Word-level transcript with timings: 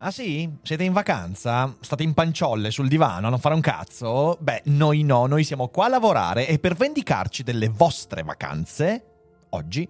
Ah 0.00 0.12
sì? 0.12 0.48
Siete 0.62 0.84
in 0.84 0.92
vacanza? 0.92 1.74
State 1.80 2.04
in 2.04 2.14
panciolle 2.14 2.70
sul 2.70 2.86
divano 2.86 3.26
a 3.26 3.30
non 3.30 3.40
fare 3.40 3.56
un 3.56 3.60
cazzo? 3.60 4.36
Beh, 4.38 4.62
noi 4.66 5.02
no, 5.02 5.26
noi 5.26 5.42
siamo 5.42 5.66
qua 5.70 5.86
a 5.86 5.88
lavorare 5.88 6.46
e 6.46 6.60
per 6.60 6.74
vendicarci 6.74 7.42
delle 7.42 7.68
vostre 7.68 8.22
vacanze, 8.22 9.04
oggi, 9.50 9.88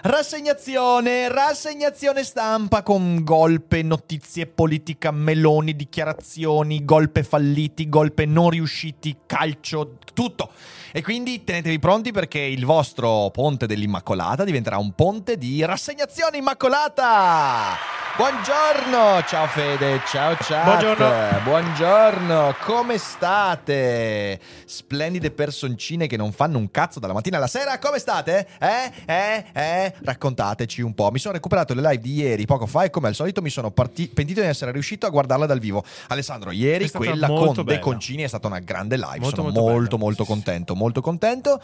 rassegnazione, 0.00 1.28
rassegnazione 1.28 2.24
stampa 2.24 2.82
con 2.82 3.22
golpe, 3.22 3.82
notizie, 3.82 4.46
politica, 4.46 5.10
meloni, 5.10 5.76
dichiarazioni, 5.76 6.82
golpe 6.82 7.22
falliti, 7.22 7.90
golpe 7.90 8.24
non 8.24 8.48
riusciti, 8.48 9.14
calcio, 9.26 9.98
tutto. 10.14 10.52
E 10.92 11.02
quindi 11.02 11.44
tenetevi 11.44 11.78
pronti 11.78 12.10
perché 12.10 12.40
il 12.40 12.64
vostro 12.64 13.30
ponte 13.30 13.66
dell'Immacolata 13.66 14.42
diventerà 14.42 14.76
un 14.78 14.92
ponte 14.92 15.38
di 15.38 15.64
rassegnazione 15.64 16.38
Immacolata! 16.38 17.98
Buongiorno, 18.16 19.22
ciao 19.26 19.46
Fede, 19.46 20.00
ciao 20.06 20.36
ciao. 20.42 20.64
Buongiorno. 20.64 21.40
Buongiorno, 21.42 22.54
come 22.64 22.98
state? 22.98 24.38
Splendide 24.66 25.30
personcine 25.30 26.06
che 26.06 26.18
non 26.18 26.32
fanno 26.32 26.58
un 26.58 26.70
cazzo 26.70 27.00
dalla 27.00 27.14
mattina 27.14 27.38
alla 27.38 27.46
sera, 27.46 27.78
come 27.78 27.98
state? 27.98 28.46
Eh? 28.60 28.92
Eh? 29.06 29.44
Eh? 29.54 29.94
Raccontateci 30.02 30.82
un 30.82 30.92
po'. 30.92 31.10
Mi 31.10 31.18
sono 31.18 31.32
recuperato 31.32 31.72
le 31.72 31.80
live 31.80 31.98
di 31.98 32.12
ieri, 32.14 32.44
poco 32.44 32.66
fa, 32.66 32.82
e 32.82 32.90
come 32.90 33.08
al 33.08 33.14
solito 33.14 33.40
mi 33.40 33.48
sono 33.48 33.70
parti- 33.70 34.08
pentito 34.08 34.42
di 34.42 34.48
essere 34.48 34.72
riuscito 34.72 35.06
a 35.06 35.08
guardarla 35.08 35.46
dal 35.46 35.60
vivo. 35.60 35.82
Alessandro, 36.08 36.50
ieri 36.50 36.90
quella 36.90 37.26
con 37.28 37.54
bella. 37.54 37.62
De 37.62 37.78
Concini 37.78 38.24
è 38.24 38.28
stata 38.28 38.48
una 38.48 38.58
grande 38.58 38.96
live. 38.96 39.20
Molto, 39.20 39.36
sono 39.36 39.50
molto 39.50 39.70
molto, 39.70 39.98
molto 39.98 40.24
contento, 40.26 40.74
molto 40.80 41.02
contento. 41.02 41.60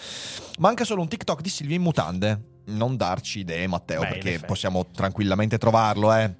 Manca 0.58 0.84
solo 0.84 1.00
un 1.00 1.08
TikTok 1.08 1.40
di 1.40 1.48
Silvia 1.48 1.76
in 1.76 1.82
mutande. 1.82 2.40
Non 2.66 2.96
darci 2.96 3.40
idee, 3.40 3.66
Matteo, 3.66 4.00
Beh, 4.00 4.08
perché 4.08 4.40
possiamo 4.40 4.86
tranquillamente 4.92 5.56
trovarlo, 5.56 6.12
eh. 6.12 6.34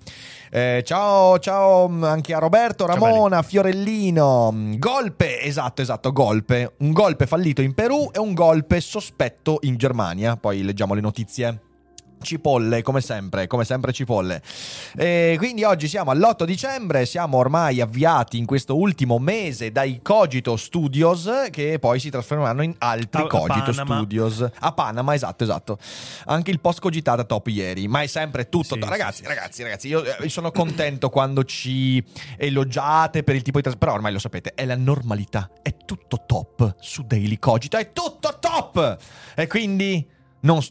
Eh, 0.51 0.83
ciao, 0.85 1.39
ciao 1.39 1.89
mm, 1.89 2.05
anche 2.05 2.35
a 2.35 2.39
Roberto, 2.39 2.87
Ramona, 2.87 3.43
Fiorellino. 3.43 4.51
Mm, 4.53 4.75
Golpe, 4.77 5.41
esatto, 5.41 5.83
esatto, 5.83 6.13
golpe. 6.13 6.75
Un 6.79 6.93
golpe 6.93 7.27
fallito 7.27 7.63
in 7.63 7.75
Perù 7.75 8.11
e 8.13 8.19
un 8.19 8.35
golpe 8.35 8.81
sospetto 8.81 9.59
in 9.63 9.77
Germania. 9.77 10.37
Poi 10.37 10.63
leggiamo 10.63 10.95
le 10.95 11.01
notizie. 11.01 11.61
Cipolle, 12.21 12.83
come 12.83 13.01
sempre, 13.01 13.47
come 13.47 13.65
sempre 13.65 13.93
cipolle. 13.93 14.43
E 14.97 15.35
quindi 15.39 15.65
oggi 15.65 15.89
siamo 15.89 16.11
all'8 16.11 16.45
dicembre, 16.45 17.07
siamo 17.07 17.37
ormai 17.37 17.81
avviati 17.81 18.39
in 18.39 18.47
questo 18.47 18.77
ultimo 18.77 19.19
mese 19.19 19.71
dai 19.71 20.01
Cogito 20.03 20.57
Studios 20.57 21.49
che 21.51 21.79
poi 21.79 22.01
si 22.01 22.11
trasformeranno 22.11 22.63
in 22.63 22.75
altri 22.79 23.23
A- 23.23 23.27
Cogito 23.27 23.71
Panama. 23.71 23.97
Studios. 23.97 24.49
A 24.61 24.73
Panama, 24.73 25.15
esatto, 25.15 25.45
esatto. 25.45 25.79
Anche 26.27 26.51
il 26.51 26.61
post 26.61 26.81
cogitata 26.81 27.25
top 27.25 27.47
ieri, 27.49 27.87
ma 27.89 28.03
è 28.03 28.07
sempre 28.07 28.49
tutto. 28.49 28.75
Sì, 28.75 28.81
ragazzi, 28.81 29.17
sì, 29.17 29.23
sì. 29.23 29.29
ragazzi, 29.29 29.63
ragazzi, 29.63 29.89
io 29.89 30.05
eh, 30.05 30.29
sono 30.29 30.51
contento 30.51 31.09
quando 31.11 31.45
ci 31.45 32.03
elogiate 32.37 33.23
per 33.23 33.35
il 33.35 33.43
tipo 33.43 33.59
di 33.59 33.63
trasmissione, 33.63 33.77
però 33.79 33.93
ormai 33.93 34.13
lo 34.13 34.19
sapete, 34.19 34.55
è 34.55 34.65
la 34.65 34.77
normalità, 34.77 35.51
è 35.63 35.77
tutto 35.85 36.25
top 36.27 36.75
su 36.81 37.03
Daily 37.03 37.39
Cogito, 37.39 37.77
è 37.77 37.93
tutto 37.93 38.37
top! 38.41 38.97
E 39.35 39.47
quindi 39.47 40.07
non 40.41 40.63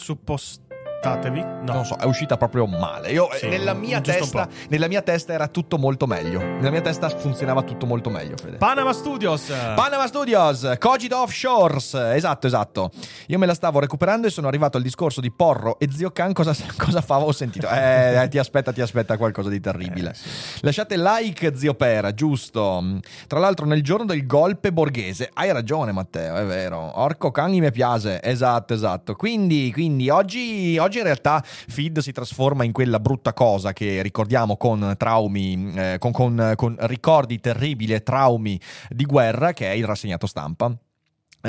stupotevi. 0.00 0.65
Suppostatevi? 1.06 1.40
No. 1.40 1.72
Non 1.72 1.84
so, 1.84 1.96
è 1.96 2.04
uscita 2.04 2.36
proprio 2.36 2.66
male. 2.66 3.10
Io, 3.10 3.30
eh, 3.30 3.38
Sì, 3.38 3.48
nella, 3.48 3.74
mia 3.74 4.00
testa, 4.00 4.48
nella 4.68 4.88
mia 4.88 5.02
testa 5.02 5.32
era 5.32 5.48
tutto 5.48 5.78
molto 5.78 6.06
meglio. 6.06 6.40
Nella 6.40 6.70
mia 6.70 6.80
testa 6.80 7.08
funzionava 7.08 7.62
tutto 7.62 7.86
molto 7.86 8.10
meglio, 8.10 8.36
Fede. 8.36 8.56
Panama 8.56 8.92
Studios. 8.92 9.52
Panama 9.74 10.06
Studios, 10.06 10.74
Cogito 10.78 11.20
Offshores. 11.20 11.94
Esatto, 11.94 12.46
esatto. 12.46 12.90
Io 13.28 13.38
me 13.38 13.46
la 13.46 13.54
stavo 13.54 13.78
recuperando 13.78 14.26
e 14.26 14.30
sono 14.30 14.48
arrivato 14.48 14.76
al 14.76 14.82
discorso 14.82 15.20
di 15.20 15.30
Porro 15.30 15.78
e 15.78 15.88
Zio 15.90 16.10
Can. 16.10 16.32
Cosa, 16.32 16.54
cosa 16.76 17.00
fa? 17.00 17.18
Ho 17.18 17.32
sentito. 17.32 17.68
Eh, 17.68 18.22
eh, 18.22 18.28
ti 18.28 18.38
aspetta, 18.38 18.72
ti 18.72 18.80
aspetta 18.80 19.16
qualcosa 19.16 19.48
di 19.48 19.60
terribile. 19.60 20.10
Eh, 20.10 20.14
sì. 20.14 20.28
Lasciate 20.62 20.96
like, 20.96 21.52
Zio 21.56 21.74
Pera, 21.74 22.12
giusto. 22.14 22.82
Tra 23.26 23.38
l'altro, 23.38 23.66
nel 23.66 23.82
giorno 23.82 24.06
del 24.06 24.26
golpe 24.26 24.72
borghese. 24.72 25.30
Hai 25.32 25.52
ragione, 25.52 25.92
Matteo, 25.92 26.36
è 26.36 26.44
vero. 26.44 27.00
Orco 27.00 27.30
Cani 27.30 27.60
mi 27.60 27.70
piace. 27.70 28.22
Esatto, 28.22 28.74
esatto. 28.74 29.14
Quindi, 29.14 29.70
quindi 29.72 30.08
oggi, 30.08 30.78
oggi 30.86 30.98
in 30.98 31.04
realtà 31.04 31.42
Feed 31.44 31.98
si 31.98 32.12
trasforma 32.12 32.64
in 32.64 32.72
quella 32.72 32.98
brutta 32.98 33.32
cosa 33.32 33.72
che 33.72 34.02
ricordiamo 34.02 34.56
con 34.56 34.94
traumi, 34.96 35.72
eh, 35.74 35.96
con, 35.98 36.12
con- 36.12 36.52
con 36.56 36.76
ricordi 36.80 37.38
terribili 37.40 37.92
e 37.92 38.02
traumi 38.02 38.58
di 38.88 39.04
guerra, 39.04 39.52
che 39.52 39.70
è 39.70 39.74
il 39.74 39.84
rassegnato 39.84 40.26
stampa. 40.26 40.74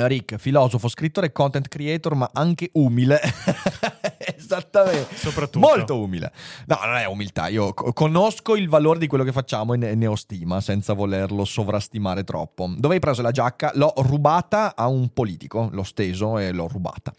Rick, 0.06 0.36
filosofo, 0.36 0.88
scrittore, 0.88 1.32
content 1.32 1.68
creator, 1.68 2.14
ma 2.14 2.30
anche 2.32 2.70
umile. 2.74 3.20
Esattamente. 4.36 5.16
Soprattutto. 5.16 5.66
Molto 5.66 6.00
umile. 6.00 6.32
No, 6.66 6.78
non 6.84 6.96
è 6.96 7.06
umiltà. 7.06 7.48
Io 7.48 7.74
co- 7.74 7.92
conosco 7.92 8.56
il 8.56 8.68
valore 8.68 8.98
di 8.98 9.06
quello 9.06 9.24
che 9.24 9.32
facciamo 9.32 9.74
e 9.74 9.76
ne, 9.76 9.94
ne 9.94 10.06
ho 10.06 10.14
stima 10.14 10.60
senza 10.60 10.92
volerlo 10.92 11.44
sovrastimare 11.44 12.24
troppo. 12.24 12.72
Dove 12.76 12.94
hai 12.94 13.00
preso 13.00 13.22
la 13.22 13.30
giacca? 13.30 13.72
L'ho 13.74 13.92
rubata 13.96 14.74
a 14.76 14.86
un 14.86 15.08
politico. 15.12 15.68
L'ho 15.72 15.82
steso 15.82 16.38
e 16.38 16.52
l'ho 16.52 16.68
rubata. 16.68 17.12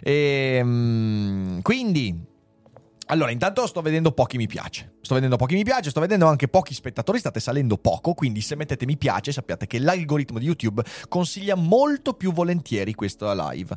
E, 0.00 1.60
quindi. 1.62 2.34
Allora, 3.08 3.30
intanto 3.30 3.66
sto 3.68 3.82
vedendo 3.82 4.10
pochi 4.10 4.36
mi 4.36 4.48
piace. 4.48 4.94
Sto 5.00 5.14
vedendo 5.14 5.36
pochi 5.36 5.54
mi 5.54 5.62
piace, 5.62 5.90
sto 5.90 6.00
vedendo 6.00 6.26
anche 6.26 6.48
pochi 6.48 6.74
spettatori, 6.74 7.20
state 7.20 7.38
salendo 7.38 7.78
poco, 7.78 8.14
quindi 8.14 8.40
se 8.40 8.56
mettete 8.56 8.84
mi 8.84 8.96
piace 8.96 9.30
sappiate 9.30 9.68
che 9.68 9.78
l'algoritmo 9.78 10.40
di 10.40 10.46
YouTube 10.46 10.82
consiglia 11.08 11.54
molto 11.54 12.14
più 12.14 12.32
volentieri 12.32 12.94
questa 12.94 13.32
live. 13.50 13.76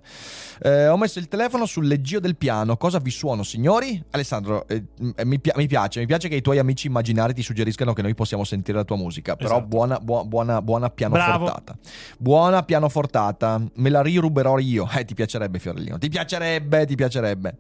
Eh, 0.63 0.88
ho 0.88 0.97
messo 0.97 1.19
il 1.19 1.28
telefono 1.28 1.68
sul 1.68 1.85
leggio 1.85 2.19
del 2.19 2.38
piano, 2.38 2.75
cosa 2.78 2.97
vi 2.97 3.12
suono 3.12 3.44
signori? 3.44 4.03
Alessandro, 4.09 4.68
eh, 4.68 4.85
eh, 5.16 5.25
mi, 5.25 5.39
pi- 5.39 5.51
mi 5.56 5.68
piace, 5.68 6.00
mi 6.00 6.07
piace 6.07 6.28
che 6.28 6.35
i 6.35 6.41
tuoi 6.41 6.57
amici 6.57 6.88
immaginari 6.88 7.35
ti 7.35 7.44
suggeriscano 7.44 7.94
che 7.94 8.01
noi 8.01 8.16
possiamo 8.16 8.44
sentire 8.44 8.79
la 8.79 8.84
tua 8.84 8.97
musica, 8.97 9.35
però 9.35 9.57
Esatto. 9.57 9.68
buona, 9.68 10.00
buona, 10.00 10.28
buona, 10.28 10.62
buona 10.63 10.89
pianofortata. 10.89 11.78
Buona 12.18 12.63
pianofortata, 12.63 13.62
me 13.75 13.89
la 13.89 14.01
riruberò 14.01 14.57
io. 14.57 14.89
Eh, 14.91 15.06
ti 15.06 15.13
piacerebbe 15.13 15.59
Fiorellino, 15.59 16.00
ti 16.00 16.09
piacerebbe, 16.09 16.88
ti 16.88 16.95
piacerebbe. 16.95 17.57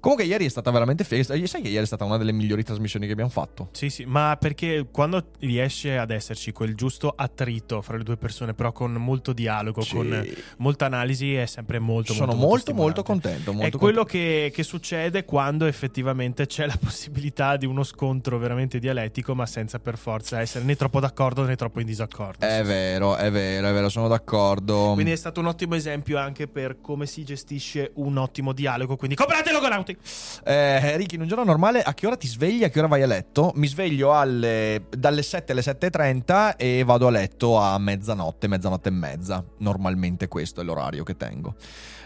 Comunque 0.00 0.24
ieri 0.24 0.46
è 0.46 0.48
stata 0.48 0.70
veramente 0.70 1.04
festa. 1.04 1.34
Sai 1.46 1.60
che 1.60 1.68
ieri 1.68 1.82
è 1.82 1.86
stata 1.86 2.04
una 2.04 2.16
delle 2.16 2.32
migliori 2.32 2.62
trasmissioni 2.64 3.04
che 3.06 3.12
abbiamo 3.12 3.30
fatto? 3.30 3.68
Sì, 3.72 3.90
sì, 3.90 4.04
ma 4.06 4.36
perché 4.40 4.86
quando 4.90 5.26
riesce 5.40 5.98
ad 5.98 6.10
esserci 6.10 6.52
quel 6.52 6.74
giusto 6.74 7.12
attrito 7.14 7.82
fra 7.82 7.98
le 7.98 8.02
due 8.02 8.16
persone, 8.16 8.54
però 8.54 8.72
con 8.72 8.92
molto 8.92 9.32
dialogo, 9.34 9.82
Sì. 9.82 9.94
con 9.96 10.26
molta 10.56 10.86
analisi, 10.86 11.34
è 11.34 11.44
sempre 11.46 11.78
molto, 11.78 12.14
Sono 12.14 12.32
molto, 12.32 12.46
molto, 12.46 12.74
molto, 12.74 13.02
contento. 13.02 13.50
È 13.50 13.54
Molto 13.54 13.76
quello 13.78 14.04
che, 14.04 14.50
che 14.54 14.62
succede 14.62 15.24
quando 15.24 15.66
effettivamente 15.66 16.46
c'è 16.46 16.66
la 16.66 16.76
possibilità 16.80 17.56
di 17.58 17.66
uno 17.66 17.82
scontro 17.84 18.38
veramente 18.38 18.78
dialettico, 18.78 19.34
ma 19.34 19.44
senza 19.44 19.78
per 19.80 19.98
forza 19.98 20.40
essere 20.40 20.64
né 20.64 20.76
troppo 20.76 21.00
d'accordo 21.00 21.44
né 21.44 21.56
troppo 21.56 21.80
in 21.80 21.86
disaccordo. 21.86 22.46
È 22.46 22.62
vero, 22.62 23.16
è 23.16 23.30
vero, 23.30 23.68
è 23.68 23.72
vero, 23.72 23.88
sono 23.90 24.08
d'accordo. 24.08 24.92
Quindi 24.94 25.12
è 25.12 25.16
stato 25.16 25.40
un 25.40 25.46
ottimo 25.46 25.74
esempio 25.74 26.16
anche 26.18 26.48
per 26.48 26.80
come 26.80 27.04
si 27.06 27.22
gestisce 27.24 27.90
un 27.96 28.16
ottimo 28.16 28.52
dialogo. 28.54 28.96
Quindi 28.96 29.14
comprate 29.16 29.50
Logonauti! 29.90 29.98
Eh, 30.44 30.96
Ricky, 30.96 31.16
in 31.16 31.22
un 31.22 31.28
giorno 31.28 31.44
normale 31.44 31.82
a 31.82 31.94
che 31.94 32.06
ora 32.06 32.16
ti 32.16 32.26
svegli? 32.26 32.64
A 32.64 32.68
che 32.68 32.78
ora 32.78 32.88
vai 32.88 33.02
a 33.02 33.06
letto? 33.06 33.52
Mi 33.56 33.66
sveglio 33.66 34.14
alle- 34.14 34.86
dalle 34.96 35.22
7 35.22 35.52
alle 35.52 35.62
7.30 35.62 36.56
e 36.56 36.82
vado 36.84 37.06
a 37.06 37.10
letto 37.10 37.56
a 37.56 37.78
mezzanotte, 37.78 38.48
mezzanotte 38.48 38.88
e 38.88 38.92
mezza. 38.92 39.44
Normalmente 39.58 40.28
questo 40.28 40.60
è 40.60 40.64
l'orario 40.64 41.04
che 41.04 41.16
tengo. 41.16 41.54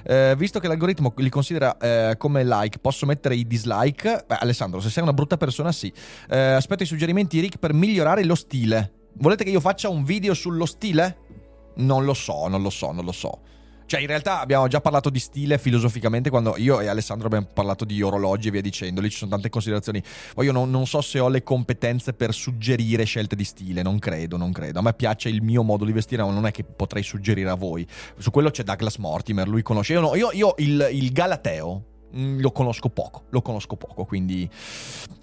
Eh, 0.04 0.34
visto 0.36 0.58
che 0.58 0.69
l'algoritmo 0.69 1.12
li 1.16 1.31
considera 1.31 1.76
eh, 1.78 2.16
come 2.19 2.44
like, 2.44 2.78
posso 2.78 3.06
mettere 3.06 3.36
i 3.36 3.46
dislike? 3.46 4.25
Beh, 4.26 4.36
Alessandro, 4.36 4.81
se 4.81 4.90
sei 4.90 5.02
una 5.02 5.12
brutta 5.12 5.36
persona, 5.36 5.72
sì. 5.72 5.92
Eh, 6.28 6.38
aspetto 6.38 6.82
i 6.82 6.86
suggerimenti, 6.86 7.40
Rick, 7.40 7.58
per 7.58 7.72
migliorare 7.72 8.25
lo 8.25 8.34
stile. 8.34 8.92
Volete 9.16 9.44
che 9.44 9.50
io 9.50 9.60
faccia 9.60 9.88
un 9.88 10.04
video 10.04 10.34
sullo 10.34 10.66
stile? 10.66 11.19
Non 11.76 12.04
lo 12.04 12.14
so, 12.14 12.48
non 12.48 12.62
lo 12.62 12.70
so, 12.70 12.92
non 12.92 13.04
lo 13.04 13.12
so. 13.12 13.40
Cioè, 13.94 14.02
in 14.02 14.08
realtà 14.08 14.41
abbiamo 14.41 14.67
già 14.67 14.81
parlato 14.81 15.08
di 15.08 15.20
stile 15.20 15.56
filosoficamente 15.56 16.29
quando 16.29 16.56
io 16.56 16.81
e 16.81 16.88
Alessandro 16.88 17.29
abbiamo 17.29 17.46
parlato 17.52 17.85
di 17.85 18.02
orologi 18.02 18.49
e 18.49 18.50
via 18.50 18.61
dicendo. 18.61 19.00
Lì 19.00 19.08
ci 19.08 19.19
sono 19.19 19.31
tante 19.31 19.50
considerazioni. 19.50 20.02
Poi 20.35 20.46
io 20.46 20.50
non, 20.50 20.69
non 20.69 20.85
so 20.88 21.00
se 21.00 21.20
ho 21.20 21.29
le 21.29 21.44
competenze 21.44 22.12
per 22.12 22.35
suggerire 22.35 23.05
scelte 23.05 23.37
di 23.37 23.44
stile. 23.44 23.82
Non 23.82 24.00
credo, 24.00 24.37
non 24.37 24.50
credo. 24.50 24.81
A 24.81 24.82
me 24.82 24.94
piace 24.94 25.29
il 25.29 25.43
mio 25.43 25.62
modo 25.62 25.85
di 25.85 25.93
vestire, 25.93 26.25
ma 26.25 26.32
non 26.32 26.44
è 26.44 26.50
che 26.50 26.64
potrei 26.64 27.05
suggerire 27.05 27.50
a 27.50 27.55
voi. 27.55 27.87
Su 28.19 28.32
quello 28.32 28.50
c'è 28.50 28.64
Douglas 28.64 28.96
Mortimer, 28.96 29.46
lui 29.46 29.62
conosce. 29.62 29.93
Io, 29.93 30.00
no- 30.00 30.17
io, 30.17 30.31
io 30.32 30.55
il, 30.58 30.88
il 30.91 31.12
Galateo. 31.12 31.85
Mm, 32.16 32.40
lo 32.40 32.50
conosco 32.52 32.88
poco, 32.88 33.25
lo 33.31 33.43
conosco 33.43 33.76
poco, 33.76 34.05
quindi, 34.05 34.49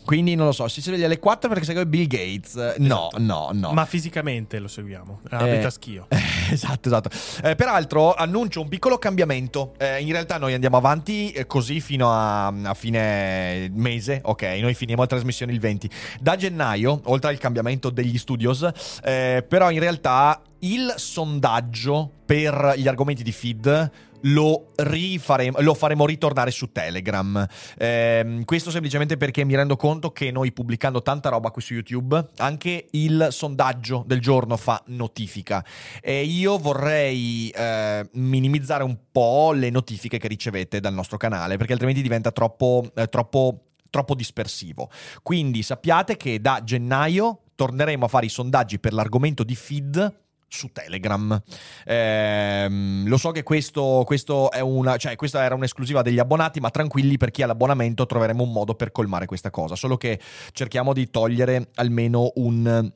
quindi 0.05 0.35
non 0.35 0.47
lo 0.47 0.51
so, 0.51 0.67
si 0.67 0.81
sveglia 0.81 1.05
alle 1.05 1.19
4 1.19 1.49
perché 1.49 1.65
segue 1.65 1.85
Bill 1.87 2.07
Gates, 2.07 2.55
no, 2.79 3.09
Esatto. 3.09 3.19
no, 3.19 3.49
no. 3.53 3.71
Ma 3.73 3.85
fisicamente 3.85 4.59
lo 4.59 4.67
seguiamo. 4.67 5.21
Abita 5.29 5.45
Eh, 5.47 5.63
a 5.63 5.69
schio. 5.69 6.07
esatto, 6.51 6.87
esatto. 6.89 7.09
Eh, 7.43 7.55
peraltro 7.55 8.13
annuncio 8.13 8.61
un 8.61 8.67
piccolo 8.67 8.97
cambiamento. 8.97 9.73
Eh, 9.77 10.01
in 10.01 10.11
realtà 10.11 10.37
noi 10.37 10.53
andiamo 10.53 10.77
avanti 10.77 11.31
eh, 11.31 11.45
così 11.45 11.79
fino 11.81 12.11
a, 12.11 12.47
a 12.47 12.73
fine 12.73 13.69
mese, 13.73 14.21
ok? 14.23 14.43
Noi 14.59 14.73
finiamo 14.73 15.01
la 15.01 15.07
trasmissione 15.07 15.51
il 15.51 15.59
20. 15.59 15.89
Da 16.19 16.35
gennaio, 16.35 17.01
oltre 17.05 17.29
al 17.29 17.37
cambiamento 17.37 17.89
degli 17.89 18.17
studios, 18.17 18.67
eh, 19.03 19.45
però 19.47 19.69
in 19.71 19.79
realtà 19.79 20.41
il 20.63 20.93
sondaggio 20.97 22.11
per 22.25 22.73
gli 22.77 22.87
argomenti 22.87 23.23
di 23.23 23.31
feed 23.31 23.91
lo 24.21 24.71
rifaremo, 24.75 25.59
lo 25.61 25.73
faremo 25.73 26.05
ritornare 26.05 26.51
su 26.51 26.71
Telegram. 26.71 27.47
Ehm, 27.77 28.43
questo 28.45 28.71
semplicemente 28.71 29.17
perché 29.17 29.43
mi 29.43 29.55
rendo 29.55 29.75
conto 29.75 30.11
che 30.11 30.31
noi 30.31 30.51
pubblicando 30.51 31.01
tanta 31.01 31.29
roba 31.29 31.51
qui 31.51 31.61
su 31.61 31.73
YouTube, 31.73 32.29
anche 32.37 32.87
il 32.91 33.27
sondaggio 33.31 34.03
del 34.05 34.19
giorno 34.19 34.57
fa 34.57 34.81
notifica. 34.87 35.63
E 36.01 36.23
io 36.23 36.57
vorrei 36.57 37.49
eh, 37.49 38.07
minimizzare 38.13 38.83
un 38.83 38.97
po' 39.11 39.51
le 39.53 39.69
notifiche 39.69 40.17
che 40.17 40.27
ricevete 40.27 40.79
dal 40.79 40.93
nostro 40.93 41.17
canale, 41.17 41.57
perché 41.57 41.73
altrimenti 41.73 42.01
diventa 42.01 42.31
troppo, 42.31 42.89
eh, 42.95 43.07
troppo, 43.07 43.65
troppo 43.89 44.15
dispersivo. 44.15 44.89
Quindi 45.21 45.63
sappiate 45.63 46.17
che 46.17 46.39
da 46.39 46.61
gennaio 46.63 47.43
torneremo 47.55 48.05
a 48.05 48.07
fare 48.07 48.25
i 48.25 48.29
sondaggi 48.29 48.79
per 48.79 48.93
l'argomento 48.93 49.43
di 49.43 49.55
feed 49.55 50.19
su 50.51 50.69
Telegram. 50.71 51.41
Ehm, 51.85 53.07
lo 53.07 53.17
so 53.17 53.31
che 53.31 53.43
questo, 53.43 54.03
questo 54.05 54.51
è 54.51 54.59
una, 54.59 54.97
cioè, 54.97 55.15
questa 55.15 55.43
era 55.43 55.55
un'esclusiva 55.55 56.01
degli 56.01 56.19
abbonati, 56.19 56.59
ma 56.59 56.69
tranquilli 56.69 57.17
per 57.17 57.31
chi 57.31 57.41
ha 57.41 57.45
l'abbonamento 57.47 58.05
troveremo 58.05 58.43
un 58.43 58.51
modo 58.51 58.75
per 58.75 58.91
colmare 58.91 59.25
questa 59.25 59.49
cosa. 59.49 59.75
Solo 59.75 59.97
che 59.97 60.19
cerchiamo 60.51 60.93
di 60.93 61.09
togliere 61.09 61.69
almeno 61.75 62.31
un 62.35 62.91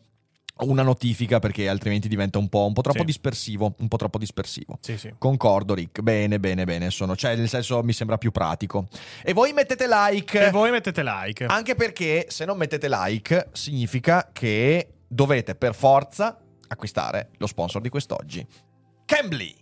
una 0.57 0.83
notifica 0.83 1.39
perché 1.39 1.67
altrimenti 1.67 2.07
diventa 2.07 2.37
un 2.37 2.47
po', 2.47 2.65
un 2.65 2.71
po' 2.71 2.81
troppo 2.81 2.99
Sì. 2.99 3.05
dispersivo. 3.05 3.75
Un 3.79 3.89
po' 3.89 3.97
troppo 3.97 4.17
dispersivo. 4.17 4.77
Sì, 4.79 4.97
sì. 4.97 5.13
Concordo, 5.17 5.73
Rick. 5.73 5.99
Bene, 5.99 6.39
bene, 6.39 6.63
bene. 6.63 6.91
Sono, 6.91 7.13
cioè, 7.17 7.35
nel 7.35 7.49
senso, 7.49 7.83
mi 7.83 7.91
sembra 7.91 8.17
più 8.17 8.31
pratico. 8.31 8.87
E 9.21 9.33
voi 9.33 9.51
mettete 9.51 9.85
like. 9.85 10.47
E 10.47 10.51
voi 10.51 10.71
mettete 10.71 11.03
like. 11.03 11.43
Anche 11.43 11.75
perché 11.75 12.27
se 12.29 12.45
non 12.45 12.55
mettete 12.57 12.87
like, 12.89 13.49
significa 13.51 14.29
che 14.31 14.93
dovete 15.05 15.55
per 15.55 15.75
forza 15.75 16.37
acquistare 16.67 17.29
lo 17.37 17.47
sponsor 17.47 17.81
di 17.81 17.89
quest'oggi. 17.89 18.45
Cambly. 19.05 19.53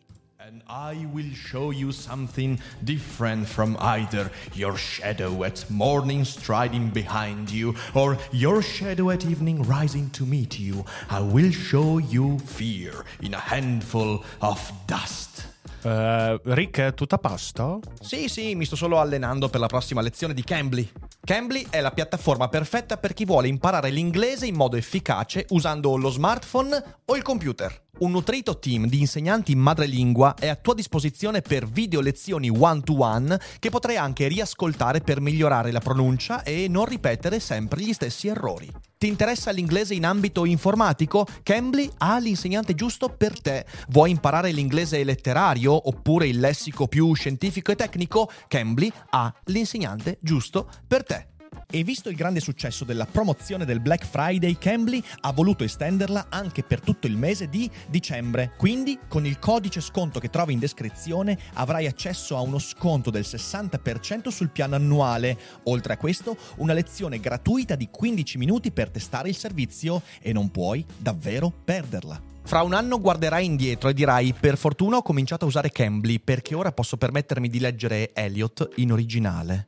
And 0.46 0.62
I 0.68 1.08
will 1.14 1.32
show 1.34 1.72
you 1.72 1.94
something 1.94 2.60
different 2.84 3.48
from 3.48 3.78
either 3.80 4.30
your 4.54 4.76
shadow 4.76 5.46
at 5.46 5.70
morning 5.70 6.26
striding 6.26 6.90
behind 6.90 7.50
you 7.50 7.76
or 7.94 8.18
your 8.34 8.62
shadow 8.62 9.10
at 9.10 9.26
evening 9.26 9.64
rising 9.64 10.10
to 10.12 10.26
meet 10.26 10.60
you. 10.60 10.84
I 11.10 11.22
will 11.22 11.52
show 11.52 11.98
you 11.98 12.40
fear 12.40 13.06
in 13.22 13.34
a 13.34 13.40
handful 13.40 14.26
of 14.42 14.60
dust. 14.86 15.46
Eh, 15.84 16.40
Rick, 16.44 16.94
tutto 16.94 17.16
a 17.16 17.18
posto? 17.18 17.82
Sì, 18.00 18.30
sì, 18.30 18.56
mi 18.56 18.66
sto 18.66 18.76
solo 18.76 19.00
allenando 19.00 19.50
per 19.50 19.60
la 19.60 19.68
prossima 19.68 20.02
lezione 20.02 20.34
di 20.34 20.44
Cambly. 20.44 20.90
Cambly 21.24 21.68
è 21.70 21.82
la 21.82 21.92
piattaforma 21.92 22.48
perfetta 22.48 22.98
per 22.98 23.14
chi 23.14 23.26
vuole 23.26 23.48
imparare 23.48 23.90
l'inglese 23.90 24.46
in 24.46 24.56
modo 24.56 24.78
efficace 24.78 25.46
usando 25.50 25.96
lo 25.98 26.10
smartphone 26.10 26.84
o 27.06 27.16
il 27.16 27.22
computer. 27.22 27.82
Un 28.00 28.10
nutrito 28.10 28.58
team 28.58 28.88
di 28.88 29.02
insegnanti 29.02 29.52
in 29.52 29.60
madrelingua 29.60 30.34
è 30.34 30.48
a 30.48 30.56
tua 30.56 30.74
disposizione 30.74 31.42
per 31.42 31.68
video 31.68 32.02
lezioni 32.02 32.50
one-to-one 32.50 33.40
che 33.60 33.70
potrai 33.70 33.98
anche 33.98 34.28
riascoltare 34.28 35.00
per 35.02 35.22
migliorare 35.22 35.72
la 35.72 35.80
pronuncia 35.80 36.42
e 36.42 36.68
non 36.68 36.86
ripetere 36.86 37.40
sempre 37.40 37.82
gli 37.82 37.94
stessi 37.94 38.28
errori. 38.28 38.68
Ti 38.98 39.08
interessa 39.08 39.52
l'inglese 39.52 39.94
in 39.94 40.06
ambito 40.06 40.44
informatico? 40.46 41.28
Cambly 41.44 41.88
ha 42.00 42.18
l'insegnante 42.18 42.74
giusto 42.74 43.10
per 43.10 43.40
te. 43.40 43.66
Vuoi 43.90 44.10
imparare 44.10 44.52
l'inglese 44.52 45.04
letterario 45.04 45.88
oppure 45.88 46.28
il 46.28 46.40
lessico 46.40 46.88
più 46.88 47.14
scientifico 47.14 47.72
e 47.72 47.76
tecnico? 47.76 48.30
Cambly 48.48 48.92
ha 49.12 49.32
l'insegnante 49.46 50.18
giusto 50.20 50.68
per 50.88 51.04
te. 51.04 51.33
E 51.70 51.84
visto 51.84 52.10
il 52.10 52.16
grande 52.16 52.40
successo 52.40 52.86
della 52.86 53.06
promozione 53.06 53.66
del 53.66 53.80
Black 53.80 54.06
Friday, 54.06 54.58
Cambly 54.58 55.04
ha 55.22 55.32
voluto 55.32 55.64
estenderla 55.64 56.28
anche 56.30 56.64
per 56.64 56.80
tutto 56.80 57.08
il 57.08 57.18
mese 57.18 57.50
di 57.50 57.70
dicembre. 57.88 58.54
Quindi, 58.58 59.00
con 59.08 59.26
il 59.26 59.40
codice 59.40 59.82
sconto 59.82 60.20
che 60.20 60.30
trovi 60.30 60.54
in 60.54 60.60
descrizione, 60.60 61.38
avrai 61.54 61.88
accesso 61.88 62.38
a 62.38 62.42
uno 62.42 62.60
sconto 62.60 63.10
del 63.10 63.24
60% 63.24 64.30
sul 64.30 64.50
piano 64.50 64.76
annuale. 64.76 65.38
Oltre 65.64 65.94
a 65.94 65.98
questo, 65.98 66.38
una 66.58 66.74
lezione 66.74 67.20
gratuita 67.20 67.76
di 67.76 67.90
15 67.90 68.38
minuti 68.38 68.72
per 68.72 68.90
testare 68.90 69.30
il 69.30 69.36
servizio 69.36 70.02
e 70.22 70.34
non 70.34 70.52
puoi 70.52 70.86
davvero 70.98 71.52
perderla. 71.64 72.22
Fra 72.46 72.62
un 72.62 72.74
anno 72.74 73.00
guarderai 73.00 73.46
indietro 73.46 73.90
e 73.90 73.94
dirai: 73.94 74.34
Per 74.38 74.58
fortuna 74.58 74.98
ho 74.98 75.02
cominciato 75.02 75.46
a 75.46 75.48
usare 75.48 75.72
Cambly 75.72 76.20
perché 76.20 76.56
ora 76.56 76.72
posso 76.72 76.98
permettermi 76.98 77.48
di 77.48 77.60
leggere 77.60 78.12
Elliot 78.14 78.70
in 78.76 78.92
originale. 78.92 79.68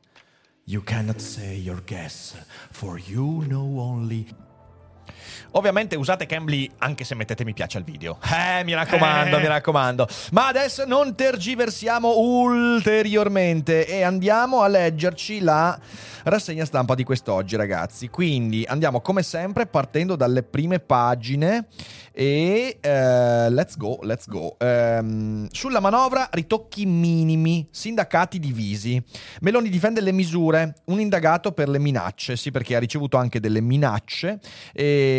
You 0.68 0.80
cannot 0.80 1.20
say 1.20 1.54
your 1.54 1.80
guess, 1.86 2.34
for 2.72 2.98
you 2.98 3.44
know 3.46 3.78
only 3.78 4.26
Ovviamente 5.52 5.96
usate 5.96 6.26
Cambly 6.26 6.70
anche 6.78 7.04
se 7.04 7.14
mettete 7.14 7.44
mi 7.44 7.52
piace 7.52 7.78
al 7.78 7.84
video. 7.84 8.18
Eh, 8.22 8.64
mi 8.64 8.74
raccomando, 8.74 9.36
Eh. 9.36 9.40
mi 9.40 9.46
raccomando. 9.46 10.06
Ma 10.32 10.48
adesso 10.48 10.84
non 10.86 11.14
tergiversiamo 11.14 12.18
ulteriormente 12.18 13.86
e 13.86 14.02
andiamo 14.02 14.62
a 14.62 14.68
leggerci 14.68 15.40
la 15.40 15.78
rassegna 16.24 16.64
stampa 16.64 16.94
di 16.94 17.04
quest'oggi, 17.04 17.56
ragazzi. 17.56 18.08
Quindi 18.08 18.64
andiamo 18.66 19.00
come 19.00 19.22
sempre 19.22 19.66
partendo 19.66 20.16
dalle 20.16 20.42
prime 20.42 20.78
pagine 20.80 21.66
e 22.12 22.78
eh, 22.80 23.50
let's 23.50 23.76
go, 23.76 23.98
let's 24.02 24.26
go. 24.26 24.56
Ehm, 24.58 25.48
sulla 25.50 25.80
manovra 25.80 26.28
ritocchi 26.32 26.86
minimi, 26.86 27.68
sindacati 27.70 28.38
divisi. 28.38 29.02
Meloni 29.42 29.68
difende 29.68 30.00
le 30.00 30.12
misure, 30.12 30.76
un 30.86 30.98
indagato 30.98 31.52
per 31.52 31.68
le 31.68 31.78
minacce, 31.78 32.36
sì 32.36 32.50
perché 32.50 32.74
ha 32.74 32.78
ricevuto 32.78 33.18
anche 33.18 33.38
delle 33.38 33.60
minacce 33.60 34.38
e, 34.72 35.15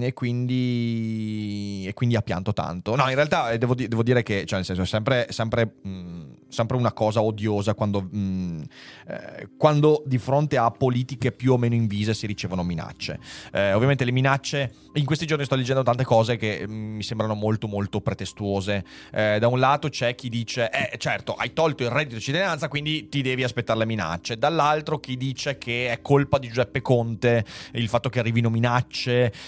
e 0.00 0.12
quindi, 0.14 1.84
e 1.86 1.94
quindi 1.94 2.16
ha 2.16 2.22
pianto 2.22 2.52
tanto. 2.52 2.94
No, 2.96 3.08
in 3.08 3.14
realtà 3.14 3.50
eh, 3.50 3.58
devo, 3.58 3.74
devo 3.74 4.02
dire 4.02 4.22
che, 4.22 4.44
cioè 4.44 4.58
nel 4.58 4.64
senso, 4.64 4.82
è 4.82 4.86
sempre, 4.86 5.26
sempre, 5.30 5.74
mh, 5.82 6.24
sempre 6.48 6.76
una 6.76 6.92
cosa 6.92 7.22
odiosa 7.22 7.74
quando, 7.74 8.02
mh, 8.02 8.62
eh, 9.08 9.48
quando 9.56 10.02
di 10.06 10.18
fronte 10.18 10.56
a 10.56 10.70
politiche 10.70 11.32
più 11.32 11.52
o 11.52 11.58
meno 11.58 11.74
invise 11.74 12.14
si 12.14 12.26
ricevono 12.26 12.62
minacce. 12.62 13.18
Eh, 13.52 13.72
ovviamente 13.72 14.04
le 14.04 14.12
minacce, 14.12 14.72
in 14.94 15.04
questi 15.04 15.26
giorni 15.26 15.44
sto 15.44 15.54
leggendo 15.54 15.82
tante 15.82 16.04
cose 16.04 16.36
che 16.36 16.66
mh, 16.66 16.72
mi 16.72 17.02
sembrano 17.02 17.34
molto 17.34 17.68
molto 17.68 18.00
pretestuose. 18.00 18.84
Eh, 19.12 19.38
da 19.38 19.48
un 19.48 19.58
lato 19.58 19.88
c'è 19.88 20.14
chi 20.14 20.28
dice, 20.28 20.70
eh 20.70 20.96
certo, 20.98 21.34
hai 21.34 21.52
tolto 21.52 21.82
il 21.82 21.90
reddito 21.90 22.16
di 22.16 22.20
cittadinanza, 22.20 22.68
quindi 22.68 23.08
ti 23.08 23.22
devi 23.22 23.42
aspettare 23.42 23.78
le 23.78 23.86
minacce. 23.86 24.38
Dall'altro 24.38 24.98
chi 24.98 25.16
dice 25.16 25.58
che 25.58 25.90
è 25.90 26.00
colpa 26.02 26.38
di 26.38 26.48
Giuseppe 26.48 26.80
Conte 26.80 27.44
il 27.72 27.88
fatto 27.88 28.08
che 28.08 28.18
arrivino 28.18 28.50
minacce, 28.50 28.95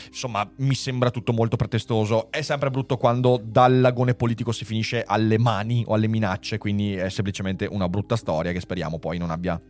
insomma 0.06 0.48
mi 0.56 0.74
sembra 0.74 1.10
tutto 1.10 1.32
molto 1.32 1.56
pretestoso. 1.56 2.30
È 2.30 2.42
sempre 2.42 2.70
brutto 2.70 2.96
quando 2.96 3.40
dall'agone 3.42 4.14
politico 4.14 4.52
si 4.52 4.64
finisce 4.64 5.02
alle 5.06 5.38
mani 5.38 5.84
o 5.86 5.94
alle 5.94 6.08
minacce, 6.08 6.58
quindi 6.58 6.94
è 6.94 7.08
semplicemente 7.08 7.66
una 7.66 7.88
brutta 7.88 8.16
storia 8.16 8.52
che 8.52 8.60
speriamo 8.60 8.98
poi 8.98 9.18
non 9.18 9.30
abbia 9.30 9.60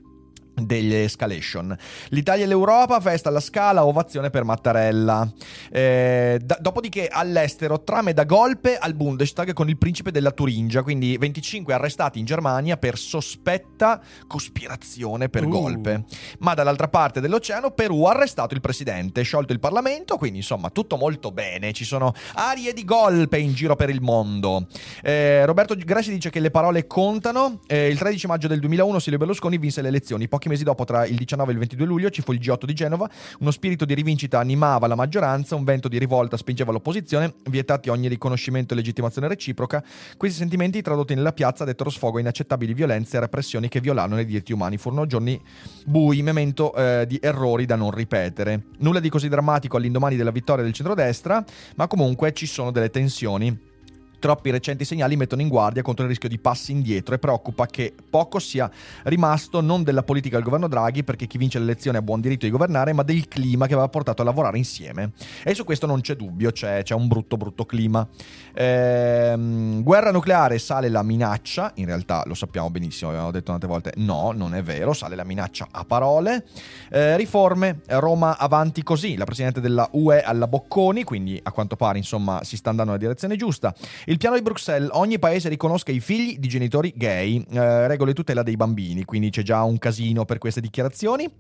delle 0.61 1.05
escalation. 1.05 1.77
L'Italia 2.09 2.45
e 2.45 2.49
l'Europa, 2.49 3.01
festa 3.01 3.29
alla 3.29 3.41
Scala, 3.41 3.85
ovazione 3.85 4.31
per 4.31 4.45
Mattarella. 4.45 5.31
Eh, 5.71 6.39
da- 6.43 6.59
dopodiché 6.61 7.09
all'estero, 7.09 7.83
trame 7.83 8.13
da 8.13 8.25
golpe 8.25 8.77
al 8.77 8.95
Bundestag 8.95 9.53
con 9.53 9.69
il 9.69 9.77
principe 9.79 10.11
della 10.11 10.31
Turingia, 10.31 10.83
quindi 10.83 11.17
25 11.19 11.73
arrestati 11.75 12.19
in 12.19 12.25
Germania 12.25 12.77
per 12.77 12.97
sospetta 12.99 14.01
cospirazione 14.27 15.29
per 15.29 15.45
Uh. 15.45 15.49
golpe. 15.49 16.05
Ma 16.41 16.55
dall'altra 16.55 16.89
parte 16.89 17.21
dell'oceano, 17.21 17.71
Perù 17.71 18.05
ha 18.05 18.13
arrestato 18.13 18.55
il 18.55 18.61
presidente, 18.61 19.23
sciolto 19.23 19.53
il 19.53 19.61
Parlamento, 19.61 20.17
quindi 20.17 20.39
insomma 20.39 20.71
tutto 20.71 20.97
molto 20.97 21.31
bene. 21.33 21.73
Ci 21.73 21.85
sono 21.85 22.13
arie 22.35 22.73
di 22.73 22.85
golpe 22.85 23.39
in 23.39 23.53
giro 23.53 23.77
per 23.77 23.91
il 23.91 24.01
mondo. 24.01 24.67
Eh, 25.03 25.45
Roberto 25.45 25.75
Grassi 25.77 26.11
dice 26.11 26.31
che 26.31 26.41
le 26.41 26.51
parole 26.51 26.87
contano. 26.87 27.61
Eh, 27.67 27.89
il 27.89 27.99
13 27.99 28.27
maggio 28.27 28.49
del 28.49 28.61
2001 28.61 28.99
Silvio 28.99 29.19
Berlusconi 29.19 29.59
vinse 29.59 29.83
le 29.83 29.89
elezioni. 29.89 30.29
Pochi 30.29 30.48
mesi 30.49 30.65
dopo, 30.65 30.85
tra 30.85 31.07
il 31.07 31.17
19 31.17 31.51
e 31.51 31.53
il 31.53 31.59
22 31.61 31.87
luglio, 31.87 32.11
ci 32.11 32.23
fu 32.23 32.33
il 32.33 32.41
G8 32.41 32.65
di 32.65 32.75
Genova. 32.75 33.09
Uno 33.41 33.51
spirito 33.51 33.85
di 33.85 33.95
rivincita 33.95 34.39
animava 34.39 34.87
la 34.87 34.95
maggioranza, 34.95 35.55
un 35.55 35.65
vento 35.65 35.89
di 35.89 35.99
rivolta 35.99 36.37
spingeva 36.37 36.73
l'opposizione, 36.73 37.35
vietati 37.45 37.89
ogni 37.89 38.09
riconoscimento 38.09 38.75
e 38.75 38.77
legittimazione 38.77 39.29
reciproca. 39.29 39.83
Questi 40.17 40.39
sentimenti, 40.39 40.83
tradotti 40.83 41.15
nella 41.15 41.33
piazza, 41.33 41.65
dettero 41.65 41.91
sfogo 41.91 42.19
a 42.19 42.21
inaccettabili 42.21 42.75
violenze 42.75 43.17
e 43.17 43.21
repressioni 43.21 43.69
che 43.69 43.81
violarono 43.81 44.21
i 44.21 44.25
diritti 44.25 44.53
umani. 44.53 44.77
Furono 44.77 45.07
giorni 45.07 45.41
bui, 45.85 46.23
memento 46.23 46.75
eh, 46.75 47.05
di 47.07 47.19
errori 47.23 47.67
da 47.67 47.77
non 47.77 47.91
ripetere. 47.91 48.65
Nulla 48.79 49.01
di 49.01 49.09
così 49.09 49.29
drammatico 49.29 49.77
all'indomani 49.77 50.17
della 50.17 50.31
vittoria 50.31 50.65
del 50.65 50.73
centrodestra, 50.73 51.45
ma 51.77 51.87
comunque 51.87 52.33
ci 52.33 52.47
sono 52.47 52.71
delle 52.71 52.91
tensioni 52.91 53.77
Troppi 54.19 54.51
recenti 54.51 54.85
segnali 54.85 55.17
mettono 55.17 55.43
in 55.43 55.49
guardia 55.49 55.83
contro 55.83 56.05
il 56.05 56.11
rischio 56.11 56.29
di 56.29 56.39
passi 56.39 56.73
indietro 56.73 57.15
e 57.15 57.19
preoccupa 57.19 57.67
che 57.67 57.95
poco 58.09 58.39
sia 58.39 58.71
rimasto 59.05 59.61
non 59.61 59.83
della 59.83 60.03
politica 60.03 60.37
del 60.37 60.45
governo 60.45 60.69
Draghi, 60.69 61.05
perché 61.05 61.27
chi 61.27 61.39
vince 61.39 61.59
le 61.59 61.65
elezioni 61.65 61.97
ha 61.97 62.03
buon 62.03 62.21
diritto 62.21 62.45
di 62.45 62.51
governare, 62.51 62.93
ma 62.93 63.03
del 63.03 63.29
clima 63.29 63.67
che 63.67 63.75
aveva 63.75 63.89
portato 63.89 64.23
a 64.23 64.25
lavorare 64.25 64.59
insieme. 64.59 65.13
E 65.45 65.55
su 65.55 65.65
questo 65.65 65.87
non 65.87 66.01
c'è 66.01 66.17
dubbio, 66.17 66.51
c'è, 66.51 66.83
c'è 66.83 66.95
un 66.95 67.07
brutto 67.07 67.37
brutto 67.37 67.65
clima. 67.65 68.07
Ehm, 68.55 69.83
guerra 69.83 70.11
nucleare 70.11 70.59
sale 70.59 70.89
la 70.89 71.03
minaccia, 71.03 71.73
in 71.77 71.87
realtà 71.87 72.23
lo 72.27 72.35
sappiamo 72.35 72.71
benissimo, 72.71 73.11
abbiamo 73.11 73.31
detto 73.31 73.53
tante 73.53 73.67
volte, 73.67 73.93
no, 73.97 74.33
non 74.33 74.55
è 74.55 74.63
vero, 74.63 74.93
sale 74.93 75.15
la 75.15 75.25
minaccia 75.25 75.69
a 75.71 75.85
parole. 75.85 76.45
Eh, 76.91 77.17
riforme, 77.17 77.81
Roma 77.87 78.37
avanti 78.37 78.83
così, 78.83 79.17
la 79.17 79.25
Presidente 79.25 79.61
della 79.61 79.89
UE 79.93 80.23
alla 80.23 80.47
Bocconi, 80.47 81.05
quindi 81.05 81.41
a 81.43 81.53
quanto 81.53 81.77
pare 81.77 81.99
insomma 81.99 82.43
si 82.43 82.57
sta 82.57 82.71
andando 82.71 82.93
nella 82.93 83.05
direzione 83.05 83.37
giusta. 83.37 83.75
Il 84.09 84.17
piano 84.17 84.37
di 84.37 84.43
Bruxelles, 84.43 84.89
ogni 84.93 85.19
paese 85.19 85.51
riconosca 85.51 85.93
i 85.93 86.01
figli 86.01 86.39
di 86.39 86.49
genitori 86.49 86.95
gay, 86.97 87.45
eh, 87.51 87.87
regole 87.89 88.15
tutela 88.15 88.43
dei 88.43 88.57
bambini, 88.57 89.05
quindi 89.05 89.29
c'è 89.29 89.43
già 89.43 89.63
un 89.65 89.77
casino 89.77 90.25
per 90.25 90.39
queste 90.39 90.63
dichiarazioni. 90.63 91.31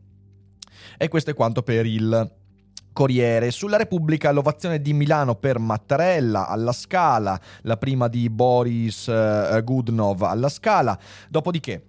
E 0.98 1.08
questo 1.08 1.30
è 1.30 1.34
quanto 1.34 1.62
per 1.62 1.87
il 1.87 2.30
Corriere. 2.92 3.50
Sulla 3.52 3.78
Repubblica 3.78 4.32
l'ovazione 4.32 4.82
di 4.82 4.92
Milano 4.92 5.34
per 5.37 5.58
Mattarella 5.58 6.46
alla 6.46 6.72
Scala, 6.72 7.40
la 7.62 7.78
prima 7.78 8.06
di 8.06 8.28
Boris 8.28 9.08
eh, 9.08 9.62
Gudnov 9.64 10.20
alla 10.25 10.50
Scala. 10.50 10.98
Dopodiché 11.30 11.82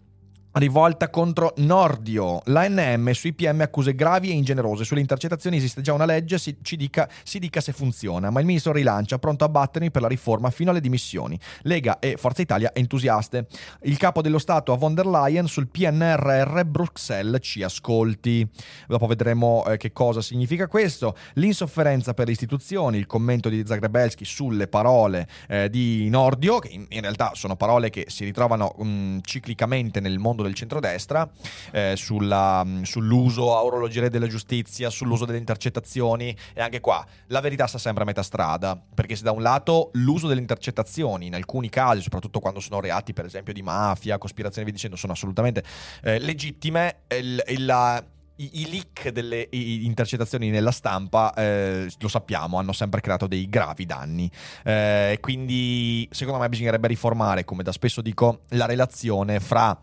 Rivolta 0.51 1.11
contro 1.11 1.53
Nordio. 1.57 2.41
L'ANM 2.45 3.11
sui 3.11 3.33
PM 3.33 3.61
accuse 3.61 3.93
gravi 3.93 4.31
e 4.31 4.33
ingenerose. 4.33 4.83
Sulle 4.83 4.99
intercettazioni 4.99 5.57
esiste 5.57 5.81
già 5.81 5.93
una 5.93 6.05
legge, 6.05 6.39
si, 6.39 6.57
dica, 6.75 7.07
si 7.23 7.37
dica 7.37 7.61
se 7.61 7.71
funziona, 7.71 8.31
ma 8.31 8.39
il 8.39 8.47
ministro 8.47 8.71
rilancia, 8.71 9.19
pronto 9.19 9.43
a 9.43 9.49
battermi 9.49 9.91
per 9.91 10.01
la 10.01 10.07
riforma 10.07 10.49
fino 10.49 10.71
alle 10.71 10.81
dimissioni. 10.81 11.39
Lega 11.61 11.99
e 11.99 12.17
Forza 12.17 12.41
Italia 12.41 12.71
entusiaste. 12.73 13.45
Il 13.83 13.97
capo 13.97 14.23
dello 14.23 14.39
Stato 14.39 14.73
a 14.73 14.75
von 14.75 14.95
der 14.95 15.05
Leyen 15.05 15.45
sul 15.45 15.67
PNRR 15.67 16.63
Bruxelles 16.65 17.41
ci 17.43 17.61
ascolti. 17.61 18.47
Dopo 18.87 19.05
vedremo 19.05 19.63
eh, 19.67 19.77
che 19.77 19.91
cosa 19.91 20.21
significa 20.21 20.67
questo. 20.67 21.15
L'insofferenza 21.33 22.15
per 22.15 22.25
le 22.25 22.31
istituzioni, 22.31 22.97
il 22.97 23.05
commento 23.05 23.49
di 23.49 23.63
Zagrebelski 23.63 24.25
sulle 24.25 24.67
parole 24.67 25.27
eh, 25.47 25.69
di 25.69 26.09
Nordio, 26.09 26.57
che 26.57 26.69
in, 26.69 26.87
in, 26.89 27.01
realtà 27.01 27.33
sono 27.35 27.55
parole 27.55 27.91
che 27.91 28.05
si 28.07 28.25
ritrovano 28.25 28.73
mh, 28.75 29.19
ciclicamente 29.21 29.99
nel 29.99 30.17
mondo 30.17 30.37
del 30.43 30.53
centrodestra, 30.53 31.29
eh, 31.71 31.93
sulla, 31.95 32.65
sull'uso 32.83 33.55
a 33.55 33.63
orologeria 33.63 34.09
della 34.09 34.27
giustizia, 34.27 34.89
sull'uso 34.89 35.25
delle 35.25 35.37
intercettazioni 35.37 36.35
e 36.53 36.61
anche 36.61 36.79
qua 36.79 37.05
la 37.27 37.39
verità 37.41 37.67
sta 37.67 37.77
sempre 37.77 38.03
a 38.03 38.05
metà 38.05 38.23
strada, 38.23 38.79
perché 38.93 39.15
se 39.15 39.23
da 39.23 39.31
un 39.31 39.41
lato 39.41 39.91
l'uso 39.93 40.27
delle 40.27 40.41
intercettazioni 40.41 41.27
in 41.27 41.35
alcuni 41.35 41.69
casi, 41.69 42.01
soprattutto 42.01 42.39
quando 42.39 42.59
sono 42.59 42.79
reati 42.79 43.13
per 43.13 43.25
esempio 43.25 43.53
di 43.53 43.61
mafia, 43.61 44.17
cospirazione 44.17 44.61
e 44.61 44.65
via 44.65 44.73
dicendo, 44.73 44.95
sono 44.95 45.13
assolutamente 45.13 45.63
eh, 46.03 46.19
legittime, 46.19 47.01
il, 47.09 47.43
il, 47.47 48.03
i, 48.35 48.69
leak 48.69 49.09
delle 49.09 49.47
intercettazioni 49.51 50.49
nella 50.49 50.71
stampa, 50.71 51.33
eh, 51.33 51.91
lo 51.99 52.07
sappiamo, 52.07 52.57
hanno 52.57 52.71
sempre 52.73 53.01
creato 53.01 53.27
dei 53.27 53.49
gravi 53.49 53.85
danni. 53.85 54.29
Eh, 54.63 55.17
quindi, 55.19 56.07
secondo 56.11 56.39
me, 56.39 56.49
bisognerebbe 56.49 56.87
riformare, 56.87 57.43
come 57.43 57.63
da 57.63 57.71
spesso 57.71 58.01
dico, 58.01 58.41
la 58.49 58.65
relazione 58.65 59.39
fra 59.39 59.77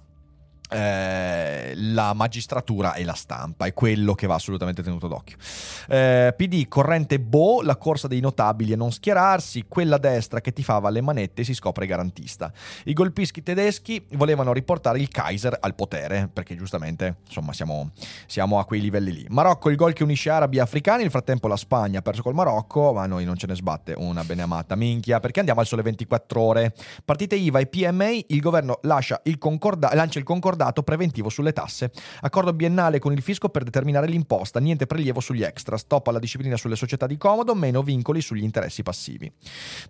eh, 0.68 1.72
la 1.76 2.12
magistratura 2.12 2.94
e 2.94 3.04
la 3.04 3.14
stampa. 3.14 3.66
È 3.66 3.72
quello 3.72 4.14
che 4.14 4.26
va 4.26 4.34
assolutamente 4.34 4.82
tenuto 4.82 5.06
d'occhio. 5.06 5.36
Eh, 5.88 6.34
PD 6.36 6.66
corrente 6.68 7.20
Bo 7.20 7.62
la 7.62 7.76
corsa 7.76 8.08
dei 8.08 8.20
notabili 8.20 8.72
a 8.72 8.76
non 8.76 8.90
schierarsi 8.90 9.66
quella 9.68 9.98
destra 9.98 10.40
che 10.40 10.52
tifava 10.52 10.90
le 10.90 11.00
manette 11.00 11.44
si 11.44 11.54
scopre 11.54 11.86
garantista. 11.86 12.52
I 12.84 12.92
golpischi 12.92 13.42
tedeschi 13.42 14.04
volevano 14.12 14.52
riportare 14.52 14.98
il 14.98 15.08
Kaiser 15.08 15.56
al 15.60 15.74
potere 15.74 16.28
perché 16.32 16.56
giustamente 16.56 17.18
insomma 17.26 17.52
siamo, 17.52 17.90
siamo 18.26 18.58
a 18.58 18.64
quei 18.64 18.80
livelli 18.80 19.12
lì. 19.12 19.26
Marocco 19.28 19.70
il 19.70 19.76
gol 19.76 19.92
che 19.92 20.02
unisce 20.02 20.30
arabi 20.30 20.56
e 20.56 20.60
africani 20.60 21.02
nel 21.02 21.10
frattempo 21.10 21.48
la 21.48 21.56
Spagna 21.56 22.00
ha 22.00 22.02
perso 22.02 22.22
col 22.22 22.34
Marocco 22.34 22.92
ma 22.92 23.06
noi 23.06 23.24
non 23.24 23.36
ce 23.36 23.46
ne 23.46 23.54
sbatte 23.54 23.94
una 23.96 24.24
beneamata 24.24 24.74
minchia 24.74 25.20
perché 25.20 25.38
andiamo 25.38 25.60
al 25.60 25.66
sole 25.66 25.82
24 25.82 26.40
ore. 26.40 26.74
Partite 27.04 27.36
IVA 27.36 27.60
e 27.60 27.66
PMA 27.66 28.10
il 28.26 28.40
governo 28.40 28.78
lascia 28.82 29.20
il 29.24 29.38
concorda- 29.38 29.90
lancia 29.94 30.18
il 30.18 30.24
concordato 30.24 30.55
concordato 30.56 30.82
preventivo 30.82 31.28
sulle 31.28 31.52
tasse. 31.52 31.90
Accordo 32.22 32.52
biennale 32.52 32.98
con 32.98 33.12
il 33.12 33.22
fisco 33.22 33.50
per 33.50 33.62
determinare 33.62 34.06
l'imposta, 34.08 34.58
niente 34.58 34.86
prelievo 34.86 35.20
sugli 35.20 35.42
extra, 35.42 35.76
stop 35.76 36.08
alla 36.08 36.18
disciplina 36.18 36.56
sulle 36.56 36.76
società 36.76 37.06
di 37.06 37.18
comodo, 37.18 37.54
meno 37.54 37.82
vincoli 37.82 38.22
sugli 38.22 38.42
interessi 38.42 38.82
passivi. 38.82 39.30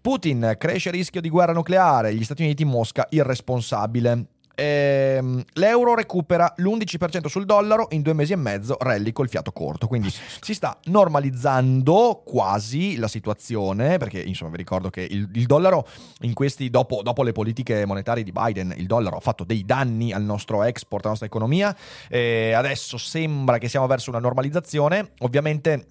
Putin, 0.01 0.57
cresce 0.59 0.89
il 0.89 0.97
rischio 0.97 1.21
di 1.21 1.31
guerra 1.31 1.53
nucleare, 1.53 2.15
gli 2.15 2.25
Stati 2.25 2.43
Uniti 2.43 2.65
Mosca 2.65 3.07
irresponsabile. 3.11 4.27
Ehm, 4.59 5.45
l'euro 5.53 5.95
recupera 5.95 6.51
l'11% 6.57 7.27
sul 7.27 7.45
dollaro 7.45 7.89
in 7.91 8.01
due 8.01 8.15
mesi 8.15 8.33
e 8.33 8.37
mezzo, 8.37 8.77
rally 8.81 9.13
col 9.13 9.29
fiato 9.29 9.53
corto. 9.53 9.87
Quindi 9.87 10.11
si 10.41 10.55
sta 10.55 10.79
normalizzando 10.85 12.23
quasi 12.25 12.97
la 12.97 13.09
situazione, 13.09 13.99
perché 13.99 14.21
insomma 14.21 14.53
vi 14.53 14.57
ricordo 14.57 14.89
che 14.89 15.03
il, 15.03 15.29
il 15.35 15.47
dollaro 15.47 15.87
in 16.21 16.33
questi, 16.33 16.71
dopo, 16.71 17.03
dopo, 17.03 17.23
le 17.23 17.33
politiche 17.33 17.85
monetarie 17.85 18.25
di 18.25 18.33
Biden, 18.33 18.73
il 18.77 18.87
dollaro 18.87 19.19
ha 19.19 19.21
fatto 19.21 19.45
dei 19.45 19.65
danni 19.65 20.13
al 20.13 20.23
nostro 20.23 20.63
export, 20.63 21.03
alla 21.03 21.11
nostra 21.11 21.27
economia. 21.27 21.77
E 22.09 22.53
adesso 22.53 22.97
sembra 22.97 23.59
che 23.59 23.69
siamo 23.69 23.87
verso 23.87 24.09
una 24.09 24.21
normalizzazione. 24.21 25.13
Ovviamente 25.19 25.89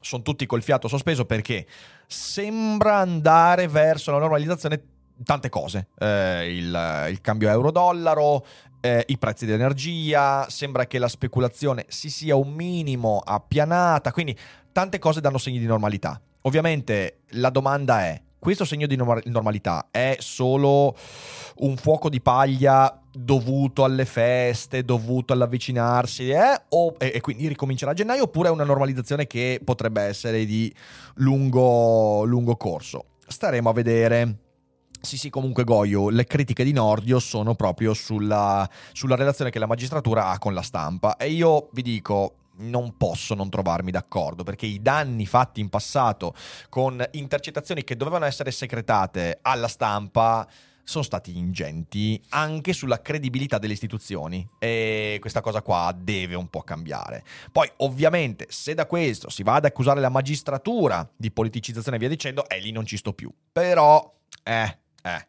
sono 0.00 0.22
tutti 0.22 0.46
col 0.46 0.62
fiato 0.62 0.86
sospeso 0.86 1.24
perché 1.24 1.66
sembra 2.06 2.98
andare 2.98 3.66
verso 3.66 4.12
la 4.12 4.18
normalizzazione 4.18 4.80
tante 5.24 5.48
cose, 5.48 5.88
eh, 5.98 6.56
il, 6.56 7.06
il, 7.10 7.20
cambio 7.20 7.48
euro-dollaro, 7.48 8.44
eh, 8.80 9.04
i 9.08 9.18
prezzi 9.18 9.46
dell'energia, 9.46 10.48
sembra 10.48 10.86
che 10.86 10.98
la 10.98 11.08
speculazione 11.08 11.84
si 11.88 12.10
sia 12.10 12.36
un 12.36 12.52
minimo 12.52 13.20
appianata, 13.24 14.12
quindi 14.12 14.36
tante 14.72 14.98
cose 14.98 15.20
danno 15.20 15.38
segni 15.38 15.58
di 15.58 15.66
normalità. 15.66 16.20
Ovviamente 16.42 17.20
la 17.30 17.50
domanda 17.50 18.04
è, 18.04 18.20
questo 18.38 18.64
segno 18.64 18.86
di 18.86 18.96
normalità 18.96 19.88
è 19.90 20.16
solo 20.20 20.94
un 21.56 21.76
fuoco 21.76 22.08
di 22.08 22.20
paglia 22.20 23.00
dovuto 23.12 23.82
alle 23.82 24.04
feste, 24.04 24.84
dovuto 24.84 25.32
all'avvicinarsi, 25.32 26.28
eh? 26.28 26.62
o, 26.68 26.94
e, 26.98 27.12
e, 27.14 27.20
quindi 27.20 27.48
ricomincerà 27.48 27.92
a 27.92 27.94
gennaio, 27.94 28.24
oppure 28.24 28.48
è 28.48 28.52
una 28.52 28.64
normalizzazione 28.64 29.26
che 29.26 29.60
potrebbe 29.64 30.02
essere 30.02 30.44
di 30.44 30.72
lungo, 31.14 32.24
lungo 32.24 32.56
corso? 32.56 33.06
Staremo 33.26 33.70
a 33.70 33.72
vedere. 33.72 34.45
Sì, 35.06 35.18
sì, 35.18 35.30
comunque 35.30 35.62
Goyo, 35.62 36.08
le 36.08 36.24
critiche 36.24 36.64
di 36.64 36.72
Nordio 36.72 37.20
sono 37.20 37.54
proprio 37.54 37.94
sulla, 37.94 38.68
sulla 38.92 39.14
relazione 39.14 39.52
che 39.52 39.60
la 39.60 39.68
magistratura 39.68 40.30
ha 40.30 40.38
con 40.40 40.52
la 40.52 40.62
stampa 40.62 41.16
e 41.16 41.30
io 41.30 41.68
vi 41.74 41.82
dico, 41.82 42.38
non 42.56 42.96
posso 42.96 43.36
non 43.36 43.48
trovarmi 43.48 43.92
d'accordo 43.92 44.42
perché 44.42 44.66
i 44.66 44.82
danni 44.82 45.24
fatti 45.24 45.60
in 45.60 45.68
passato 45.68 46.34
con 46.68 47.06
intercettazioni 47.12 47.84
che 47.84 47.96
dovevano 47.96 48.24
essere 48.24 48.50
segretate 48.50 49.38
alla 49.42 49.68
stampa 49.68 50.44
sono 50.82 51.04
stati 51.04 51.38
ingenti 51.38 52.20
anche 52.30 52.72
sulla 52.72 53.00
credibilità 53.00 53.58
delle 53.58 53.74
istituzioni 53.74 54.44
e 54.58 55.18
questa 55.20 55.40
cosa 55.40 55.62
qua 55.62 55.96
deve 55.96 56.34
un 56.34 56.48
po' 56.48 56.62
cambiare. 56.62 57.22
Poi 57.52 57.70
ovviamente 57.76 58.46
se 58.48 58.74
da 58.74 58.86
questo 58.86 59.30
si 59.30 59.44
va 59.44 59.54
ad 59.54 59.66
accusare 59.66 60.00
la 60.00 60.08
magistratura 60.08 61.08
di 61.16 61.30
politicizzazione 61.30 61.96
e 61.96 62.00
via 62.00 62.08
dicendo, 62.08 62.48
eh 62.48 62.58
lì 62.58 62.72
non 62.72 62.84
ci 62.84 62.96
sto 62.96 63.12
più. 63.12 63.32
Però, 63.52 64.12
eh, 64.42 64.78
eh. 65.06 65.26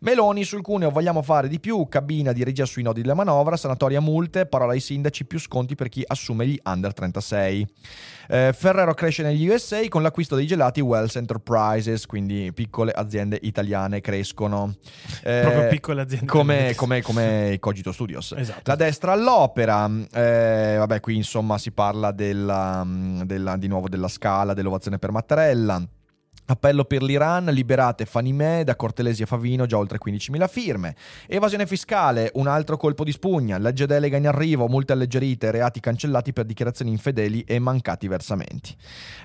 Meloni 0.00 0.42
sul 0.44 0.62
Cuneo 0.62 0.90
vogliamo 0.90 1.20
fare 1.22 1.48
di 1.48 1.60
più, 1.60 1.86
cabina 1.88 2.32
di 2.32 2.42
regia 2.42 2.64
sui 2.64 2.82
nodi 2.82 3.02
della 3.02 3.14
manovra, 3.14 3.56
sanatoria 3.56 4.00
multe, 4.00 4.46
parola 4.46 4.72
ai 4.72 4.80
sindaci, 4.80 5.26
più 5.26 5.38
sconti 5.38 5.74
per 5.74 5.88
chi 5.90 6.02
assume 6.06 6.46
gli 6.46 6.58
under 6.64 6.94
36. 6.94 7.66
Eh, 8.30 8.54
Ferrero 8.56 8.94
cresce 8.94 9.22
negli 9.22 9.46
USA 9.48 9.86
con 9.88 10.02
l'acquisto 10.02 10.36
dei 10.36 10.46
gelati 10.46 10.80
Wells 10.80 11.16
Enterprises, 11.16 12.06
quindi 12.06 12.52
piccole 12.54 12.92
aziende 12.92 13.38
italiane 13.42 14.00
crescono. 14.00 14.76
Eh, 15.28 15.40
Proprio 15.42 15.68
piccole 15.68 16.02
aziende. 16.02 16.26
Come, 16.26 16.74
come, 16.74 17.02
come 17.02 17.52
i 17.52 17.58
Cogito 17.60 17.92
Studios. 17.92 18.34
Esatto. 18.36 18.62
La 18.64 18.76
destra 18.76 19.12
all'opera, 19.12 19.90
eh, 20.12 20.76
vabbè 20.78 21.00
qui 21.00 21.16
insomma 21.16 21.58
si 21.58 21.72
parla 21.72 22.12
della, 22.12 22.86
della, 23.24 23.56
di 23.56 23.66
nuovo 23.66 23.88
della 23.88 24.08
scala, 24.08 24.54
dell'ovazione 24.54 24.98
per 24.98 25.10
Mattarella. 25.10 25.86
Appello 26.50 26.86
per 26.86 27.02
l'Iran, 27.02 27.44
liberate 27.44 28.06
Fanimè 28.06 28.64
da 28.64 28.74
Cortelesi 28.74 29.22
a 29.22 29.26
Favino, 29.26 29.66
già 29.66 29.76
oltre 29.76 29.98
15.000 30.02 30.48
firme. 30.48 30.96
Evasione 31.26 31.66
fiscale, 31.66 32.30
un 32.36 32.46
altro 32.46 32.78
colpo 32.78 33.04
di 33.04 33.12
spugna, 33.12 33.58
legge 33.58 33.84
delega 33.84 34.16
in 34.16 34.26
arrivo, 34.26 34.66
multe 34.66 34.94
alleggerite, 34.94 35.50
reati 35.50 35.78
cancellati 35.78 36.32
per 36.32 36.46
dichiarazioni 36.46 36.90
infedeli 36.90 37.42
e 37.42 37.58
mancati 37.58 38.08
versamenti. 38.08 38.74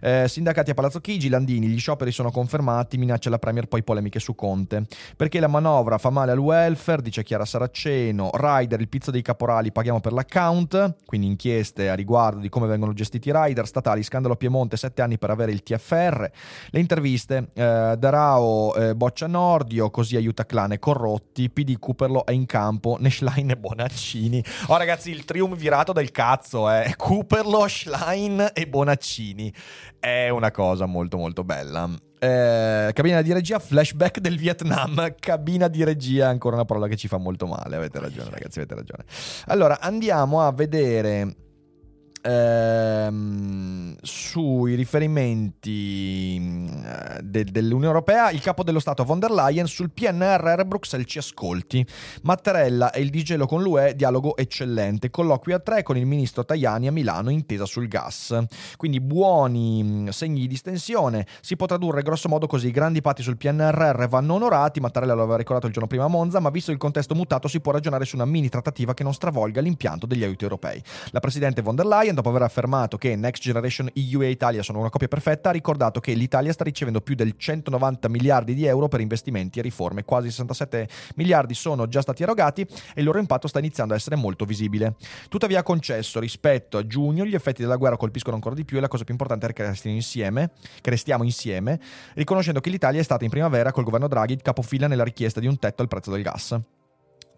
Eh, 0.02 0.26
sindacati 0.28 0.72
a 0.72 0.74
Palazzo 0.74 1.00
Chigi, 1.00 1.30
Landini, 1.30 1.68
gli 1.68 1.80
scioperi 1.80 2.12
sono 2.12 2.30
confermati, 2.30 2.98
minaccia 2.98 3.30
la 3.30 3.40
Premier, 3.40 3.68
poi 3.68 3.84
polemiche 3.84 4.20
su 4.20 4.36
Conte. 4.36 4.86
Perché 5.16 5.40
la 5.40 5.48
manovra 5.48 5.98
fa 5.98 6.10
male 6.10 6.34
al 6.34 6.40
welfare, 6.40 7.02
dice 7.02 7.24
Chiara 7.24 7.46
Saraceno, 7.46 8.32
Rider, 8.34 8.82
il 8.82 8.90
pizzo 8.90 9.12
dei 9.12 9.22
caporali, 9.22 9.72
paghiamo 9.72 10.02
per 10.02 10.12
l'account, 10.12 10.98
quindi 11.06 11.28
inchieste 11.28 11.88
a 11.90 11.94
riguardo 11.94 12.42
di 12.42 12.50
come 12.50 12.68
vengono 12.68 12.92
gestiti 12.92 13.30
i 13.30 13.34
rider 13.34 13.66
statali, 13.66 14.04
scandalo 14.04 14.36
Piemonte, 14.36 14.76
7 14.76 15.02
anni 15.02 15.18
per 15.18 15.30
avere 15.30 15.54
il 15.54 15.64
TFR, 15.64 16.30
le 16.70 16.80
interviste 16.82 17.12
interviste. 17.14 17.50
Eh, 17.54 17.96
Darao 17.98 18.76
eh, 18.76 18.96
boccia 18.96 19.28
Nordio, 19.28 19.90
così 19.90 20.16
aiuta 20.16 20.46
clan 20.46 20.74
e 20.74 20.80
corrotti. 20.80 21.50
PD 21.50 21.78
Cooperlo 21.80 22.26
è 22.26 22.32
in 22.32 22.46
campo. 22.46 22.98
Neschlein 23.00 23.52
e 23.52 23.58
Bonaccini. 23.58 24.44
Oh, 24.68 24.78
ragazzi, 24.78 25.12
il 25.12 25.26
triumvirato 25.26 25.94
del 25.94 26.12
cazzo 26.12 26.70
è 26.70 26.86
eh. 26.88 26.96
Cooperlo, 26.96 27.68
Schlein 27.68 28.52
e 28.54 28.68
Bonaccini. 28.68 29.54
È 30.00 30.30
una 30.30 30.52
cosa 30.52 30.86
molto, 30.86 31.18
molto 31.18 31.44
bella. 31.44 31.90
Eh, 32.20 32.92
cabina 32.94 33.22
di 33.22 33.34
regia, 33.34 33.60
flashback 33.60 34.20
del 34.20 34.38
Vietnam. 34.38 35.16
Cabina 35.20 35.68
di 35.68 35.84
regia, 35.84 36.30
ancora 36.30 36.56
una 36.56 36.66
parola 36.66 36.88
che 36.88 36.96
ci 36.96 37.08
fa 37.08 37.18
molto 37.18 37.46
male. 37.46 37.76
Avete 37.76 38.00
ragione, 38.00 38.30
ragazzi, 38.30 38.60
avete 38.60 38.76
ragione. 38.76 39.04
Allora, 39.48 39.80
andiamo 39.80 40.42
a 40.42 40.52
vedere 40.52 41.36
ehm, 42.24 43.96
sui 44.02 44.76
riferimenti 44.76 46.38
eh, 46.38 47.22
de- 47.22 47.44
dell'Unione 47.44 47.86
Europea, 47.88 48.32
il 48.32 48.42
capo 48.42 48.64
dello 48.64 48.80
Stato 48.80 49.04
von 49.04 49.20
der 49.20 49.32
Leyen 49.32 49.68
sul 49.68 49.92
PNRR 49.92 50.64
Bruxelles 50.66 51.08
ci 51.10 51.18
ascolti. 51.18 51.86
Mattarella 52.24 52.92
e 52.92 53.02
il 53.02 53.10
digelo 53.10 53.46
con 53.46 53.62
l'UE, 53.62 53.96
dialogo 53.96 54.38
eccellente. 54.38 55.10
Colloquio 55.10 55.56
a 55.56 55.60
tre 55.60 55.84
con 55.84 55.98
il 55.98 56.06
ministro 56.06 56.46
Tajani 56.46 56.88
a 56.88 56.92
Milano, 56.92 57.30
intesa 57.30 57.66
sul 57.66 57.88
gas. 57.88 58.38
Quindi 58.78 59.02
buoni 59.02 59.84
mm, 59.84 60.08
segni 60.10 60.42
di 60.42 60.48
distensione. 60.48 61.28
Si 61.42 61.56
può 61.56 61.66
tradurre 61.66 62.02
grosso 62.02 62.30
modo 62.30 62.48
così: 62.48 62.68
i 62.68 62.72
grandi 62.72 63.02
patti 63.02 63.22
sul 63.22 63.38
PNRR 63.38 64.08
vanno 64.08 64.36
onorati. 64.36 64.80
Mattarella 64.80 65.14
lo 65.14 65.24
aveva 65.24 65.38
ricordato 65.38 65.68
il 65.68 65.74
giorno 65.74 65.88
prima 65.88 66.06
a 66.06 66.08
Monza, 66.10 66.40
ma 66.40 66.50
visto 66.50 66.72
il 66.72 66.78
contesto 66.78 67.16
mutato 67.16 67.48
si 67.48 67.60
può 67.60 67.72
ragionare 67.72 68.06
su 68.06 68.16
una 68.16 68.26
mini 68.26 68.50
trattativa 68.50 68.94
che 68.94 69.04
non 69.04 69.14
stravolga 69.14 69.62
l'impianto 69.62 70.06
degli 70.06 70.24
aiuti 70.24 70.44
europei. 70.44 70.82
La 71.12 71.20
presidente 71.20 71.62
von 71.62 71.76
der 71.76 71.86
Leyen 71.86 72.13
Leyen, 72.14 72.16
dopo 72.16 72.30
aver 72.30 72.44
affermato 72.44 72.98
che 72.98 73.16
Next 73.16 73.42
Generation 73.42 73.90
EU 73.94 74.22
e 74.22 74.30
Italia 74.30 74.62
sono 74.62 74.80
una 74.80 74.90
coppia 74.90 75.08
perfetta, 75.08 75.50
ha 75.50 75.52
ricordato 75.52 76.00
che 76.00 76.14
l'Italia 76.14 76.54
sta 76.54 76.64
ricevendo 76.64 77.02
più 77.02 77.16
del 77.16 77.34
190 77.36 78.08
miliardi 78.08 78.54
di 78.54 78.66
euro 78.66 78.88
per 78.88 79.02
investimenti 79.02 79.60
e 79.60 79.62
riforme. 79.62 80.04
Quasi 80.04 80.30
67 80.30 80.88
miliardi 81.16 81.54
sono 81.54 81.88
già 81.88 82.02
stati 82.02 82.24
erogati 82.24 82.62
e 82.62 82.68
il 82.96 83.04
loro 83.04 83.20
impatto 83.20 83.48
sta 83.48 83.60
iniziando 83.60 83.94
a 83.94 83.98
essere 83.98 84.16
molto 84.16 84.46
visibile. 84.46 84.96
Tuttavia 85.28 85.60
ha 85.60 85.64
concesso 85.64 86.20
rispetto 86.20 86.78
a 86.78 86.88
giugno 86.88 87.26
gli 87.26 87.36
effetti 87.36 87.62
della 87.62 87.76
guerra 87.76 87.98
colpiscono 87.98 88.36
ancora 88.36 88.56
di 88.56 88.64
più 88.64 88.78
e 88.78 88.82
la 88.82 88.88
cosa 88.88 89.04
più 89.04 89.14
importante 89.14 89.48
è 89.48 89.54
che 89.54 89.66
restiamo 89.66 89.96
insieme, 89.96 90.52
che 90.82 90.90
restiamo 90.90 91.24
insieme 91.24 91.80
riconoscendo 92.14 92.60
che 92.60 92.70
l'Italia 92.70 93.00
è 93.00 93.04
stata 93.04 93.24
in 93.24 93.30
primavera 93.30 93.72
col 93.72 93.84
governo 93.84 94.08
Draghi 94.08 94.38
capofila 94.38 94.88
nella 94.88 95.04
richiesta 95.04 95.40
di 95.40 95.48
un 95.48 95.58
tetto 95.58 95.82
al 95.82 95.88
prezzo 95.88 96.12
del 96.12 96.22
gas. 96.22 96.60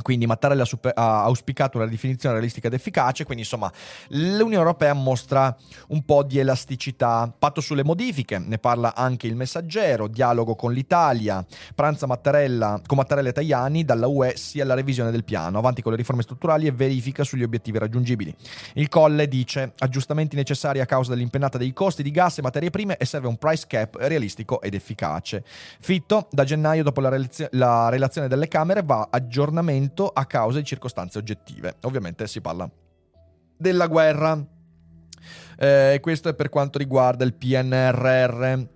Quindi 0.02 0.26
Mattarella 0.26 0.66
ha 0.94 1.24
auspicato 1.24 1.78
una 1.78 1.88
definizione 1.88 2.36
realistica 2.36 2.68
ed 2.68 2.74
efficace, 2.74 3.24
quindi 3.24 3.44
insomma 3.44 3.72
l'Unione 4.10 4.56
Europea 4.56 4.94
mostra 4.94 5.56
un 5.90 6.04
po' 6.04 6.24
di 6.24 6.38
elasticità. 6.38 7.34
Patto 7.38 7.62
sulle 7.62 7.84
modifiche, 7.84 8.38
ne 8.38 8.58
parla 8.58 8.94
anche 8.96 9.28
il 9.28 9.36
messaggero, 9.36 10.08
dialogo 10.08 10.56
con 10.56 10.74
l'Italia, 10.74 11.44
pranza 11.74 12.06
Mattarella, 12.06 12.82
con 12.86 12.98
Mattarella 12.98 13.30
e 13.30 13.32
Tajani, 13.32 13.84
dalla 13.84 14.08
UE 14.08 14.36
sia 14.36 14.66
la 14.66 14.74
revisione 14.74 15.12
del 15.12 15.24
piano, 15.24 15.58
avanti 15.58 15.82
con 15.82 15.92
le 15.92 15.98
riforme 15.98 16.22
strutturali 16.22 16.68
e 16.68 16.72
verifica 16.72 17.24
sugli 17.24 17.44
obiettivi 17.44 17.78
raggiungibili. 17.78 18.36
Il 18.74 18.90
Colle 18.90 19.28
dice 19.28 19.74
aggiustamenti 19.78 20.36
necessari 20.36 20.82
a 20.82 20.86
causa 20.86 21.12
dell'impennata 21.12 21.58
dei 21.58 21.74
costi 21.74 22.04
di 22.04 22.12
gas 22.12 22.38
e 22.38 22.42
materie 22.42 22.70
prime 22.70 22.98
e 22.98 23.06
serve 23.06 23.28
un 23.28 23.38
price 23.38 23.66
cap 23.68 23.96
realistico 23.96 24.62
ed 24.62 24.74
efficace. 24.74 25.44
Fitto, 25.80 26.28
da 26.32 26.44
gennaio 26.44 26.84
dopo 26.84 27.02
la, 27.02 27.10
relazio- 27.10 27.50
la 27.52 27.90
relazione 27.90 28.28
delle 28.28 28.48
Camere 28.48 28.84
va 28.84 29.08
aggiornamento 29.10 29.85
avvenuto 29.86 30.10
a 30.10 30.26
causa 30.26 30.60
di 30.60 30.66
circostanze 30.66 31.18
oggettive. 31.18 31.76
Ovviamente 31.82 32.28
si 32.28 32.42
parla 32.42 32.70
della 33.56 33.88
guerra. 33.88 34.44
Eh, 35.58 36.00
questo 36.02 36.30
è 36.30 36.34
per 36.34 36.50
quanto 36.50 36.78
riguarda 36.78 37.24
il 37.24 37.34
PNRR. 37.34 38.74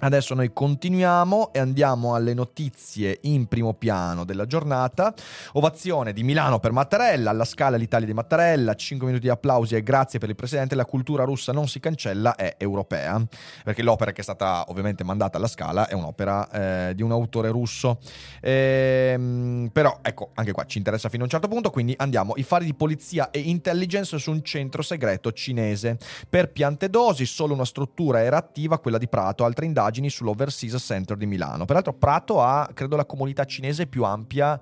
Adesso 0.00 0.34
noi 0.34 0.52
continuiamo 0.52 1.52
e 1.52 1.60
andiamo 1.60 2.16
alle 2.16 2.34
notizie 2.34 3.20
in 3.22 3.46
primo 3.46 3.74
piano 3.74 4.24
della 4.24 4.44
giornata. 4.44 5.14
Ovazione 5.52 6.12
di 6.12 6.24
Milano 6.24 6.58
per 6.58 6.72
Mattarella, 6.72 7.30
alla 7.30 7.44
scala 7.44 7.76
l'Italia 7.76 8.06
di 8.06 8.12
Mattarella, 8.12 8.74
5 8.74 9.06
minuti 9.06 9.26
di 9.26 9.30
applausi 9.30 9.76
e 9.76 9.84
grazie 9.84 10.18
per 10.18 10.28
il 10.28 10.34
presidente. 10.34 10.74
La 10.74 10.84
cultura 10.84 11.22
russa 11.22 11.52
non 11.52 11.68
si 11.68 11.78
cancella, 11.78 12.34
è 12.34 12.56
europea, 12.58 13.24
perché 13.62 13.82
l'opera 13.82 14.10
che 14.10 14.20
è 14.20 14.24
stata 14.24 14.64
ovviamente 14.66 15.04
mandata 15.04 15.38
alla 15.38 15.46
scala 15.46 15.86
è 15.86 15.94
un'opera 15.94 16.50
eh, 16.88 16.94
di 16.96 17.02
un 17.02 17.12
autore 17.12 17.50
russo. 17.50 17.98
Ehm, 18.40 19.70
però 19.72 20.00
ecco, 20.02 20.30
anche 20.34 20.50
qua 20.50 20.66
ci 20.66 20.78
interessa 20.78 21.08
fino 21.08 21.22
a 21.22 21.26
un 21.26 21.30
certo 21.30 21.46
punto, 21.46 21.70
quindi 21.70 21.94
andiamo. 21.96 22.34
I 22.36 22.42
fari 22.42 22.64
di 22.64 22.74
polizia 22.74 23.30
e 23.30 23.38
intelligence 23.38 24.18
su 24.18 24.32
un 24.32 24.42
centro 24.42 24.82
segreto 24.82 25.30
cinese. 25.32 25.98
Per 26.28 26.50
piante 26.50 26.90
dosi, 26.90 27.24
solo 27.26 27.54
una 27.54 27.64
struttura 27.64 28.22
era 28.22 28.36
attiva, 28.36 28.80
quella 28.80 28.98
di 28.98 29.06
Prato, 29.06 29.44
altre 29.44 29.64
indagini 29.64 29.82
indagini 29.84 30.08
sull'Overseas 30.08 30.82
Center 30.82 31.16
di 31.16 31.26
Milano. 31.26 31.64
Peraltro 31.64 31.92
Prato 31.92 32.42
ha, 32.42 32.70
credo, 32.72 32.96
la 32.96 33.04
comunità 33.04 33.44
cinese 33.44 33.86
più 33.86 34.04
ampia 34.04 34.58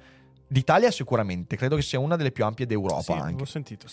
D'Italia 0.53 0.91
sicuramente, 0.91 1.57
credo 1.57 1.77
che 1.77 1.83
sia 1.83 1.99
una 1.99 2.15
delle 2.15 2.31
più 2.31 2.45
ampie 2.45 2.67
d'Europa 2.67 3.01
sì, 3.01 3.13
anche. 3.13 3.47
Sentito 3.47 3.87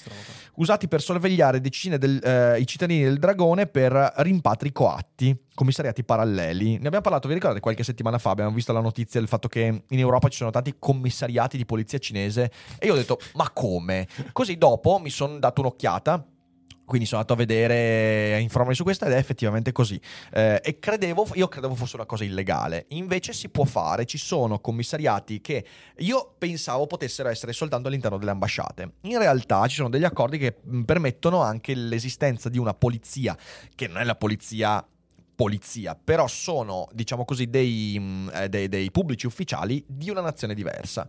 Usati 0.55 0.89
per 0.89 1.01
sorvegliare 1.01 1.61
decine 1.61 1.97
dei 1.97 2.19
eh, 2.19 2.61
cittadini 2.65 3.03
del 3.03 3.17
Dragone 3.17 3.65
per 3.65 3.93
rimpatri 4.17 4.73
coatti, 4.73 5.33
commissariati 5.53 6.03
paralleli. 6.03 6.71
Ne 6.71 6.87
abbiamo 6.87 6.99
parlato, 6.99 7.29
vi 7.29 7.35
ricordate, 7.35 7.61
qualche 7.61 7.85
settimana 7.85 8.17
fa 8.17 8.31
abbiamo 8.31 8.51
visto 8.51 8.73
la 8.73 8.81
notizia 8.81 9.21
del 9.21 9.29
fatto 9.29 9.47
che 9.47 9.83
in 9.87 9.99
Europa 9.99 10.27
ci 10.27 10.35
sono 10.35 10.51
tanti 10.51 10.75
commissariati 10.77 11.55
di 11.55 11.65
polizia 11.65 11.97
cinese 11.97 12.51
e 12.77 12.87
io 12.87 12.91
ho 12.91 12.97
detto 12.97 13.19
"Ma 13.35 13.49
come?". 13.51 14.05
Così 14.33 14.57
dopo 14.57 14.99
mi 14.99 15.09
sono 15.09 15.39
dato 15.39 15.61
un'occhiata 15.61 16.25
quindi 16.89 17.05
sono 17.05 17.21
andato 17.21 17.39
a 17.39 17.45
vedere, 17.45 18.33
a 18.33 18.39
informarmi 18.39 18.73
su 18.73 18.83
questa 18.83 19.05
ed 19.05 19.11
è 19.11 19.17
effettivamente 19.17 19.71
così. 19.71 20.01
Eh, 20.33 20.59
e 20.63 20.79
credevo, 20.79 21.27
io 21.35 21.47
credevo 21.47 21.75
fosse 21.75 21.95
una 21.95 22.07
cosa 22.07 22.23
illegale. 22.23 22.87
Invece 22.89 23.31
si 23.31 23.47
può 23.49 23.63
fare, 23.63 24.05
ci 24.05 24.17
sono 24.17 24.59
commissariati 24.59 25.39
che 25.39 25.63
io 25.97 26.33
pensavo 26.35 26.87
potessero 26.87 27.29
essere 27.29 27.53
soltanto 27.53 27.87
all'interno 27.87 28.17
delle 28.17 28.31
ambasciate. 28.31 28.93
In 29.01 29.19
realtà 29.19 29.67
ci 29.67 29.75
sono 29.75 29.89
degli 29.89 30.03
accordi 30.03 30.39
che 30.39 30.57
mm, 30.67 30.81
permettono 30.81 31.41
anche 31.41 31.75
l'esistenza 31.75 32.49
di 32.49 32.57
una 32.57 32.73
polizia, 32.73 33.37
che 33.75 33.87
non 33.87 33.97
è 33.97 34.03
la 34.03 34.15
polizia 34.15 34.83
polizia, 35.35 35.95
però 35.95 36.27
sono, 36.27 36.89
diciamo 36.91 37.23
così, 37.23 37.49
dei, 37.49 37.95
mm, 37.97 38.29
eh, 38.33 38.49
dei, 38.49 38.67
dei 38.67 38.91
pubblici 38.91 39.27
ufficiali 39.27 39.81
di 39.87 40.09
una 40.09 40.21
nazione 40.21 40.55
diversa. 40.55 41.07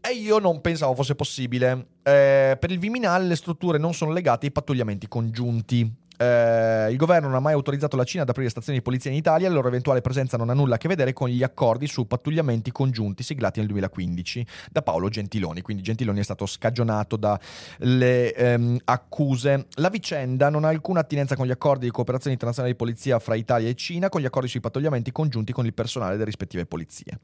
E 0.00 0.12
io 0.12 0.38
non 0.38 0.60
pensavo 0.60 0.94
fosse 0.94 1.14
possibile. 1.14 1.86
Eh, 2.02 2.56
per 2.58 2.70
il 2.70 2.78
Viminale 2.78 3.26
le 3.26 3.36
strutture 3.36 3.78
non 3.78 3.94
sono 3.94 4.12
legate 4.12 4.46
ai 4.46 4.52
pattugliamenti 4.52 5.08
congiunti. 5.08 5.92
Eh, 6.18 6.88
il 6.90 6.96
governo 6.96 7.28
non 7.28 7.36
ha 7.36 7.40
mai 7.40 7.52
autorizzato 7.52 7.96
la 7.96 8.02
Cina 8.02 8.24
ad 8.24 8.28
aprire 8.28 8.50
stazioni 8.50 8.78
di 8.78 8.84
polizia 8.84 9.10
in 9.10 9.16
Italia, 9.16 9.48
la 9.48 9.54
loro 9.54 9.68
eventuale 9.68 10.00
presenza 10.00 10.36
non 10.36 10.50
ha 10.50 10.52
nulla 10.52 10.74
a 10.74 10.78
che 10.78 10.88
vedere 10.88 11.12
con 11.12 11.28
gli 11.28 11.44
accordi 11.44 11.86
su 11.86 12.06
pattugliamenti 12.08 12.72
congiunti 12.72 13.22
siglati 13.22 13.60
nel 13.60 13.68
2015 13.68 14.46
da 14.70 14.82
Paolo 14.82 15.08
Gentiloni. 15.08 15.62
Quindi 15.62 15.82
Gentiloni 15.82 16.18
è 16.18 16.24
stato 16.24 16.44
scagionato 16.46 17.16
dalle 17.16 18.34
ehm, 18.34 18.78
accuse. 18.84 19.66
La 19.74 19.90
vicenda 19.90 20.48
non 20.50 20.64
ha 20.64 20.68
alcuna 20.68 21.00
attinenza 21.00 21.36
con 21.36 21.46
gli 21.46 21.52
accordi 21.52 21.84
di 21.84 21.92
cooperazione 21.92 22.32
internazionale 22.32 22.74
di 22.74 22.78
polizia 22.78 23.18
fra 23.20 23.36
Italia 23.36 23.68
e 23.68 23.74
Cina, 23.74 24.08
con 24.08 24.20
gli 24.20 24.26
accordi 24.26 24.48
sui 24.48 24.60
pattugliamenti 24.60 25.12
congiunti 25.12 25.52
con 25.52 25.66
il 25.66 25.74
personale 25.74 26.12
delle 26.12 26.24
rispettive 26.24 26.66
polizie. 26.66 27.20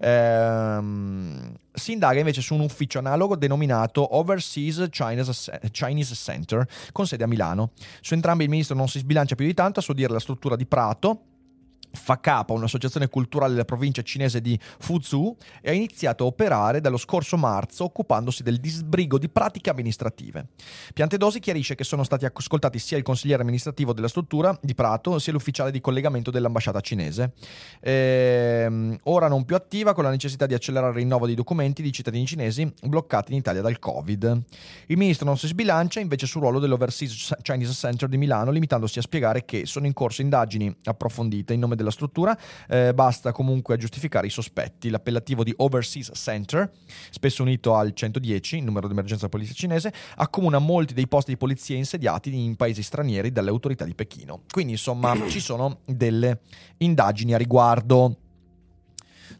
Ehm, 0.00 1.54
si 1.72 1.92
indaga 1.92 2.18
invece 2.18 2.40
su 2.40 2.54
un 2.54 2.60
ufficio 2.60 2.98
analogo 2.98 3.36
denominato 3.36 4.16
Overseas 4.16 4.86
Chinese, 4.90 5.60
Chinese 5.70 6.14
Center, 6.14 6.66
con 6.92 7.06
sede 7.06 7.24
a 7.24 7.26
Milano. 7.26 7.70
Su 8.00 8.14
entrambi 8.14 8.33
entrambi 8.34 8.44
il 8.44 8.50
ministro 8.50 8.76
non 8.76 8.88
si 8.88 8.98
sbilancia 8.98 9.34
più 9.34 9.46
di 9.46 9.54
tanto, 9.54 9.78
a 9.78 9.82
suo 9.82 9.94
dire 9.94 10.12
la 10.12 10.20
struttura 10.20 10.56
di 10.56 10.66
Prato 10.66 11.20
fa 11.94 12.20
capo 12.20 12.54
a 12.54 12.56
un'associazione 12.56 13.08
culturale 13.08 13.52
della 13.52 13.64
provincia 13.64 14.02
cinese 14.02 14.40
di 14.40 14.58
Fuzhou 14.78 15.36
e 15.60 15.70
ha 15.70 15.72
iniziato 15.72 16.24
a 16.24 16.26
operare 16.26 16.80
dallo 16.80 16.96
scorso 16.96 17.36
marzo 17.36 17.84
occupandosi 17.84 18.42
del 18.42 18.58
disbrigo 18.58 19.18
di 19.18 19.28
pratiche 19.28 19.70
amministrative. 19.70 20.48
Piantedosi 20.92 21.40
chiarisce 21.40 21.74
che 21.74 21.84
sono 21.84 22.04
stati 22.04 22.26
ascoltati 22.26 22.78
sia 22.78 22.96
il 22.96 23.02
consigliere 23.02 23.42
amministrativo 23.42 23.92
della 23.92 24.08
struttura 24.08 24.56
di 24.60 24.74
Prato 24.74 25.18
sia 25.18 25.32
l'ufficiale 25.32 25.70
di 25.70 25.80
collegamento 25.80 26.30
dell'ambasciata 26.30 26.80
cinese. 26.80 27.32
Ehm, 27.80 28.98
ora 29.04 29.28
non 29.28 29.44
più 29.44 29.56
attiva 29.56 29.94
con 29.94 30.04
la 30.04 30.10
necessità 30.10 30.46
di 30.46 30.54
accelerare 30.54 30.92
il 30.92 30.98
rinnovo 30.98 31.26
dei 31.26 31.34
documenti 31.34 31.82
di 31.82 31.92
cittadini 31.92 32.26
cinesi 32.26 32.70
bloccati 32.82 33.32
in 33.32 33.38
Italia 33.38 33.62
dal 33.62 33.78
Covid. 33.78 34.42
Il 34.86 34.96
ministro 34.96 35.26
non 35.26 35.38
si 35.38 35.46
sbilancia 35.46 36.00
invece 36.00 36.26
sul 36.26 36.40
ruolo 36.40 36.58
dell'Overseas 36.58 37.36
Chinese 37.42 37.72
Center 37.72 38.08
di 38.08 38.16
Milano 38.16 38.50
limitandosi 38.50 38.98
a 38.98 39.02
spiegare 39.02 39.44
che 39.44 39.66
sono 39.66 39.86
in 39.86 39.92
corso 39.92 40.22
indagini 40.22 40.74
approfondite 40.84 41.52
in 41.52 41.60
nome 41.60 41.76
del 41.76 41.83
della 41.84 41.90
struttura, 41.90 42.36
eh, 42.68 42.92
basta 42.94 43.32
comunque 43.32 43.76
giustificare 43.76 44.26
i 44.26 44.30
sospetti. 44.30 44.90
L'appellativo 44.90 45.44
di 45.44 45.52
Overseas 45.56 46.10
Center, 46.14 46.70
spesso 47.10 47.42
unito 47.42 47.74
al 47.74 47.92
110, 47.92 48.56
il 48.56 48.64
numero 48.64 48.86
di 48.86 48.92
emergenza 48.92 49.26
della 49.26 49.36
polizia 49.36 49.54
cinese, 49.54 49.92
accomuna 50.16 50.58
molti 50.58 50.94
dei 50.94 51.06
posti 51.06 51.32
di 51.32 51.36
polizia 51.36 51.76
insediati 51.76 52.34
in 52.34 52.56
paesi 52.56 52.82
stranieri 52.82 53.30
dalle 53.30 53.50
autorità 53.50 53.84
di 53.84 53.94
Pechino. 53.94 54.42
Quindi 54.50 54.72
insomma 54.72 55.14
ci 55.28 55.40
sono 55.40 55.80
delle 55.84 56.40
indagini 56.78 57.34
a 57.34 57.38
riguardo. 57.38 58.16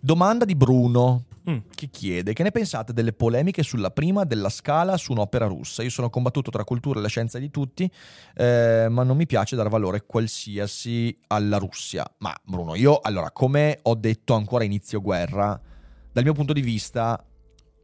Domanda 0.00 0.44
di 0.44 0.54
Bruno. 0.54 1.24
Mm. 1.48 1.59
che 1.74 1.90
chiede 1.90 2.33
che 2.33 2.42
ne 2.42 2.50
pensate 2.50 2.94
delle 2.94 3.12
polemiche 3.12 3.62
sulla 3.62 3.90
prima 3.90 4.24
della 4.24 4.48
scala 4.48 4.96
su 4.96 5.12
un'opera 5.12 5.46
russa. 5.46 5.83
Io 5.83 5.90
sono 5.90 6.09
combattuto 6.09 6.50
tra 6.50 6.64
cultura 6.64 6.98
e 6.98 7.02
la 7.02 7.09
scienza 7.09 7.38
di 7.38 7.50
tutti, 7.50 7.90
eh, 8.35 8.87
ma 8.88 9.02
non 9.02 9.14
mi 9.14 9.26
piace 9.26 9.54
dare 9.54 9.68
valore 9.68 10.07
qualsiasi 10.07 11.14
alla 11.26 11.59
Russia. 11.59 12.11
Ma 12.18 12.35
Bruno, 12.42 12.74
io 12.76 12.98
allora, 12.98 13.30
come 13.30 13.78
ho 13.83 13.94
detto 13.94 14.33
ancora 14.33 14.64
inizio 14.64 15.02
guerra, 15.02 15.61
dal 16.11 16.24
mio 16.24 16.33
punto 16.33 16.54
di 16.54 16.62
vista, 16.62 17.22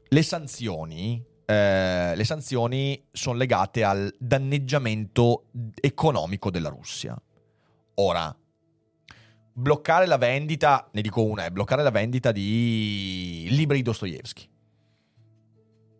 le 0.08 0.22
sanzioni, 0.22 1.22
eh, 1.44 2.14
le 2.16 2.24
sanzioni 2.24 3.08
sono 3.12 3.36
legate 3.36 3.84
al 3.84 4.14
danneggiamento 4.18 5.48
economico 5.74 6.50
della 6.50 6.70
Russia. 6.70 7.20
Ora, 7.96 8.34
bloccare 9.52 10.06
la 10.06 10.16
vendita, 10.16 10.88
ne 10.92 11.02
dico 11.02 11.22
una, 11.22 11.44
è 11.44 11.50
bloccare 11.50 11.82
la 11.82 11.90
vendita 11.90 12.32
di 12.32 13.46
libri 13.50 13.78
di 13.78 13.82
Dostoevsky. 13.82 14.48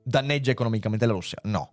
Danneggia 0.03 0.51
economicamente 0.51 1.07
la 1.07 1.13
Russia? 1.13 1.39
No. 1.45 1.73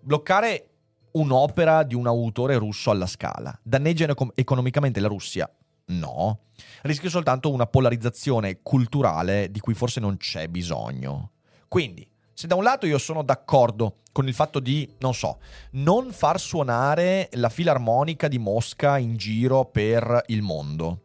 Bloccare 0.00 0.68
un'opera 1.12 1.82
di 1.82 1.94
un 1.94 2.06
autore 2.06 2.56
russo 2.56 2.90
alla 2.90 3.06
scala 3.06 3.58
danneggia 3.62 4.06
econ- 4.06 4.32
economicamente 4.34 5.00
la 5.00 5.08
Russia? 5.08 5.50
No. 5.86 6.40
Rischia 6.82 7.10
soltanto 7.10 7.50
una 7.50 7.66
polarizzazione 7.66 8.60
culturale 8.62 9.50
di 9.50 9.60
cui 9.60 9.74
forse 9.74 10.00
non 10.00 10.16
c'è 10.16 10.48
bisogno. 10.48 11.32
Quindi, 11.68 12.08
se 12.32 12.46
da 12.46 12.54
un 12.54 12.62
lato 12.62 12.86
io 12.86 12.98
sono 12.98 13.22
d'accordo 13.22 13.98
con 14.12 14.28
il 14.28 14.34
fatto 14.34 14.60
di, 14.60 14.88
non 14.98 15.14
so, 15.14 15.38
non 15.72 16.12
far 16.12 16.38
suonare 16.38 17.28
la 17.32 17.48
filarmonica 17.48 18.28
di 18.28 18.38
Mosca 18.38 18.98
in 18.98 19.16
giro 19.16 19.64
per 19.64 20.22
il 20.26 20.42
mondo, 20.42 21.00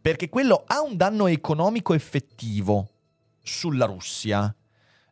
perché 0.00 0.28
quello 0.28 0.64
ha 0.66 0.80
un 0.82 0.96
danno 0.96 1.26
economico 1.26 1.94
effettivo 1.94 2.88
sulla 3.42 3.84
Russia 3.86 4.54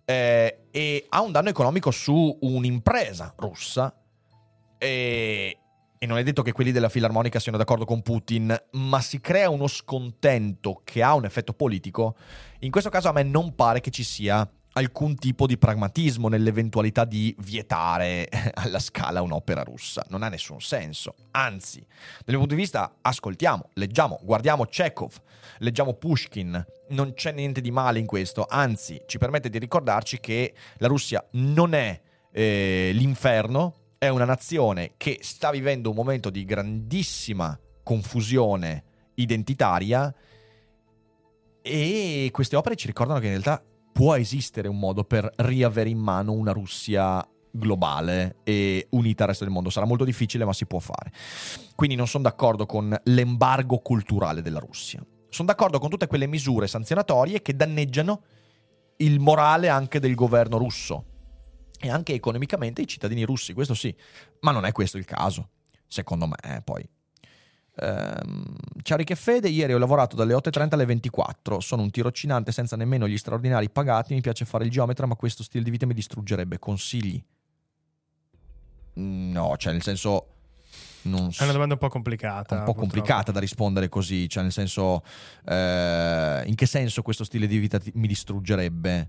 eh, 0.04 0.58
e 0.70 1.06
ha 1.08 1.20
un 1.20 1.32
danno 1.32 1.48
economico 1.48 1.90
su 1.90 2.38
un'impresa 2.40 3.34
russa 3.36 3.94
e, 4.78 5.58
e 5.98 6.06
non 6.06 6.18
è 6.18 6.22
detto 6.22 6.42
che 6.42 6.52
quelli 6.52 6.72
della 6.72 6.88
filarmonica 6.88 7.38
siano 7.38 7.58
d'accordo 7.58 7.84
con 7.84 8.02
Putin, 8.02 8.56
ma 8.72 9.00
si 9.00 9.20
crea 9.20 9.48
uno 9.50 9.68
scontento 9.68 10.80
che 10.82 11.02
ha 11.02 11.14
un 11.14 11.24
effetto 11.24 11.52
politico. 11.52 12.16
In 12.60 12.70
questo 12.70 12.90
caso 12.90 13.08
a 13.08 13.12
me 13.12 13.22
non 13.22 13.54
pare 13.54 13.80
che 13.80 13.90
ci 13.90 14.02
sia 14.02 14.48
alcun 14.72 15.16
tipo 15.16 15.46
di 15.46 15.58
pragmatismo 15.58 16.28
nell'eventualità 16.28 17.04
di 17.04 17.34
vietare 17.40 18.28
alla 18.54 18.78
scala 18.78 19.22
un'opera 19.22 19.62
russa. 19.62 20.04
Non 20.08 20.22
ha 20.22 20.28
nessun 20.28 20.60
senso. 20.60 21.14
Anzi, 21.32 21.78
dal 21.78 22.34
mio 22.34 22.38
punto 22.38 22.54
di 22.54 22.60
vista, 22.60 22.96
ascoltiamo, 23.00 23.70
leggiamo, 23.74 24.20
guardiamo 24.22 24.64
Chekhov, 24.64 25.20
leggiamo 25.58 25.94
Pushkin. 25.94 26.64
Non 26.90 27.14
c'è 27.14 27.32
niente 27.32 27.60
di 27.60 27.70
male 27.70 27.98
in 27.98 28.06
questo. 28.06 28.46
Anzi, 28.48 29.02
ci 29.06 29.18
permette 29.18 29.48
di 29.48 29.58
ricordarci 29.58 30.20
che 30.20 30.54
la 30.78 30.88
Russia 30.88 31.24
non 31.32 31.74
è 31.74 32.00
eh, 32.32 32.90
l'inferno, 32.94 33.76
è 33.98 34.08
una 34.08 34.24
nazione 34.24 34.94
che 34.96 35.18
sta 35.20 35.50
vivendo 35.50 35.90
un 35.90 35.96
momento 35.96 36.30
di 36.30 36.44
grandissima 36.44 37.58
confusione 37.82 38.84
identitaria. 39.14 40.12
E 41.64 42.28
queste 42.32 42.56
opere 42.56 42.74
ci 42.74 42.88
ricordano 42.88 43.20
che 43.20 43.26
in 43.26 43.32
realtà 43.32 43.62
può 43.92 44.16
esistere 44.16 44.68
un 44.68 44.78
modo 44.78 45.04
per 45.04 45.30
riavere 45.36 45.90
in 45.90 45.98
mano 45.98 46.32
una 46.32 46.52
Russia 46.52 47.26
globale 47.50 48.36
e 48.42 48.86
unita 48.90 49.24
al 49.24 49.28
resto 49.30 49.44
del 49.44 49.52
mondo. 49.52 49.70
Sarà 49.70 49.86
molto 49.86 50.04
difficile, 50.04 50.44
ma 50.44 50.52
si 50.52 50.66
può 50.66 50.78
fare. 50.78 51.12
Quindi 51.74 51.94
non 51.94 52.08
sono 52.08 52.24
d'accordo 52.24 52.66
con 52.66 52.98
l'embargo 53.04 53.78
culturale 53.78 54.42
della 54.42 54.58
Russia. 54.58 55.04
Sono 55.28 55.48
d'accordo 55.48 55.78
con 55.78 55.90
tutte 55.90 56.06
quelle 56.06 56.26
misure 56.26 56.66
sanzionatorie 56.66 57.42
che 57.42 57.54
danneggiano 57.54 58.22
il 58.98 59.20
morale 59.20 59.68
anche 59.68 60.00
del 60.00 60.14
governo 60.14 60.58
russo 60.58 61.04
e 61.80 61.90
anche 61.90 62.14
economicamente 62.14 62.82
i 62.82 62.86
cittadini 62.86 63.24
russi, 63.24 63.54
questo 63.54 63.74
sì, 63.74 63.94
ma 64.40 64.52
non 64.52 64.64
è 64.64 64.72
questo 64.72 64.98
il 64.98 65.04
caso, 65.04 65.48
secondo 65.86 66.26
me, 66.26 66.36
eh, 66.44 66.60
poi. 66.62 66.88
Ehm, 67.76 68.54
ciao 68.82 68.96
Rick 68.96 69.10
e 69.10 69.14
Fede, 69.16 69.48
ieri 69.48 69.72
ho 69.72 69.78
lavorato 69.78 70.14
dalle 70.14 70.34
8.30 70.34 70.74
alle 70.74 70.84
24, 70.84 71.60
sono 71.60 71.82
un 71.82 71.90
tirocinante 71.90 72.52
senza 72.52 72.76
nemmeno 72.76 73.08
gli 73.08 73.16
straordinari 73.16 73.70
pagati, 73.70 74.14
mi 74.14 74.20
piace 74.20 74.44
fare 74.44 74.64
il 74.64 74.70
geometra 74.70 75.06
ma 75.06 75.14
questo 75.14 75.42
stile 75.42 75.64
di 75.64 75.70
vita 75.70 75.86
mi 75.86 75.94
distruggerebbe, 75.94 76.58
consigli? 76.58 77.22
No, 78.94 79.56
cioè 79.56 79.72
nel 79.72 79.82
senso... 79.82 80.26
Non 81.04 81.30
È 81.36 81.42
una 81.42 81.52
domanda 81.52 81.74
un 81.74 81.80
po' 81.80 81.88
complicata. 81.88 82.54
un 82.54 82.60
po' 82.60 82.72
purtroppo. 82.72 82.78
complicata 82.78 83.32
da 83.32 83.40
rispondere 83.40 83.88
così, 83.88 84.28
cioè 84.28 84.44
nel 84.44 84.52
senso, 84.52 85.02
eh, 85.44 86.42
in 86.46 86.54
che 86.54 86.66
senso 86.66 87.02
questo 87.02 87.24
stile 87.24 87.48
di 87.48 87.58
vita 87.58 87.78
ti- 87.78 87.90
mi 87.94 88.06
distruggerebbe? 88.06 89.08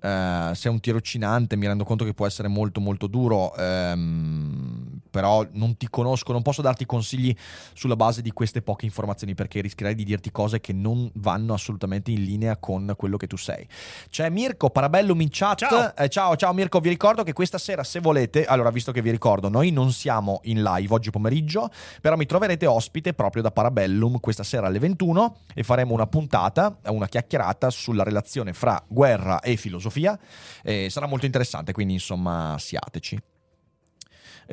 Eh, 0.00 0.50
se 0.54 0.68
è 0.68 0.70
un 0.70 0.80
tirocinante 0.80 1.56
mi 1.56 1.66
rendo 1.66 1.84
conto 1.84 2.04
che 2.04 2.14
può 2.14 2.26
essere 2.26 2.48
molto 2.48 2.80
molto 2.80 3.06
duro, 3.06 3.54
ehm, 3.54 5.00
però 5.10 5.46
non 5.52 5.76
ti 5.76 5.88
conosco, 5.90 6.32
non 6.32 6.42
posso 6.42 6.62
darti 6.62 6.86
consigli 6.86 7.34
sulla 7.74 7.96
base 7.96 8.22
di 8.22 8.30
queste 8.30 8.62
poche 8.62 8.86
informazioni 8.86 9.34
perché 9.34 9.60
rischierei 9.60 9.94
di 9.94 10.04
dirti 10.04 10.30
cose 10.30 10.60
che 10.60 10.72
non 10.72 11.10
vanno 11.14 11.52
assolutamente 11.52 12.10
in 12.10 12.22
linea 12.22 12.56
con 12.56 12.94
quello 12.96 13.16
che 13.16 13.26
tu 13.26 13.36
sei. 13.36 13.66
C'è 14.08 14.30
Mirko 14.30 14.70
Parabellum 14.70 15.20
in 15.20 15.28
chat. 15.30 15.58
Ciao. 15.58 15.94
Eh, 15.96 16.08
ciao, 16.08 16.36
ciao 16.36 16.52
Mirko, 16.54 16.80
vi 16.80 16.88
ricordo 16.88 17.22
che 17.22 17.32
questa 17.32 17.58
sera 17.58 17.84
se 17.84 18.00
volete, 18.00 18.44
allora 18.44 18.70
visto 18.70 18.92
che 18.92 19.02
vi 19.02 19.10
ricordo, 19.10 19.48
noi 19.48 19.70
non 19.70 19.92
siamo 19.92 20.40
in 20.44 20.62
live 20.62 20.94
oggi 20.94 21.10
pomeriggio, 21.10 21.70
però 22.00 22.16
mi 22.16 22.26
troverete 22.26 22.66
ospite 22.66 23.12
proprio 23.12 23.42
da 23.42 23.50
Parabellum 23.50 24.20
questa 24.20 24.44
sera 24.44 24.68
alle 24.68 24.78
21 24.78 25.36
e 25.54 25.62
faremo 25.62 25.92
una 25.92 26.06
puntata, 26.06 26.78
una 26.86 27.06
chiacchierata 27.06 27.68
sulla 27.70 28.02
relazione 28.02 28.52
fra 28.52 28.82
guerra 28.86 29.40
e 29.40 29.56
filosofia. 29.56 29.89
E 30.62 30.88
sarà 30.90 31.06
molto 31.06 31.26
interessante, 31.26 31.72
quindi 31.72 31.94
insomma 31.94 32.56
siateci. 32.58 33.18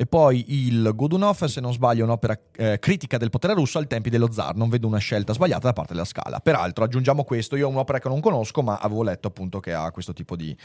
E 0.00 0.06
poi 0.06 0.44
il 0.66 0.92
Godunov, 0.94 1.42
se 1.46 1.60
non 1.60 1.72
sbaglio, 1.72 2.02
è 2.02 2.04
un'opera 2.04 2.38
eh, 2.54 2.78
critica 2.78 3.16
del 3.16 3.30
potere 3.30 3.54
russo 3.54 3.80
ai 3.80 3.88
tempi 3.88 4.10
dello 4.10 4.30
zar. 4.30 4.54
Non 4.54 4.68
vedo 4.68 4.86
una 4.86 4.98
scelta 4.98 5.32
sbagliata 5.32 5.66
da 5.66 5.72
parte 5.72 5.92
della 5.92 6.04
scala. 6.04 6.38
Peraltro, 6.38 6.84
aggiungiamo 6.84 7.24
questo: 7.24 7.56
io 7.56 7.66
ho 7.66 7.70
un'opera 7.70 7.98
che 7.98 8.08
non 8.08 8.20
conosco, 8.20 8.62
ma 8.62 8.78
avevo 8.80 9.02
letto 9.02 9.26
appunto 9.26 9.58
che 9.58 9.72
ha 9.74 9.90
questo 9.90 10.12
tipo 10.12 10.36
di, 10.36 10.56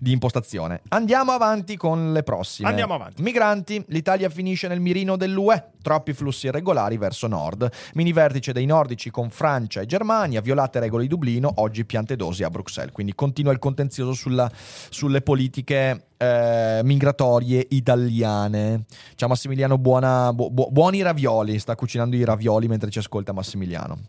di 0.00 0.10
impostazione. 0.10 0.80
Andiamo 0.88 1.30
avanti 1.30 1.76
con 1.76 2.12
le 2.12 2.24
prossime. 2.24 2.68
Andiamo 2.68 2.94
avanti. 2.94 3.22
Migranti, 3.22 3.84
l'Italia 3.90 4.28
finisce 4.28 4.66
nel 4.66 4.80
mirino 4.80 5.16
dell'UE. 5.16 5.70
Troppi 5.80 6.12
flussi 6.12 6.46
irregolari 6.46 6.96
verso 6.96 7.28
nord. 7.28 7.70
Mini 7.94 8.12
vertice 8.12 8.52
dei 8.52 8.66
nordici 8.66 9.08
con 9.10 9.30
Francia 9.30 9.82
e 9.82 9.86
Germania. 9.86 10.40
Violate 10.40 10.80
regole 10.80 11.04
di 11.04 11.08
Dublino. 11.08 11.52
Oggi 11.58 11.84
piante 11.84 12.16
dosi 12.16 12.42
a 12.42 12.50
Bruxelles. 12.50 12.92
Quindi 12.92 13.14
continua 13.14 13.52
il 13.52 13.60
contenzioso 13.60 14.14
sulla- 14.14 14.50
sulle 14.52 15.22
politiche 15.22 16.06
eh, 16.20 16.80
migratorie 16.84 17.66
italiane. 17.70 18.84
Ciao 19.14 19.28
Massimiliano, 19.28 19.78
buona- 19.78 20.32
bu- 20.34 20.50
bu- 20.50 20.68
buoni 20.70 21.00
ravioli. 21.00 21.58
Sta 21.58 21.74
cucinando 21.74 22.14
i 22.14 22.24
ravioli 22.24 22.68
mentre 22.68 22.90
ci 22.90 22.98
ascolta 22.98 23.32
Massimiliano. 23.32 24.00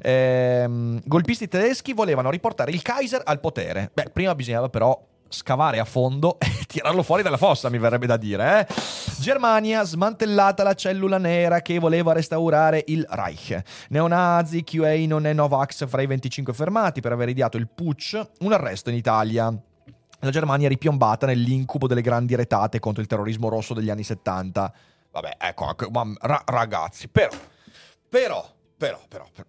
Ehm, 0.00 1.00
golpisti 1.04 1.46
tedeschi 1.46 1.92
volevano 1.92 2.30
riportare 2.30 2.70
il 2.70 2.80
Kaiser 2.80 3.20
al 3.24 3.40
potere. 3.40 3.90
Beh, 3.92 4.10
prima 4.12 4.34
bisognava 4.34 4.70
però 4.70 4.98
scavare 5.30 5.78
a 5.78 5.84
fondo 5.84 6.38
e 6.40 6.48
tirarlo 6.66 7.02
fuori 7.02 7.22
dalla 7.22 7.36
fossa, 7.36 7.68
mi 7.68 7.76
verrebbe 7.78 8.06
da 8.06 8.16
dire. 8.16 8.60
Eh? 8.60 8.74
Germania 9.20 9.84
smantellata 9.84 10.62
la 10.62 10.72
cellula 10.72 11.18
nera 11.18 11.60
che 11.60 11.78
voleva 11.78 12.14
restaurare 12.14 12.82
il 12.86 13.04
Reich. 13.06 13.60
Neonazi, 13.90 14.64
QA 14.64 14.94
non 15.06 15.26
è 15.26 15.34
Novax 15.34 15.86
fra 15.86 16.00
i 16.00 16.06
25 16.06 16.54
fermati 16.54 17.02
per 17.02 17.12
aver 17.12 17.28
ideato 17.28 17.58
il 17.58 17.68
putsch, 17.68 18.18
un 18.40 18.52
arresto 18.54 18.88
in 18.88 18.96
Italia. 18.96 19.52
La 20.20 20.30
Germania 20.30 20.66
è 20.66 20.70
ripiombata 20.70 21.26
nell'incubo 21.26 21.86
delle 21.86 22.00
grandi 22.00 22.34
retate 22.34 22.80
contro 22.80 23.00
il 23.00 23.08
terrorismo 23.08 23.48
rosso 23.48 23.74
degli 23.74 23.90
anni 23.90 24.02
70. 24.02 24.74
Vabbè, 25.12 25.36
ecco, 25.38 25.74
ma- 25.90 26.12
ra- 26.20 26.42
ragazzi, 26.44 27.08
però, 27.08 27.30
però, 28.08 28.54
però, 28.76 29.00
però, 29.08 29.26
però. 29.32 29.48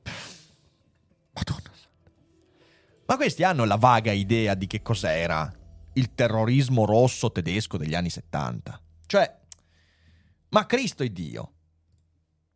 Madonna. 1.33 1.71
Ma 3.05 3.15
questi 3.15 3.43
hanno 3.43 3.65
la 3.65 3.77
vaga 3.77 4.11
idea 4.11 4.53
di 4.53 4.67
che 4.67 4.81
cos'era 4.83 5.51
il 5.93 6.13
terrorismo 6.13 6.85
rosso 6.85 7.31
tedesco 7.31 7.77
degli 7.77 7.95
anni 7.95 8.11
70. 8.11 8.79
Cioè, 9.07 9.39
ma 10.49 10.65
Cristo 10.67 11.01
e 11.03 11.11
Dio. 11.11 11.53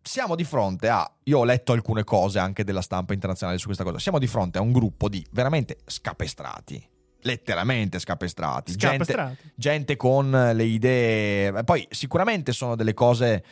Siamo 0.02 0.36
di 0.36 0.44
fronte 0.44 0.90
a. 0.90 1.10
Io 1.24 1.40
ho 1.40 1.44
letto 1.44 1.72
alcune 1.72 2.04
cose 2.04 2.38
anche 2.38 2.64
della 2.64 2.82
stampa 2.82 3.14
internazionale 3.14 3.58
su 3.58 3.66
questa 3.66 3.84
cosa. 3.84 4.00
Siamo 4.00 4.20
di 4.20 4.28
fronte 4.28 4.60
a 4.60 4.62
un 4.62 4.72
gruppo 4.72 5.10
di 5.10 5.26
veramente 5.32 5.80
scapestrati. 5.86 6.92
Letteralmente 7.24 8.00
scapestrati. 8.00 8.76
Gente, 8.76 9.04
Scapestrati. 9.06 9.52
gente 9.56 9.96
con 9.96 10.52
le 10.54 10.64
idee. 10.64 11.64
Poi 11.64 11.88
sicuramente 11.90 12.52
sono 12.52 12.76
delle 12.76 12.94
cose 12.94 13.44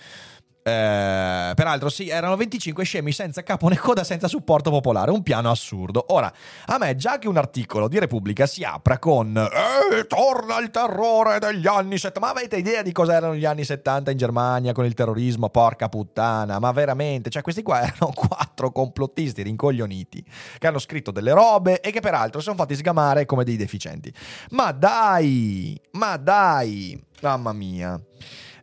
Eh, 0.64 1.54
peraltro, 1.56 1.90
sì, 1.90 2.10
erano 2.10 2.36
25 2.36 2.84
scemi 2.84 3.12
senza 3.12 3.42
capo 3.42 3.68
né 3.68 3.78
coda, 3.78 4.04
senza 4.04 4.28
supporto 4.28 4.70
popolare. 4.70 5.10
Un 5.10 5.24
piano 5.24 5.50
assurdo. 5.50 6.06
Ora, 6.10 6.32
a 6.68 6.78
me, 6.78 6.96
già 6.96 7.18
che 7.18 7.28
un 7.28 7.38
articolo 7.38 7.88
di 7.88 7.98
Repubblica 7.98 8.46
si 8.46 8.64
apra 8.64 9.00
con 9.00 9.36
eh, 9.36 10.06
torna 10.06 10.60
il 10.60 10.70
terrore 10.70 11.40
degli 11.40 11.66
anni 11.66 11.98
70. 11.98 12.20
Ma 12.20 12.30
avete 12.30 12.58
idea 12.58 12.84
di 12.84 12.92
cosa 12.92 13.16
erano 13.16 13.34
gli 13.34 13.46
anni 13.46 13.64
70 13.64 14.12
in 14.12 14.18
Germania 14.18 14.72
con 14.72 14.86
il 14.86 14.94
terrorismo? 14.94 15.50
Porca 15.50 15.90
puttana, 15.90 16.60
ma 16.60 16.72
veramente? 16.72 17.32
Cioè, 17.32 17.42
questi 17.42 17.64
qua 17.64 17.82
erano 17.82 18.12
quattro 18.14 18.51
complottisti 18.54 19.44
rincoglioniti 19.44 20.24
che 20.58 20.68
hanno 20.68 20.80
scritto 20.80 21.12
delle 21.12 21.34
robe 21.34 21.80
e 21.80 21.92
che 21.92 22.00
peraltro 22.00 22.40
si 22.40 22.46
sono 22.46 22.58
fatti 22.58 22.76
sgamare 22.76 23.26
come 23.26 23.44
dei 23.44 23.56
deficienti. 23.58 24.14
Ma 24.52 24.72
dai, 24.72 25.80
ma 25.92 26.18
dai, 26.18 27.02
mamma 27.22 27.54
mia. 27.54 28.00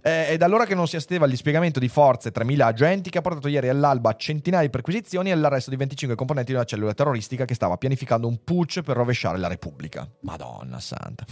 Eh, 0.00 0.28
è 0.28 0.36
da 0.36 0.46
allora 0.46 0.64
che 0.64 0.74
non 0.74 0.86
si 0.86 0.96
assisteva 0.96 1.24
al 1.24 1.30
dispiegamento 1.30 1.78
di 1.78 1.88
forze 1.88 2.30
3.000 2.32 2.60
agenti 2.60 3.10
che 3.10 3.18
ha 3.18 3.20
portato 3.20 3.48
ieri 3.48 3.68
all'alba 3.68 4.10
a 4.10 4.16
centinaia 4.16 4.62
di 4.62 4.70
perquisizioni 4.70 5.30
e 5.30 5.32
all'arresto 5.32 5.70
di 5.70 5.76
25 5.76 6.16
componenti 6.16 6.52
di 6.52 6.56
una 6.56 6.66
cellula 6.66 6.94
terroristica 6.94 7.44
che 7.44 7.54
stava 7.54 7.76
pianificando 7.76 8.26
un 8.26 8.42
putsch 8.44 8.82
per 8.82 8.96
rovesciare 8.96 9.38
la 9.38 9.48
Repubblica. 9.48 10.08
Madonna 10.20 10.80
santa. 10.80 11.24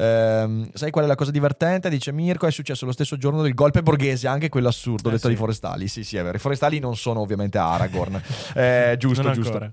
Ehm, 0.00 0.70
sai 0.74 0.90
qual 0.90 1.04
è 1.04 1.08
la 1.08 1.14
cosa 1.16 1.30
divertente? 1.30 1.90
Dice 1.90 2.12
Mirko, 2.12 2.46
è 2.46 2.50
successo 2.52 2.86
lo 2.86 2.92
stesso 2.92 3.16
giorno 3.16 3.42
del 3.42 3.54
golpe 3.54 3.82
borghese, 3.82 4.28
anche 4.28 4.48
quello 4.48 4.68
assurdo, 4.68 5.08
Eh, 5.08 5.12
detto 5.12 5.26
sì. 5.26 5.32
di 5.32 5.36
forestali. 5.36 5.88
Sì, 5.88 6.04
sì, 6.04 6.16
è 6.16 6.22
vero. 6.22 6.36
I 6.36 6.40
forestali 6.40 6.78
non 6.78 6.96
sono 6.96 7.20
ovviamente 7.20 7.58
Aragorn. 7.58 8.22
Eh, 8.54 8.94
giusto, 8.98 9.22
Non 9.22 9.32
giusto. 9.32 9.52
ancora. 9.52 9.72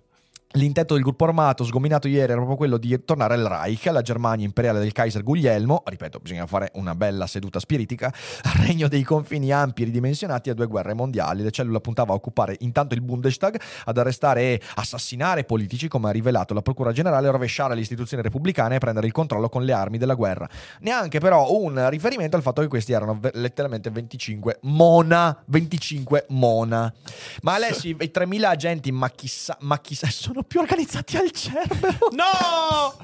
L'intento 0.55 0.93
del 0.93 1.03
gruppo 1.03 1.25
armato 1.25 1.65
sgominato 1.65 2.07
ieri 2.07 2.31
era 2.31 2.35
proprio 2.35 2.55
quello 2.55 2.77
di 2.77 3.03
tornare 3.03 3.33
al 3.33 3.43
Reich, 3.43 3.87
alla 3.87 4.01
Germania 4.01 4.45
imperiale 4.45 4.79
del 4.79 4.93
Kaiser 4.93 5.21
Guglielmo, 5.21 5.83
ripeto, 5.85 6.19
bisogna 6.19 6.45
fare 6.45 6.71
una 6.75 6.95
bella 6.95 7.27
seduta 7.27 7.59
spiritica, 7.59 8.07
al 8.43 8.65
regno 8.65 8.87
dei 8.87 9.03
confini 9.03 9.51
ampi 9.51 9.81
e 9.81 9.85
ridimensionati 9.85 10.49
a 10.49 10.53
due 10.53 10.67
guerre 10.67 10.93
mondiali. 10.93 11.43
La 11.43 11.49
cellula 11.49 11.81
puntava 11.81 12.13
a 12.13 12.15
occupare 12.15 12.55
intanto 12.59 12.95
il 12.95 13.01
Bundestag, 13.01 13.59
ad 13.83 13.97
arrestare 13.97 14.41
e 14.43 14.61
assassinare 14.75 15.43
politici, 15.43 15.89
come 15.89 16.07
ha 16.07 16.11
rivelato 16.11 16.53
la 16.53 16.61
Procura 16.61 16.93
Generale, 16.93 17.29
rovesciare 17.29 17.75
le 17.75 17.81
istituzioni 17.81 18.23
repubblicane 18.23 18.75
e 18.75 18.77
prendere 18.77 19.07
il 19.07 19.11
controllo 19.13 19.49
con 19.49 19.65
le 19.65 19.73
armi 19.73 19.97
della 19.97 20.13
guerra. 20.13 20.47
Neanche 20.79 21.19
però 21.19 21.51
un 21.51 21.89
riferimento 21.89 22.37
al 22.37 22.41
fatto 22.41 22.61
che 22.61 22.67
questi 22.67 22.93
erano 22.93 23.19
letteralmente 23.33 23.89
25 23.89 24.59
mona, 24.61 25.37
25 25.47 26.27
mona. 26.29 26.93
Ma 27.41 27.55
Alessi, 27.55 27.93
i 27.99 28.09
3000 28.09 28.49
agenti, 28.49 28.91
ma 28.93 29.09
chissà, 29.09 29.57
ma 29.59 29.79
chissà, 29.79 30.07
sono 30.15 30.43
più 30.47 30.60
organizzati 30.60 31.17
al 31.17 31.31
Cerbero. 31.31 32.10
No! 32.12 32.95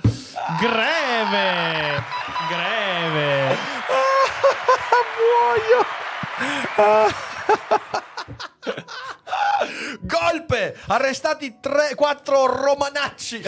Greve! 0.59 2.03
Greve! 2.49 3.57
Muoio. 5.17 5.85
Golpe! 10.01 10.75
Arrestati 10.87 11.57
4 11.95 12.45
romanacci 12.45 13.41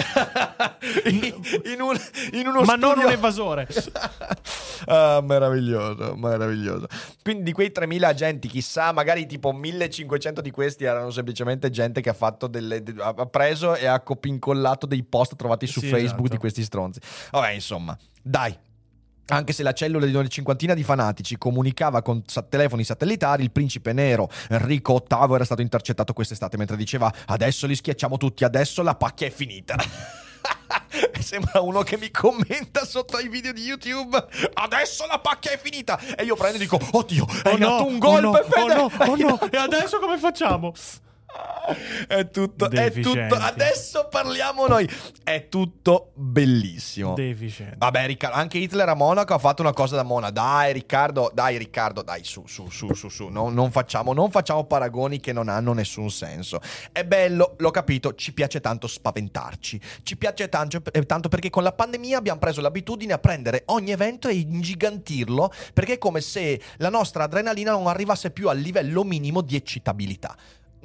in, 1.06 1.34
in 1.66 1.82
un, 1.82 2.00
in 2.34 2.48
uno 2.48 2.62
Ma 2.64 2.76
non 2.76 2.92
studio- 2.92 3.08
un 3.08 3.12
evasore. 3.14 3.68
Ah, 4.86 5.22
meraviglioso, 5.24 6.14
meraviglioso. 6.18 6.88
Quindi 7.22 7.44
di 7.44 7.52
quei 7.54 7.72
3000 7.72 8.06
agenti, 8.06 8.50
chissà, 8.50 8.92
magari 8.92 9.26
tipo 9.26 9.54
1500 9.54 10.42
di 10.42 10.52
questi 10.52 10.84
erano 10.84 11.10
semplicemente 11.10 11.70
gente 11.70 12.02
che 12.02 12.10
ha 12.10 12.14
fatto 12.14 12.48
delle 12.48 12.84
ha 12.98 13.14
preso 13.28 13.76
e 13.76 13.86
ha 13.86 14.02
copincollato 14.02 14.86
dei 14.86 15.04
post 15.04 15.38
trovati 15.38 15.68
su 15.68 15.80
Sì, 15.80 15.88
Facebook 15.88 16.18
esatto. 16.18 16.32
di 16.34 16.38
questi 16.38 16.64
stronzi. 16.64 17.00
Vabbè, 17.32 17.52
insomma, 17.52 17.98
dai. 18.22 18.54
Anche 19.28 19.54
se 19.54 19.64
la 19.64 19.72
cellula 19.74 20.06
di 20.06 20.14
una 20.14 20.28
cinquantina 20.28 20.74
di 20.74 20.84
fanatici 20.84 21.38
comunicava 21.38 22.02
con 22.02 22.24
telefoni 22.50 22.84
satellitari, 22.84 23.44
il 23.44 23.52
principe 23.52 23.94
nero 23.94 24.30
Enrico 24.50 25.02
VIII 25.08 25.36
era 25.36 25.46
stato 25.46 25.62
intercettato 25.62 26.12
quest'estate 26.14 26.58
mentre 26.58 26.76
diceva 26.76 27.12
adesso 27.28 27.66
li 27.66 27.76
schiacciamo 27.76 28.18
tutti, 28.18 28.44
adesso 28.44 28.84
la 28.84 28.96
pacchia 28.96 29.28
è 29.28 29.32
finita. 29.32 29.76
Sembra 31.20 31.62
uno 31.62 31.82
che 31.84 31.98
mi 31.98 32.12
commenta 32.12 32.86
sotto 32.86 33.16
ai 33.16 33.30
video 33.30 33.54
di 33.54 33.64
YouTube. 33.64 34.22
Adesso 34.54 35.06
la 35.08 35.20
pacchia 35.20 35.52
è 35.52 35.58
finita. 35.58 35.98
E 36.16 36.24
io 36.26 36.36
prendo 36.36 36.58
e 36.58 36.60
dico: 36.60 36.78
Oddio, 36.92 37.26
Oh 37.46 37.50
in 37.52 37.60
no, 37.60 37.76
atto 37.76 37.86
un 37.86 37.96
oh 37.96 37.98
golpe. 37.98 38.28
no, 38.28 38.44
Fede." 38.44 38.62
oh 38.62 38.76
no, 38.76 38.92
oh 39.12 39.16
no. 39.16 39.40
E 39.50 39.58
adesso 39.58 40.00
come 40.00 40.18
facciamo? 40.18 40.74
È 42.08 42.30
tutto, 42.30 42.70
è 42.70 42.92
tutto. 42.92 43.36
Adesso 43.36 44.08
parliamo 44.10 44.68
noi. 44.68 44.90
È 45.24 45.48
tutto 45.48 46.12
bellissimo. 46.14 47.14
Deficiente. 47.14 47.76
Vabbè, 47.78 48.06
Riccardo, 48.06 48.36
anche 48.36 48.58
Hitler 48.58 48.90
a 48.90 48.94
Monaco 48.94 49.34
ha 49.34 49.38
fatto 49.38 49.62
una 49.62 49.72
cosa 49.72 49.96
da 49.96 50.04
Mona. 50.04 50.30
Dai, 50.30 50.74
Riccardo, 50.74 51.32
dai, 51.34 51.58
Riccardo, 51.58 52.02
dai, 52.02 52.24
su, 52.26 52.46
su, 52.46 52.70
su, 52.70 52.94
su, 52.94 53.08
su. 53.08 53.28
Non, 53.30 53.54
non 53.54 53.72
facciamo, 53.72 54.14
non 54.14 54.30
facciamo 54.30 54.66
paragoni 54.66 55.20
che 55.22 55.32
non 55.32 55.48
hanno 55.48 55.74
nessun 55.74 56.12
senso. 56.12 56.60
È 56.92 57.06
bello, 57.06 57.56
l'ho 57.58 57.72
capito, 57.72 58.14
ci 58.16 58.34
piace 58.34 58.60
tanto 58.60 58.88
spaventarci. 58.88 59.80
Ci 60.04 60.18
piace 60.18 60.50
tanto, 60.50 60.82
eh, 60.92 61.06
tanto 61.06 61.30
perché 61.30 61.50
con 61.50 61.64
la 61.64 61.72
pandemia 61.72 62.18
abbiamo 62.18 62.40
preso 62.40 62.60
l'abitudine 62.60 63.14
a 63.14 63.20
prendere 63.20 63.64
ogni 63.68 63.92
evento 63.92 64.28
e 64.28 64.34
ingigantirlo, 64.34 65.52
perché 65.74 65.94
è 65.94 65.98
come 65.98 66.20
se 66.20 66.62
la 66.78 66.90
nostra 66.90 67.24
adrenalina 67.24 67.72
non 67.72 67.88
arrivasse 67.88 68.32
più 68.32 68.50
al 68.50 68.58
livello 68.58 69.04
minimo 69.04 69.40
di 69.42 69.56
eccitabilità. 69.56 70.36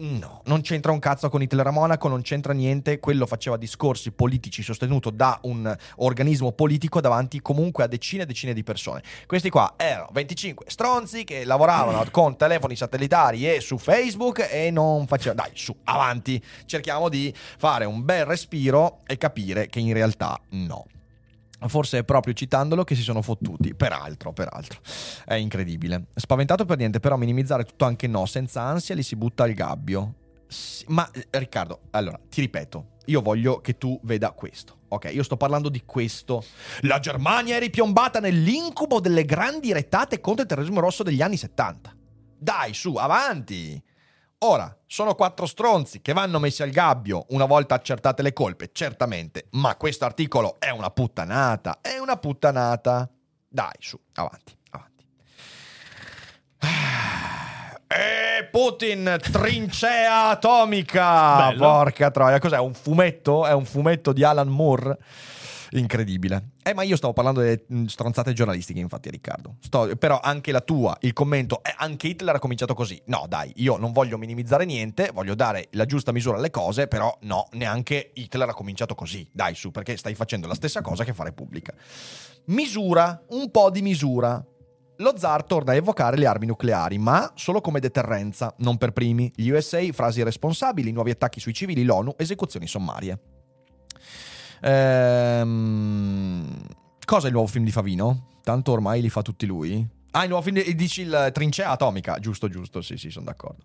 No, 0.01 0.43
non 0.45 0.61
c'entra 0.61 0.93
un 0.93 1.01
cazzo 1.01 1.29
con 1.29 1.43
Hitler 1.43 1.67
a 1.67 1.71
Monaco, 1.73 2.07
non 2.07 2.23
c'entra 2.23 2.53
niente, 2.53 3.01
quello 3.01 3.27
faceva 3.27 3.57
discorsi 3.57 4.13
politici 4.13 4.63
sostenuto 4.63 5.11
da 5.11 5.39
un 5.43 5.77
organismo 5.97 6.53
politico 6.53 7.01
davanti 7.01 7.41
comunque 7.41 7.83
a 7.83 7.89
decine 7.89 8.23
e 8.23 8.27
decine 8.27 8.53
di 8.53 8.63
persone. 8.63 9.03
Questi 9.27 9.51
qua 9.51 9.75
erano 9.77 10.09
25 10.13 10.67
stronzi 10.69 11.25
che 11.25 11.45
lavoravano 11.45 12.05
con 12.13 12.37
telefoni 12.37 12.77
satellitari 12.77 13.51
e 13.51 13.61
su 13.61 13.77
Facebook 13.77 14.47
e 14.49 14.71
non 14.71 15.09
facevano... 15.09 15.43
Dai, 15.43 15.51
su, 15.55 15.75
avanti, 15.85 16.41
cerchiamo 16.67 17.09
di 17.09 17.35
fare 17.35 17.85
un 17.85 18.05
bel 18.05 18.25
respiro 18.25 19.01
e 19.05 19.17
capire 19.17 19.67
che 19.67 19.81
in 19.81 19.93
realtà 19.93 20.41
no. 20.51 20.87
Forse 21.67 21.99
è 21.99 22.05
proprio 22.05 22.35
citandolo 22.35 22.85
che 22.85 22.95
si 22.95 23.03
sono 23.03 23.21
fottuti. 23.23 23.75
Peraltro, 23.75 24.33
peraltro. 24.33 24.81
È 25.25 25.35
incredibile. 25.35 26.07
Spaventato 26.15 26.65
per 26.65 26.79
niente, 26.79 27.01
però 27.01 27.17
minimizzare 27.17 27.65
tutto 27.65 27.85
anche 27.85 28.07
no, 28.07 28.27
senza 28.27 28.63
ansia 28.63 28.95
li 28.95 29.03
si 29.03 29.17
butta 29.17 29.43
al 29.43 29.53
gabbio. 29.53 30.15
Sì, 30.47 30.85
ma 30.89 31.09
eh, 31.11 31.27
Riccardo, 31.31 31.81
allora, 31.91 32.19
ti 32.29 32.41
ripeto, 32.41 32.87
io 33.07 33.21
voglio 33.21 33.61
che 33.61 33.77
tu 33.77 33.99
veda 34.05 34.31
questo. 34.31 34.77
Ok, 34.89 35.11
io 35.13 35.23
sto 35.23 35.37
parlando 35.37 35.69
di 35.69 35.83
questo. 35.85 36.43
La 36.83 36.99
Germania 36.99 37.57
è 37.57 37.59
ripiombata 37.59 38.21
nell'incubo 38.21 39.01
delle 39.01 39.25
grandi 39.25 39.73
rettate 39.73 40.21
contro 40.21 40.43
il 40.43 40.49
terrorismo 40.49 40.81
rosso 40.81 41.03
degli 41.03 41.21
anni 41.21 41.37
70. 41.37 41.95
Dai, 42.39 42.73
su, 42.73 42.95
avanti. 42.95 43.83
Ora, 44.41 44.73
sono 44.87 45.17
quattro 45.17 45.47
stronzi 45.47 46.01
che 46.01 46.13
vanno 46.13 46.39
messi 46.39 46.63
al 46.63 46.71
gabbio 46.71 47.27
una 47.31 47.45
volta 47.45 47.75
accertate 47.75 48.23
le 48.23 48.33
colpe, 48.33 48.71
certamente, 48.73 49.49
ma 49.53 49.75
questo 49.75 50.05
articolo 50.05 50.57
è 50.61 50.71
una 50.71 50.91
puttanata, 50.91 51.79
è 51.81 51.99
una 51.99 52.17
puttanata. 52.19 53.11
Dai, 53.49 53.73
su, 53.81 53.99
avanti, 54.15 54.57
avanti. 54.71 55.05
E 57.89 58.45
Putin, 58.45 59.19
trincea 59.21 60.29
atomica! 60.29 61.49
Bello. 61.49 61.59
Porca 61.59 62.13
troia, 62.13 62.39
cos'è? 62.39 62.59
Un 62.59 62.75
fumetto? 62.75 63.45
È 63.45 63.53
un 63.53 63.65
fumetto 63.65 64.13
di 64.13 64.23
Alan 64.23 64.47
Moore? 64.47 64.99
Incredibile. 65.71 66.51
Eh, 66.63 66.73
ma 66.75 66.83
io 66.83 66.97
stavo 66.97 67.13
parlando 67.13 67.41
delle 67.41 67.65
stronzate 67.87 68.33
giornalistiche, 68.33 68.81
infatti, 68.81 69.11
Riccardo. 69.11 69.57
Sto- 69.61 69.95
però 69.97 70.21
anche 70.21 70.53
la 70.53 70.61
tua, 70.61 70.97
il 71.01 71.13
commento, 71.13 71.63
eh, 71.63 71.75
anche 71.77 72.09
Hitler 72.09 72.37
ha 72.37 72.39
cominciato 72.39 72.75
così. 72.75 73.01
No, 73.07 73.27
dai, 73.29 73.53
io 73.57 73.77
non 73.77 73.93
voglio 73.93 74.17
minimizzare 74.19 74.65
niente, 74.65 75.11
voglio 75.13 75.35
dare 75.35 75.69
la 75.73 75.85
giusta 75.85 76.13
misura 76.13 76.39
alle 76.39 76.51
cose, 76.51 76.87
però 76.89 77.17
no, 77.23 77.49
neanche 77.53 78.11
Hitler 78.15 78.49
ha 78.49 78.55
cominciato 78.55 78.95
così. 78.95 79.29
Dai, 79.33 79.55
su, 79.55 79.71
perché 79.71 79.97
stai 79.97 80.15
facendo 80.15 80.47
la 80.47 80.55
stessa 80.55 80.81
cosa 80.81 81.05
che 81.05 81.13
fa 81.13 81.25
Repubblica. 81.25 81.75
Misura, 82.47 83.25
un 83.31 83.51
po' 83.51 83.71
di 83.71 83.83
misura. 83.83 84.43
Lo 85.01 85.17
zar 85.17 85.45
torna 85.45 85.73
a 85.73 85.75
evocare 85.77 86.17
le 86.17 86.27
armi 86.27 86.47
nucleari, 86.47 86.99
ma 86.99 87.31
solo 87.37 87.61
come 87.61 87.79
deterrenza, 87.79 88.53
non 88.59 88.79
per 88.79 88.93
primi. 88.93 89.31
Gli 89.35 89.49
USA, 89.51 89.81
frasi 89.93 90.21
irresponsabili, 90.21 90.91
nuovi 90.91 91.11
attacchi 91.11 91.39
sui 91.39 91.53
civili, 91.53 91.85
l'ONU, 91.85 92.15
esecuzioni 92.17 92.67
sommarie. 92.67 93.38
Ehm, 94.63 96.47
cosa 97.05 97.25
è 97.25 97.29
il 97.29 97.35
nuovo 97.35 97.49
film 97.49 97.65
di 97.65 97.71
Favino? 97.71 98.27
Tanto 98.43 98.73
ormai 98.73 99.01
li 99.01 99.11
fa 99.11 99.23
tutti 99.23 99.47
lui. 99.47 99.97
Ah, 100.13 100.23
il 100.23 100.31
nuovo 100.31 100.43
film 100.43 100.61
di, 100.63 100.75
dici 100.75 101.03
il 101.03 101.31
Trincea 101.33 101.69
Atomica. 101.69 102.19
Giusto, 102.19 102.49
giusto, 102.49 102.81
sì, 102.81 102.97
sì, 102.97 103.11
sono 103.11 103.27
d'accordo. 103.27 103.63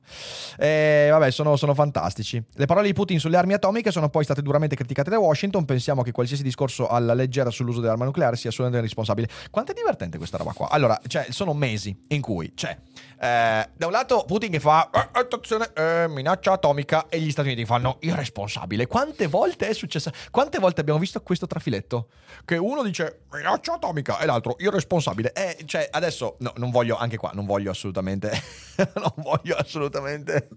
Eh, 0.58 1.08
vabbè, 1.10 1.32
sono, 1.32 1.56
sono 1.56 1.74
fantastici. 1.74 2.44
Le 2.56 2.66
parole 2.66 2.88
di 2.88 2.94
Putin 2.94 3.18
sulle 3.20 3.38
armi 3.38 3.54
atomiche 3.54 3.92
sono 3.92 4.10
poi 4.10 4.26
state 4.26 4.42
duramente 4.42 4.76
criticate 4.76 5.10
da 5.10 5.20
Washington. 5.20 5.64
Pensiamo 5.64 6.04
che 6.04 6.12
qualsiasi 6.12 6.44
discorso 6.44 6.90
alla 6.90 7.14
leggera 7.14 7.50
sull'uso 7.50 7.80
dell'arma 7.80 8.04
nucleare 8.06 8.36
sia 8.36 8.50
assolutamente 8.50 8.86
responsabile. 8.86 9.30
Quanto 9.50 9.72
è 9.72 9.74
divertente 9.74 10.18
questa 10.18 10.38
roba 10.38 10.52
qua? 10.52 10.70
Allora, 10.70 11.00
cioè, 11.08 11.28
sono 11.30 11.54
mesi 11.54 11.98
in 12.10 12.22
cui 12.22 12.54
c'è 12.54 12.78
eh, 13.24 13.70
da 13.74 13.86
un 13.86 13.92
lato 13.94 14.26
Putin 14.28 14.52
che 14.52 14.60
fa 14.60 14.90
"Eh, 14.92 15.10
attenzione, 15.14 15.72
eh, 15.74 16.08
minaccia 16.10 16.52
atomica 16.52 17.08
e 17.08 17.22
gli 17.22 17.32
Stati 17.32 17.48
Uniti 17.48 17.64
fanno 17.66 17.96
irresponsabile. 18.02 18.86
Quante 18.86 19.28
volte 19.28 19.70
è 19.70 19.74
successo? 19.74 20.12
Quante 20.30 20.60
volte 20.60 20.82
abbiamo 20.82 21.00
visto 21.00 21.22
questo 21.22 21.48
trafiletto? 21.48 22.10
Che 22.44 22.58
uno 22.58 22.84
dice 22.84 23.22
minaccia 23.32 23.76
atomica 23.76 24.20
e 24.20 24.26
l'altro 24.26 24.56
irresponsabile. 24.60 25.32
Eh, 25.32 25.64
cioè, 25.64 25.88
adesso 25.90 26.36
no, 26.40 26.52
non 26.58 26.70
voglio, 26.70 26.98
anche 26.98 27.16
qua, 27.16 27.32
non 27.34 27.46
voglio 27.46 27.72
assolutamente, 27.72 28.30
non 28.96 29.14
voglio 29.16 29.56
assolutamente 29.56 30.50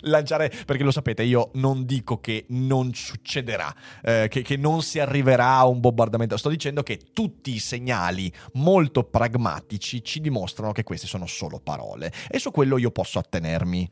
lanciare, 0.00 0.50
perché 0.64 0.84
lo 0.84 0.92
sapete, 0.92 1.22
io 1.24 1.50
non 1.54 1.84
dico 1.84 2.20
che 2.20 2.46
non 2.48 2.94
succederà, 2.94 3.74
eh, 4.02 4.28
che, 4.30 4.40
che 4.40 4.56
non 4.56 4.80
si 4.80 4.98
arriverà 4.98 5.56
a 5.56 5.66
un 5.66 5.80
bombardamento, 5.80 6.38
sto 6.38 6.48
dicendo 6.48 6.82
che 6.82 6.98
tutti 7.12 7.52
i 7.52 7.58
segnali 7.58 8.32
molto 8.54 9.04
pragmatici 9.04 10.02
ci 10.02 10.22
dimostrano 10.22 10.72
che 10.72 10.84
queste 10.84 11.06
sono 11.06 11.26
solo 11.26 11.58
parole 11.58 11.81
e 12.28 12.38
su 12.38 12.50
quello 12.50 12.78
io 12.78 12.90
posso 12.90 13.18
attenermi. 13.18 13.90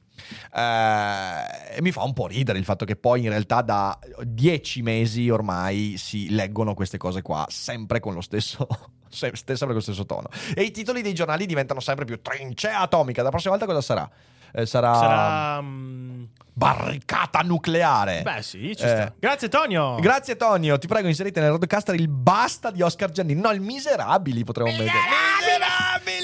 Eh, 0.55 1.81
mi 1.81 1.93
fa 1.93 2.03
un 2.03 2.13
po' 2.13 2.27
ridere 2.27 2.59
il 2.59 2.65
fatto 2.65 2.85
che 2.85 2.97
poi 2.97 3.23
in 3.23 3.29
realtà 3.31 3.63
da 3.63 3.99
dieci 4.23 4.83
mesi 4.83 5.29
ormai 5.31 5.95
si 5.97 6.31
leggono 6.31 6.75
queste 6.75 6.99
cose 6.99 7.23
qua 7.23 7.47
sempre 7.49 8.01
con 8.01 8.13
lo 8.15 8.21
stesso 8.21 8.67
se- 9.09 9.33
sempre 9.35 9.67
con 9.67 9.75
lo 9.77 9.81
stesso 9.81 10.05
tono 10.05 10.29
e 10.55 10.63
i 10.63 10.71
titoli 10.71 11.01
dei 11.03 11.15
giornali 11.15 11.47
diventano 11.47 11.81
sempre 11.81 12.05
più 12.05 12.21
trincea 12.21 12.81
atomica 12.81 13.23
la 13.23 13.31
prossima 13.31 13.57
volta 13.57 13.67
cosa 13.67 13.81
sarà? 13.81 14.11
Eh, 14.53 14.67
sarà, 14.67 14.95
Sarà. 14.95 15.61
mm, 15.63 16.25
barricata 16.53 17.39
nucleare 17.41 18.23
Beh, 18.23 18.43
sì, 18.43 18.77
ci 18.77 18.83
Eh. 18.85 18.89
sta. 18.89 19.13
Grazie, 19.19 19.49
Tonio. 19.49 19.95
Grazie 20.01 20.37
Tonio, 20.37 20.77
ti 20.77 20.89
prego 20.89 21.07
inserite 21.09 21.41
nel 21.41 21.51
roadcaster 21.51 21.95
il 21.95 22.09
basta 22.09 22.71
di 22.73 22.83
Oscar 22.83 23.11
Giannini. 23.13 23.41
No, 23.41 23.53
il 23.53 23.61
miserabili 23.61 24.43
potremmo 24.45 24.71
mettere. 24.71 24.91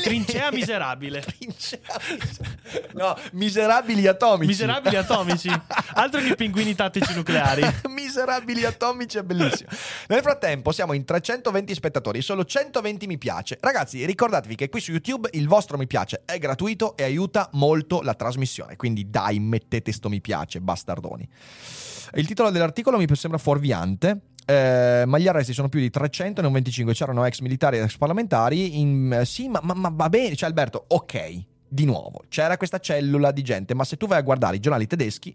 Trincea 0.07 0.51
miserabile. 0.53 1.21
Trincea 1.21 1.81
miserabile. 2.19 2.93
No, 2.93 3.17
miserabili 3.33 4.07
atomici. 4.07 4.47
Miserabili 4.47 4.97
atomici. 4.97 5.49
Altro 5.95 6.21
che 6.21 6.35
pinguini 6.35 6.75
tattici 6.75 7.15
nucleari. 7.15 7.63
miserabili 7.91 8.65
atomici 8.65 9.19
è 9.19 9.23
bellissimo. 9.23 9.71
Nel 10.09 10.21
frattempo 10.23 10.71
siamo 10.71 10.93
in 10.93 11.05
320 11.05 11.75
spettatori, 11.75 12.23
solo 12.23 12.45
120 12.45 13.07
mi 13.07 13.19
piace. 13.19 13.59
Ragazzi, 13.61 14.05
ricordatevi 14.05 14.55
che 14.55 14.69
qui 14.69 14.81
su 14.81 14.93
YouTube 14.93 15.29
il 15.33 15.49
vostro 15.49 15.77
mi 15.77 15.87
piace 15.87 16.23
è 16.25 16.39
gratuito 16.39 16.97
e 16.97 17.03
aiuta 17.03 17.49
molto 17.53 18.03
la 18.03 18.15
trasmissione. 18.15 18.77
Quindi 18.77 19.11
dai, 19.11 19.41
mettete 19.41 19.91
sto 19.93 20.09
mi 20.09 20.21
piace, 20.21 20.61
bastardoni. 20.61 21.29
Il 22.15 22.27
titolo 22.27 22.51
dell'articolo 22.51 22.97
mi 22.97 23.07
sembra 23.13 23.39
fuorviante. 23.39 24.21
Eh, 24.47 25.27
arresti 25.27 25.53
sono 25.53 25.69
più 25.69 25.81
di 25.81 25.91
300 25.91 26.41
e 26.41 26.43
non 26.43 26.53
25. 26.53 26.95
C'erano 26.95 27.25
ex 27.25 27.41
militari 27.41 27.79
ed 27.79 27.85
ex 27.85 27.97
parlamentari. 27.97 28.81
In, 28.81 29.13
eh, 29.13 29.25
sì, 29.25 29.49
ma, 29.49 29.61
ma- 29.63 29.75
ma 29.75 29.91
va 29.93 30.09
bene. 30.09 30.37
Cioè, 30.37 30.49
Alberto, 30.49 30.85
ok. 30.89 31.43
Di 31.69 31.85
nuovo, 31.85 32.23
c'era 32.29 32.57
questa 32.57 32.79
cellula 32.79 33.33
di 33.33 33.43
gente, 33.43 33.75
ma 33.75 33.83
se 33.83 33.97
tu 33.97 34.07
vai 34.07 34.19
a 34.19 34.23
guardare 34.23 34.55
i 34.55 34.61
giornali 34.61 34.87
tedeschi, 34.87 35.35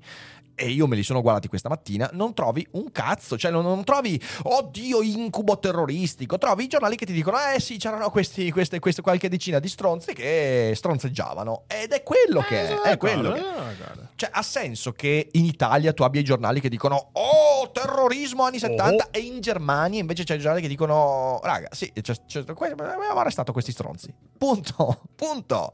e 0.55 0.69
io 0.69 0.87
me 0.87 0.95
li 0.95 1.03
sono 1.03 1.21
guardati 1.21 1.47
questa 1.47 1.69
mattina, 1.69 2.09
non 2.13 2.33
trovi 2.33 2.65
un 2.71 2.91
cazzo, 2.91 3.37
cioè 3.37 3.51
non, 3.51 3.63
non 3.63 3.83
trovi, 3.83 4.21
oddio, 4.43 5.01
incubo 5.01 5.59
terroristico, 5.59 6.37
trovi 6.37 6.65
i 6.65 6.67
giornali 6.67 6.95
che 6.95 7.05
ti 7.05 7.13
dicono, 7.13 7.37
eh 7.55 7.59
sì, 7.59 7.77
c'erano 7.77 8.09
questi, 8.09 8.51
queste, 8.51 8.79
queste 8.79 9.01
qualche 9.01 9.29
decina 9.29 9.59
di 9.59 9.67
stronzi 9.67 10.13
che 10.13 10.73
stronzeggiavano, 10.75 11.63
ed 11.67 11.91
è 11.91 12.03
quello 12.03 12.41
che 12.41 12.69
è, 12.81 12.91
è 12.91 12.97
quello 12.97 13.31
che. 13.31 13.41
Cioè, 14.15 14.29
ha 14.33 14.43
senso 14.43 14.91
che 14.91 15.29
in 15.31 15.45
Italia 15.45 15.93
tu 15.93 16.03
abbia 16.03 16.21
i 16.21 16.23
giornali 16.23 16.59
che 16.61 16.69
dicono 16.69 17.09
Oh, 17.13 17.71
terrorismo 17.71 18.43
anni 18.43 18.59
70 18.59 19.07
e 19.09 19.19
in 19.19 19.39
Germania 19.39 19.99
invece 19.99 20.23
c'è 20.23 20.35
i 20.35 20.39
giornali 20.39 20.61
che 20.61 20.67
dicono 20.67 21.39
Raga, 21.41 21.69
sì, 21.71 21.91
c'è, 22.01 22.13
c'è- 22.27 22.43
abbiamo 22.47 23.19
arrestato 23.19 23.51
questi 23.51 23.71
stronzi. 23.71 24.13
Punto, 24.37 25.01
punto. 25.15 25.71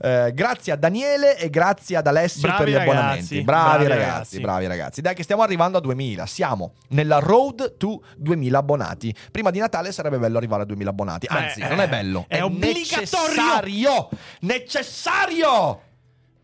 Eh, 0.00 0.32
grazie 0.34 0.72
a 0.72 0.76
Daniele 0.76 1.38
e 1.38 1.48
grazie 1.48 1.96
ad 1.96 2.06
Alessio 2.06 2.42
Bravi 2.42 2.56
per 2.58 2.68
gli 2.68 2.72
ragazzi, 2.72 2.90
abbonamenti. 2.90 3.42
Bravi, 3.42 3.84
bravi 3.84 3.86
ragazzi, 3.86 4.15
ragazzi. 4.18 4.40
bravi 4.40 4.66
ragazzi. 4.66 5.00
Dai 5.00 5.14
che 5.14 5.22
stiamo 5.22 5.42
arrivando 5.42 5.78
a 5.78 5.80
2000. 5.80 6.26
Siamo 6.26 6.74
nella 6.88 7.18
road 7.18 7.76
to 7.76 8.02
2000 8.16 8.58
abbonati. 8.58 9.14
Prima 9.30 9.50
di 9.50 9.58
Natale 9.58 9.92
sarebbe 9.92 10.18
bello 10.18 10.36
arrivare 10.38 10.62
a 10.62 10.66
2000 10.66 10.90
abbonati. 10.90 11.26
Anzi, 11.28 11.60
Beh, 11.60 11.68
non 11.68 11.80
è 11.80 11.88
bello, 11.88 12.24
è 12.28 12.42
obbligatorio. 12.42 13.00
necessario. 13.00 14.08
Necessario. 14.40 15.82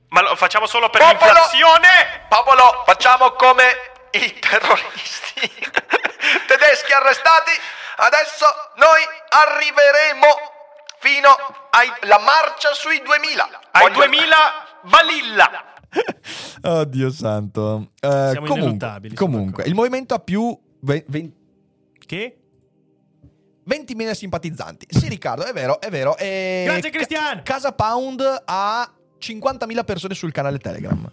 Ma 0.09 0.21
lo 0.23 0.37
facciamo 0.37 0.67
solo 0.67 0.91
per 0.91 1.01
Popolo! 1.01 1.33
l'inflazione? 1.33 1.89
Popolo, 2.29 2.83
facciamo 2.85 3.31
come 3.33 3.65
i 4.13 4.39
terroristi 4.39 5.41
tedeschi 6.47 6.93
arrestati. 6.93 7.51
Adesso 7.97 8.45
noi 8.77 9.01
arriveremo 9.29 10.27
fino 10.99 11.29
alla 11.71 12.19
marcia 12.19 12.73
sui 12.75 13.01
2000. 13.03 13.49
Ai 13.73 13.83
Voglio- 13.83 13.95
2000 14.07 14.37
Balilla. 14.83 15.65
Oddio 16.63 17.11
santo. 17.11 17.91
Eh, 18.01 18.29
Siamo 18.33 18.47
comunque, 18.47 19.15
comunque 19.15 19.65
il 19.65 19.75
movimento 19.75 20.15
ha 20.15 20.19
più 20.19 20.57
ve- 20.81 21.05
ve- 21.09 21.33
Che? 21.99 22.37
20.000 23.69 24.13
simpatizzanti. 24.13 24.87
Sì, 24.89 25.09
Riccardo, 25.09 25.45
è 25.45 25.53
vero, 25.53 25.81
è 25.81 25.89
vero. 25.91 26.17
E 26.17 26.63
Grazie, 26.67 26.91
Cristian! 26.91 27.43
Casa 27.43 27.73
Pound 27.73 28.43
ha 28.45 28.93
50.000 29.19 29.85
persone 29.85 30.15
sul 30.15 30.33
canale 30.33 30.59
Telegram. 30.59 31.11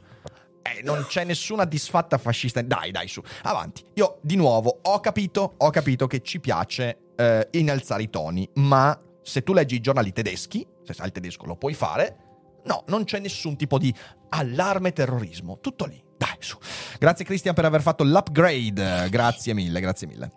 Eh, 0.61 0.81
non 0.83 1.05
c'è 1.07 1.23
nessuna 1.23 1.65
disfatta 1.65 2.17
fascista. 2.17 2.61
Dai, 2.61 2.91
dai, 2.91 3.07
su. 3.07 3.21
Avanti. 3.43 3.83
Io, 3.95 4.17
di 4.21 4.35
nuovo, 4.35 4.79
ho 4.81 4.99
capito, 4.99 5.53
ho 5.57 5.69
capito 5.69 6.07
che 6.07 6.21
ci 6.21 6.39
piace 6.39 7.11
eh, 7.15 7.47
innalzare 7.51 8.03
i 8.03 8.09
toni, 8.09 8.49
ma 8.55 8.99
se 9.21 9.43
tu 9.43 9.53
leggi 9.53 9.75
i 9.75 9.81
giornali 9.81 10.11
tedeschi, 10.11 10.65
se 10.83 10.93
sai 10.93 11.07
il 11.07 11.11
tedesco 11.11 11.45
lo 11.45 11.55
puoi 11.55 11.73
fare, 11.75 12.17
no, 12.65 12.83
non 12.87 13.03
c'è 13.03 13.19
nessun 13.19 13.55
tipo 13.55 13.77
di 13.77 13.93
allarme 14.29 14.91
terrorismo. 14.91 15.59
Tutto 15.59 15.85
lì. 15.85 16.01
Dai, 16.17 16.35
su. 16.39 16.57
Grazie 16.99 17.25
Cristian 17.25 17.53
per 17.55 17.65
aver 17.65 17.81
fatto 17.81 18.03
l'upgrade. 18.03 19.07
Grazie 19.09 19.53
mille, 19.53 19.79
grazie 19.79 20.07
mille. 20.07 20.31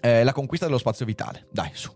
Eh, 0.00 0.22
la 0.22 0.32
conquista 0.32 0.66
dello 0.66 0.78
spazio 0.78 1.06
vitale. 1.06 1.46
Dai, 1.50 1.70
su. 1.72 1.90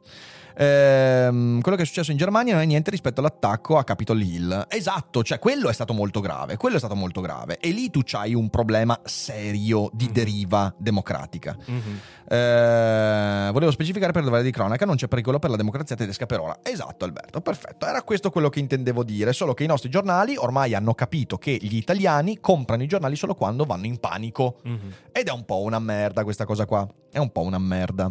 Ehm, 0.56 1.60
quello 1.60 1.76
che 1.76 1.82
è 1.82 1.86
successo 1.86 2.10
in 2.10 2.16
Germania 2.16 2.54
non 2.54 2.62
è 2.62 2.66
niente 2.66 2.90
rispetto 2.90 3.20
all'attacco 3.20 3.78
a 3.78 3.84
Capitol 3.84 4.20
Hill. 4.20 4.66
Esatto, 4.68 5.22
cioè 5.22 5.38
quello 5.38 5.68
è 5.68 5.72
stato 5.72 5.92
molto 5.92 6.20
grave. 6.20 6.56
Quello 6.56 6.76
è 6.76 6.78
stato 6.78 6.94
molto 6.94 7.20
grave. 7.20 7.58
E 7.58 7.70
lì 7.70 7.90
tu 7.90 8.00
c'hai 8.04 8.34
un 8.34 8.50
problema 8.50 8.98
serio 9.04 9.90
di 9.92 10.06
Mhm. 10.06 10.12
deriva 10.12 10.74
democratica. 10.78 11.56
Eh, 12.28 13.48
volevo 13.52 13.70
specificare 13.70 14.12
per 14.12 14.24
dovere 14.24 14.42
di 14.42 14.50
cronaca: 14.50 14.84
non 14.86 14.96
c'è 14.96 15.08
pericolo 15.08 15.38
per 15.38 15.50
la 15.50 15.56
democrazia 15.56 15.96
tedesca 15.96 16.26
per 16.26 16.40
ora. 16.40 16.58
Esatto, 16.62 17.04
Alberto, 17.04 17.40
perfetto. 17.40 17.86
Era 17.86 18.02
questo 18.02 18.30
quello 18.30 18.48
che 18.48 18.58
intendevo 18.60 19.02
dire. 19.04 19.32
Solo 19.32 19.54
che 19.54 19.64
i 19.64 19.66
nostri 19.66 19.90
giornali 19.90 20.36
ormai 20.36 20.74
hanno 20.74 20.94
capito 20.94 21.36
che 21.38 21.58
gli 21.60 21.76
italiani 21.76 22.40
comprano 22.40 22.82
i 22.82 22.86
giornali 22.86 23.16
solo 23.16 23.34
quando 23.34 23.64
vanno 23.64 23.86
in 23.86 23.98
panico. 23.98 24.58
Mhm. 24.64 24.92
Ed 25.12 25.28
è 25.28 25.32
un 25.32 25.44
po' 25.44 25.60
una 25.62 25.78
merda 25.78 26.24
questa 26.24 26.44
cosa 26.44 26.64
qua. 26.64 26.86
È 27.10 27.18
un 27.18 27.30
po' 27.30 27.42
una 27.42 27.58
merda. 27.58 28.10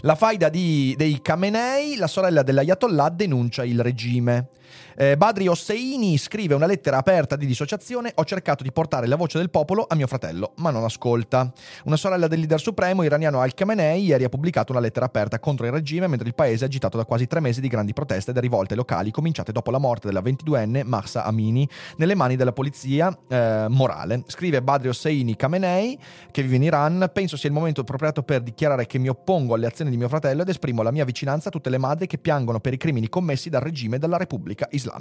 La 0.00 0.14
faida 0.14 0.48
di- 0.48 0.94
dei 0.96 1.20
Khamenei, 1.22 1.96
la 1.96 2.06
sorella 2.06 2.42
dell'Ayatollah, 2.42 3.08
denuncia 3.10 3.64
il 3.64 3.80
regime. 3.80 4.48
Eh, 4.96 5.16
Badri 5.16 5.48
Hosseini 5.48 6.16
scrive 6.18 6.54
una 6.54 6.66
lettera 6.66 6.98
aperta 6.98 7.34
di 7.34 7.46
dissociazione. 7.46 8.12
Ho 8.14 8.24
cercato 8.24 8.62
di 8.62 8.70
portare 8.70 9.08
la 9.08 9.16
voce 9.16 9.38
del 9.38 9.50
popolo 9.50 9.86
a 9.88 9.94
mio 9.96 10.06
fratello, 10.06 10.52
ma 10.56 10.70
non 10.70 10.84
ascolta. 10.84 11.52
Una 11.84 11.96
sorella 11.96 12.28
del 12.28 12.38
leader 12.38 12.60
supremo 12.60 13.02
iraniano 13.02 13.40
Al-Khamenei 13.40 14.04
ieri 14.04 14.22
ha 14.22 14.28
pubblicato 14.28 14.70
una 14.70 14.80
lettera 14.80 15.06
aperta 15.06 15.40
contro 15.40 15.66
il 15.66 15.72
regime 15.72 16.06
mentre 16.06 16.28
il 16.28 16.34
paese 16.34 16.64
è 16.64 16.66
agitato 16.68 16.96
da 16.96 17.04
quasi 17.04 17.26
tre 17.26 17.40
mesi 17.40 17.60
di 17.60 17.66
grandi 17.66 17.92
proteste 17.92 18.30
e 18.30 18.34
da 18.34 18.40
rivolte 18.40 18.76
locali 18.76 19.10
cominciate 19.10 19.50
dopo 19.50 19.72
la 19.72 19.78
morte 19.78 20.06
della 20.06 20.20
22enne 20.20 20.84
Mahsa 20.84 21.24
Amini 21.24 21.68
nelle 21.96 22.14
mani 22.14 22.36
della 22.36 22.52
polizia 22.52 23.16
eh, 23.26 23.66
morale. 23.68 24.22
Scrive 24.28 24.62
Badri 24.62 24.88
Hosseini 24.88 25.34
Khamenei, 25.34 25.98
che 26.30 26.42
vive 26.42 26.54
in 26.56 26.62
Iran, 26.62 27.10
penso 27.12 27.36
sia 27.36 27.48
il 27.48 27.54
momento 27.54 27.80
appropriato 27.80 28.22
per 28.22 28.42
dichiarare 28.42 28.86
che 28.86 28.98
mi 28.98 29.08
oppongo 29.08 29.54
alle 29.54 29.66
azioni 29.66 29.90
di 29.90 29.96
mio 29.96 30.08
fratello 30.08 30.42
ed 30.42 30.48
esprimo 30.48 30.82
la 30.82 30.92
mia 30.92 31.04
vicinanza 31.04 31.48
a 31.48 31.50
tutte 31.50 31.68
le 31.68 31.78
madri 31.78 32.06
che 32.06 32.18
piangono 32.18 32.60
per 32.60 32.72
i 32.72 32.76
crimini 32.76 33.08
commessi 33.08 33.50
dal 33.50 33.60
regime 33.60 33.98
della 33.98 34.16
Repubblica 34.16 34.68
Islamica. 34.70 34.83
Oh, 34.92 34.98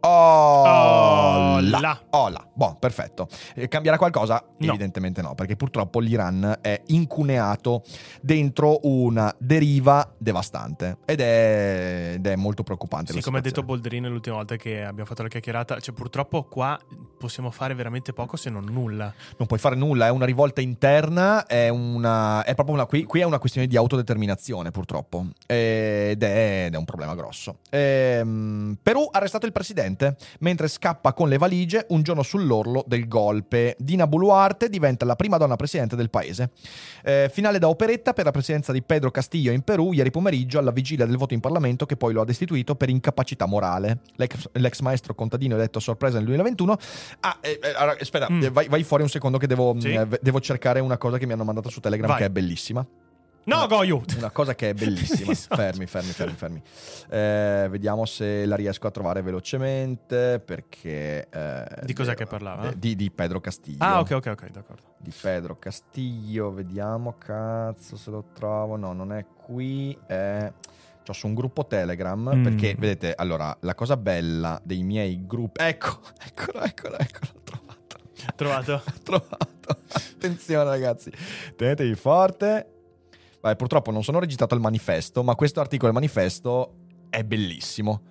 Oh, 0.00 1.60
là. 1.60 2.00
Boh, 2.60 2.76
perfetto. 2.78 3.28
Eh, 3.54 3.68
cambierà 3.68 3.96
qualcosa? 3.96 4.44
No. 4.58 4.68
Evidentemente 4.68 5.22
no, 5.22 5.34
perché 5.34 5.56
purtroppo 5.56 5.98
l'Iran 5.98 6.58
è 6.60 6.82
incuneato 6.88 7.82
dentro 8.20 8.80
una 8.82 9.34
deriva 9.38 10.14
devastante 10.18 10.98
ed 11.04 11.20
è, 11.20 12.12
ed 12.14 12.26
è 12.26 12.36
molto 12.36 12.62
preoccupante. 12.62 13.12
Sì, 13.12 13.20
come 13.22 13.38
ha 13.38 13.40
detto. 13.40 13.62
Boldrini 13.62 14.08
l'ultima 14.08 14.36
volta 14.36 14.56
che 14.56 14.82
abbiamo 14.82 15.06
fatto 15.06 15.22
la 15.22 15.28
chiacchierata, 15.28 15.78
cioè 15.80 15.94
purtroppo 15.94 16.44
qua 16.44 16.78
possiamo 17.18 17.50
fare 17.50 17.74
veramente 17.74 18.12
poco 18.12 18.36
se 18.36 18.50
non 18.50 18.64
nulla. 18.64 19.12
non 19.36 19.46
puoi 19.46 19.58
fare 19.58 19.76
nulla, 19.76 20.06
è 20.06 20.10
una 20.10 20.24
rivolta 20.24 20.60
interna, 20.60 21.46
è 21.46 21.68
una. 21.68 22.42
È 22.44 22.54
proprio 22.54 22.74
una. 22.74 22.86
Qui, 22.86 23.04
qui 23.04 23.20
è 23.20 23.24
una 23.24 23.38
questione 23.38 23.66
di 23.66 23.76
autodeterminazione, 23.76 24.70
purtroppo. 24.70 25.26
Ed 25.46 26.22
è, 26.22 26.64
ed 26.66 26.74
è 26.74 26.76
un 26.76 26.84
problema 26.84 27.14
grosso. 27.14 27.58
Ehm, 27.70 28.76
Perù 28.82 29.08
ha 29.10 29.18
arrestato 29.18 29.46
il 29.46 29.52
presidente 29.52 29.89
mentre 30.40 30.68
scappa 30.68 31.12
con 31.12 31.28
le 31.28 31.38
valigie 31.38 31.86
un 31.90 32.02
giorno 32.02 32.22
sull'orlo 32.22 32.84
del 32.86 33.08
golpe. 33.08 33.76
Dina 33.78 34.06
Boluarte 34.06 34.68
diventa 34.68 35.04
la 35.04 35.16
prima 35.16 35.36
donna 35.36 35.56
presidente 35.56 35.96
del 35.96 36.10
paese. 36.10 36.50
Eh, 37.02 37.30
finale 37.32 37.58
da 37.58 37.68
operetta 37.68 38.12
per 38.12 38.24
la 38.24 38.30
presidenza 38.30 38.72
di 38.72 38.82
Pedro 38.82 39.10
Castillo 39.10 39.50
in 39.52 39.62
Perù 39.62 39.92
ieri 39.92 40.10
pomeriggio 40.10 40.58
alla 40.58 40.70
vigilia 40.70 41.06
del 41.06 41.16
voto 41.16 41.34
in 41.34 41.40
Parlamento 41.40 41.86
che 41.86 41.96
poi 41.96 42.12
lo 42.12 42.20
ha 42.20 42.24
destituito 42.24 42.74
per 42.74 42.88
incapacità 42.88 43.46
morale. 43.46 44.00
L'ex, 44.16 44.48
l'ex 44.52 44.80
maestro 44.80 45.14
contadino 45.14 45.54
eletto 45.56 45.78
a 45.78 45.80
sorpresa 45.80 46.16
nel 46.16 46.26
2021 46.26 46.76
Ah, 47.20 47.38
eh, 47.40 47.58
eh, 47.62 47.96
aspetta, 48.00 48.28
Mm. 48.30 48.42
eh, 48.42 48.50
vai, 48.50 48.68
vai 48.68 48.82
fuori 48.82 49.02
un 49.02 49.08
secondo 49.08 49.38
che 49.38 49.46
devo, 49.46 49.74
Sì. 49.78 49.92
eh, 49.92 50.06
devo 50.20 50.40
cercare 50.40 50.80
una 50.80 50.98
cosa 50.98 51.18
che 51.18 51.26
mi 51.26 51.32
hanno 51.32 51.44
mandato 51.44 51.68
su 51.68 51.80
Telegram 51.80 52.08
Vai. 52.08 52.18
che 52.18 52.24
è 52.26 52.30
bellissima. 52.30 52.86
No, 53.44 53.56
Una- 53.56 53.66
Goyu! 53.66 54.02
Una 54.18 54.30
cosa 54.30 54.54
che 54.54 54.70
è 54.70 54.74
bellissima. 54.74 55.32
Esatto. 55.32 55.56
Fermi, 55.56 55.86
fermi, 55.86 56.10
fermi, 56.12 56.34
fermi. 56.34 56.62
Eh, 57.08 57.66
vediamo 57.70 58.04
se 58.04 58.44
la 58.46 58.54
riesco 58.56 58.86
a 58.86 58.90
trovare 58.90 59.22
velocemente 59.22 60.40
perché... 60.44 61.28
eh, 61.30 61.64
Di 61.84 61.92
cos'è 61.94 62.14
che 62.14 62.26
parlava? 62.26 62.72
Di, 62.76 62.94
di 62.96 63.10
Pedro 63.10 63.40
Castillo. 63.40 63.78
Ah, 63.82 64.00
ok, 64.00 64.10
ok, 64.12 64.26
ok, 64.26 64.50
d'accordo. 64.50 64.82
Di 64.98 65.12
Pedro 65.18 65.56
Castillo, 65.56 66.52
vediamo, 66.52 67.14
cazzo 67.18 67.96
se 67.96 68.10
lo 68.10 68.24
trovo. 68.34 68.76
No, 68.76 68.92
non 68.92 69.12
è 69.12 69.24
qui. 69.44 69.96
È... 70.06 70.52
C'ho 71.02 71.12
su 71.14 71.26
un 71.26 71.34
gruppo 71.34 71.66
Telegram 71.66 72.30
Mm. 72.34 72.42
perché, 72.42 72.74
vedete, 72.78 73.14
allora, 73.16 73.56
la 73.60 73.74
cosa 73.74 73.96
bella 73.96 74.60
dei 74.62 74.82
miei 74.82 75.26
gruppi... 75.26 75.62
Ecco, 75.64 75.98
eccolo, 76.22 76.60
eccolo, 76.62 76.98
eccolo, 76.98 77.30
l'ho 77.32 77.40
trovato. 77.42 77.96
Trovato. 78.36 78.74
Ho 78.86 78.92
trovato. 79.02 79.48
Attenzione 80.14 80.64
ragazzi, 80.64 81.10
tenetevi 81.56 81.94
forte. 81.94 82.74
Vai, 83.40 83.56
purtroppo 83.56 83.90
non 83.90 84.02
sono 84.04 84.18
registrato 84.20 84.54
al 84.54 84.60
manifesto, 84.60 85.22
ma 85.22 85.34
questo 85.34 85.60
articolo 85.60 85.90
del 85.90 86.00
manifesto 86.00 86.74
è 87.08 87.24
bellissimo. 87.24 88.02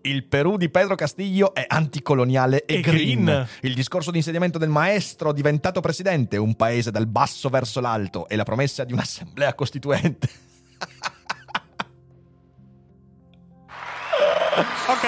Il 0.00 0.24
Perù 0.26 0.56
di 0.56 0.70
Pedro 0.70 0.94
Castillo 0.94 1.52
è 1.52 1.64
anticoloniale 1.68 2.64
e, 2.64 2.76
E 2.76 2.80
green. 2.80 3.24
green. 3.24 3.48
Il 3.62 3.74
discorso 3.74 4.10
di 4.10 4.18
insediamento 4.18 4.56
del 4.56 4.68
maestro 4.68 5.32
diventato 5.32 5.80
presidente, 5.80 6.36
un 6.36 6.54
paese 6.54 6.90
dal 6.90 7.06
basso 7.06 7.48
verso 7.48 7.80
l'alto 7.80 8.28
e 8.28 8.36
la 8.36 8.44
promessa 8.44 8.84
di 8.84 8.92
un'assemblea 8.92 9.54
costituente. 9.54 10.28
Ok. 14.88 15.06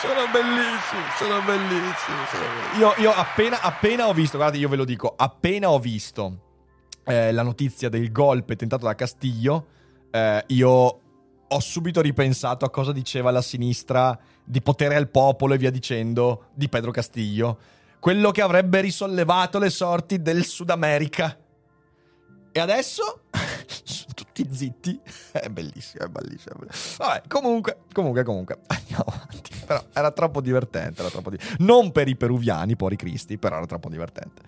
Sono 0.00 0.26
bellissimi, 0.32 1.02
sono 1.18 1.40
bellissimi. 1.42 1.86
sono 2.30 2.42
bellissimi. 2.44 2.78
Io, 2.78 2.94
io 2.98 3.12
appena, 3.12 3.60
appena 3.60 4.06
ho 4.08 4.12
visto, 4.12 4.36
guardate, 4.36 4.58
io 4.60 4.68
ve 4.68 4.76
lo 4.76 4.84
dico, 4.84 5.12
appena 5.16 5.70
ho 5.70 5.78
visto 5.78 6.47
eh, 7.08 7.32
la 7.32 7.42
notizia 7.42 7.88
del 7.88 8.12
golpe 8.12 8.54
tentato 8.54 8.84
da 8.84 8.94
Castiglio, 8.94 9.66
eh, 10.10 10.44
io 10.48 11.00
ho 11.50 11.60
subito 11.60 12.02
ripensato 12.02 12.66
a 12.66 12.70
cosa 12.70 12.92
diceva 12.92 13.30
la 13.30 13.40
sinistra 13.40 14.18
di 14.44 14.60
potere 14.60 14.94
al 14.94 15.08
popolo 15.08 15.54
e 15.54 15.58
via 15.58 15.70
dicendo 15.70 16.48
di 16.54 16.68
Pedro 16.68 16.90
Castillo. 16.90 17.58
Quello 17.98 18.30
che 18.30 18.42
avrebbe 18.42 18.80
risollevato 18.80 19.58
le 19.58 19.70
sorti 19.70 20.20
del 20.20 20.44
Sud 20.44 20.70
America. 20.70 21.36
E 22.52 22.60
adesso 22.60 23.22
tutti 24.42 24.54
zitti. 24.54 25.00
È 25.32 25.48
bellissimo, 25.48 26.04
è 26.04 26.08
bellissimo. 26.08 26.54
è 26.54 26.58
bellissimo. 26.58 27.06
Vabbè, 27.06 27.22
comunque, 27.28 27.78
comunque, 27.92 28.22
comunque, 28.24 28.58
andiamo 28.66 29.04
avanti. 29.06 29.50
Però 29.66 29.82
era 29.92 30.10
troppo 30.10 30.40
divertente, 30.40 31.00
era 31.00 31.10
troppo 31.10 31.30
di- 31.30 31.38
Non 31.58 31.92
per 31.92 32.08
i 32.08 32.16
peruviani, 32.16 32.76
pori 32.76 32.96
cristi, 32.96 33.38
però 33.38 33.56
era 33.56 33.66
troppo 33.66 33.88
divertente. 33.88 34.42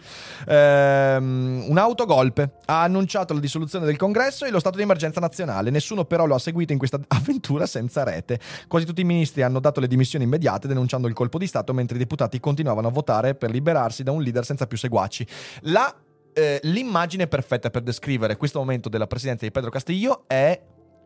Ehm, 0.46 1.64
un 1.68 1.78
autogolpe 1.78 2.54
ha 2.66 2.82
annunciato 2.82 3.34
la 3.34 3.40
dissoluzione 3.40 3.84
del 3.84 3.96
congresso 3.96 4.44
e 4.44 4.50
lo 4.50 4.58
stato 4.58 4.76
di 4.76 4.82
emergenza 4.82 5.20
nazionale. 5.20 5.70
Nessuno 5.70 6.04
però 6.04 6.26
lo 6.26 6.34
ha 6.34 6.38
seguito 6.38 6.72
in 6.72 6.78
questa 6.78 6.98
avventura 7.08 7.66
senza 7.66 8.02
rete. 8.02 8.40
Quasi 8.66 8.86
tutti 8.86 9.02
i 9.02 9.04
ministri 9.04 9.42
hanno 9.42 9.60
dato 9.60 9.80
le 9.80 9.86
dimissioni 9.88 10.24
immediate 10.24 10.68
denunciando 10.68 11.06
il 11.06 11.14
colpo 11.14 11.38
di 11.38 11.46
stato, 11.46 11.72
mentre 11.72 11.96
i 11.96 11.98
deputati 11.98 12.40
continuavano 12.40 12.88
a 12.88 12.90
votare 12.90 13.34
per 13.34 13.50
liberarsi 13.50 14.02
da 14.02 14.12
un 14.12 14.22
leader 14.22 14.44
senza 14.44 14.66
più 14.66 14.78
seguaci. 14.78 15.26
La 15.62 15.94
eh, 16.34 16.60
l'immagine 16.64 17.26
perfetta 17.26 17.70
per 17.70 17.82
descrivere 17.82 18.36
questo 18.36 18.58
momento 18.58 18.88
della 18.88 19.06
presidenza 19.06 19.44
di 19.44 19.50
Pedro 19.50 19.70
Castillo 19.70 20.24
è 20.26 20.60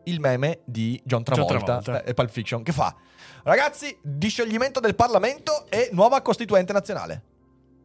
il 0.07 0.19
meme 0.19 0.59
di 0.65 1.01
John 1.03 1.23
Travolta, 1.23 1.57
Travolta. 1.79 2.03
eh, 2.03 2.09
e 2.09 2.13
Pulp 2.13 2.29
Fiction 2.29 2.61
che 2.61 2.71
fa 2.71 2.95
ragazzi 3.43 3.97
discioglimento 4.03 4.79
del 4.79 4.93
Parlamento 4.95 5.65
e 5.69 5.89
nuova 5.93 6.21
costituente 6.21 6.73
nazionale 6.73 7.23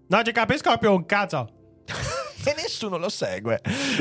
Non 0.09 0.25
ci 0.25 0.33
capisco 0.33 0.77
più 0.79 0.93
un 0.93 1.07
cazzo. 1.07 1.49
e 2.45 2.55
nessuno 2.57 2.97
lo 2.99 3.09
segue 3.09 3.61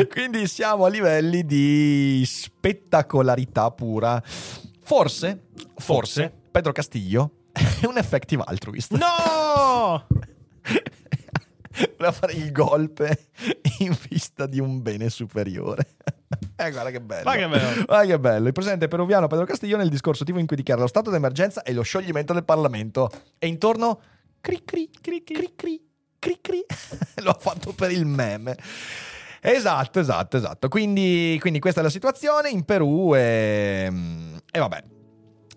quindi 0.10 0.48
siamo 0.48 0.86
a 0.86 0.90
livelli 0.90 1.46
di 1.46 2.24
spettacolarità 2.26 3.72
pura 3.72 4.22
forse 4.24 4.78
forse, 4.84 5.44
Forse. 5.78 6.34
Pedro 6.52 6.72
Castillo 6.74 7.32
è 7.52 7.86
un 7.86 7.98
effective 7.98 8.44
altruist 8.46 8.92
No! 8.94 10.06
Voleva 11.98 12.12
fare 12.12 12.34
il 12.34 12.52
golpe 12.52 13.30
in 13.80 13.98
vista 14.10 14.46
di 14.46 14.60
un 14.60 14.82
bene 14.82 15.10
superiore. 15.10 15.96
Eh, 16.56 16.72
guarda 16.72 16.92
che 16.92 17.02
bello. 17.02 17.24
Ma 17.24 17.36
che 17.36 17.48
bello. 17.48 17.86
Guarda 17.88 18.06
che 18.06 18.20
bello. 18.20 18.48
Il 18.48 18.54
presidente 18.54 18.88
peruviano 18.88 19.28
Pedro 19.28 19.46
Castillo 19.46 19.78
nel 19.78 19.90
discorso 19.90 20.24
attivo 20.24 20.40
in 20.40 20.46
cui 20.46 20.58
dichiara 20.58 20.82
lo 20.82 20.88
stato 20.88 21.10
d'emergenza 21.10 21.64
e 21.64 21.74
lo 21.74 21.82
scioglimento 21.82 22.34
del 22.34 22.44
Parlamento. 22.44 23.10
E 23.40 23.48
intorno 23.48 24.00
cri 24.40 24.64
cri 24.64 24.90
cri 25.02 25.24
cri 25.24 25.54
cri 25.56 25.82
cri 26.20 26.38
cri. 26.42 26.66
Lo 27.24 27.32
ha 27.32 27.38
fatto 27.40 27.74
per 27.74 27.92
il 27.92 28.06
meme. 28.06 28.58
Esatto, 29.42 30.00
esatto, 30.00 30.38
esatto. 30.38 30.68
Quindi, 30.68 31.38
quindi 31.40 31.60
questa 31.60 31.80
è 31.80 31.84
la 31.84 31.90
situazione 31.90 32.50
in 32.50 32.64
Perù 32.64 33.16
e, 33.16 33.92
e 34.52 34.60
vabbè. 34.60 34.84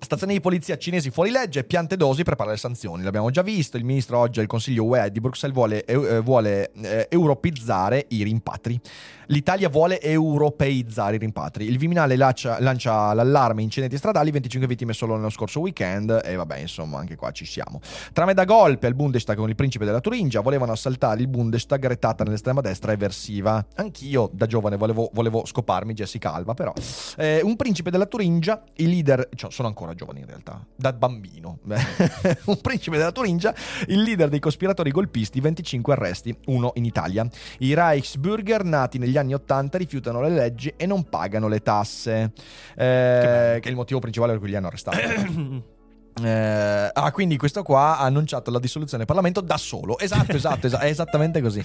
Stazioni 0.03 0.33
di 0.33 0.41
polizia 0.41 0.77
cinesi 0.77 1.11
fuori 1.11 1.31
legge, 1.31 1.63
piante 1.63 1.97
dosi 1.97 2.25
per 2.25 2.35
parlare 2.35 2.59
sanzioni. 2.59 3.05
L'abbiamo 3.05 3.31
già 3.31 3.43
visto. 3.43 3.77
Il 3.77 3.85
ministro 3.85 4.19
oggi 4.19 4.41
al 4.41 4.49
Consiglio 4.49 4.85
UE 4.85 5.13
di 5.13 5.21
Bruxelles 5.21 5.55
vuole, 5.55 5.85
eh, 5.85 6.19
vuole 6.21 6.73
eh, 6.73 7.07
europeizzare 7.09 8.07
i 8.09 8.25
rimpatri. 8.25 8.81
L'Italia 9.27 9.69
vuole 9.69 10.01
europeizzare 10.01 11.17
i 11.17 11.19
rimpatri. 11.19 11.67
Il 11.67 11.79
Viminale 11.79 12.17
lancia, 12.17 12.61
lancia 12.61 13.15
l'allarme 13.15 13.63
incidenti 13.63 13.97
stradali, 13.97 14.33
25 14.33 14.69
vittime 14.69 14.93
solo 14.93 15.15
nello 15.15 15.31
scorso 15.31 15.61
weekend. 15.61 16.21
E 16.25 16.35
vabbè, 16.35 16.59
insomma, 16.59 16.99
anche 16.99 17.15
qua 17.15 17.31
ci 17.31 17.47
siamo. 17.47 17.81
Trame 18.13 18.35
da 18.35 18.45
golpe 18.45 18.89
al 18.89 18.95
Bundestag 18.95 19.37
con 19.37 19.49
il 19.49 19.55
principe 19.55 19.85
della 19.85 20.01
Turingia. 20.01 20.41
Volevano 20.41 20.73
assaltare 20.73 21.21
il 21.21 21.29
Bundestag 21.29 21.87
retata 21.87 22.25
nell'estrema 22.25 22.61
destra 22.61 22.91
eversiva. 22.91 23.65
Anch'io 23.77 24.29
da 24.33 24.47
giovane 24.47 24.77
volevo, 24.77 25.09
volevo 25.15 25.47
scoparmi 25.47 25.95
Jessica 25.95 26.35
Alba, 26.35 26.55
però. 26.55 26.73
Eh, 27.17 27.41
un 27.43 27.55
principe 27.55 27.91
della 27.91 28.07
Turingia, 28.07 28.63
il 28.75 28.89
leader, 28.89 29.29
cioè, 29.35 29.51
sono 29.51 29.69
ancora 29.69 29.92
giovane 29.95 30.21
in 30.21 30.27
realtà, 30.27 30.65
da 30.75 30.93
bambino. 30.93 31.59
un 31.65 32.61
principe 32.61 32.97
della 32.97 33.13
Turingia, 33.13 33.55
il 33.87 34.03
leader 34.03 34.29
dei 34.29 34.41
cospiratori 34.41 34.91
golpisti, 34.91 35.41
25 35.41 35.93
arresti, 35.93 36.37
uno 36.47 36.73
in 36.75 36.85
Italia. 36.85 37.27
I 37.59 37.75
Reichsbürger 37.75 38.65
nati 38.65 38.99
negli 38.99 39.17
anni 39.17 39.35
80 39.35 39.79
rifiutano 39.79 40.21
le 40.21 40.31
leggi 40.31 40.73
e 40.77 40.87
non 40.87 41.09
pagano 41.09 41.49
le 41.49 41.61
tasse, 41.61 42.33
eh, 42.77 43.59
che 43.61 43.61
è 43.61 43.69
il 43.69 43.77
motivo 43.77 44.01
principale 44.01 44.33
per 44.33 44.41
cui 44.41 44.51
li 44.51 44.57
hanno 44.57 44.69
arrestati. 44.69 45.71
Eh, 46.23 46.91
ah, 46.93 47.11
quindi 47.11 47.37
questo 47.39 47.63
qua 47.63 47.99
ha 47.99 48.03
annunciato 48.03 48.51
la 48.51 48.59
dissoluzione 48.59 48.99
del 49.05 49.07
Parlamento 49.07 49.41
da 49.41 49.57
solo. 49.57 49.99
Esatto, 49.99 50.37
esatto, 50.37 50.67
esa- 50.67 50.81
è 50.81 50.89
esattamente 50.89 51.41
così. 51.41 51.65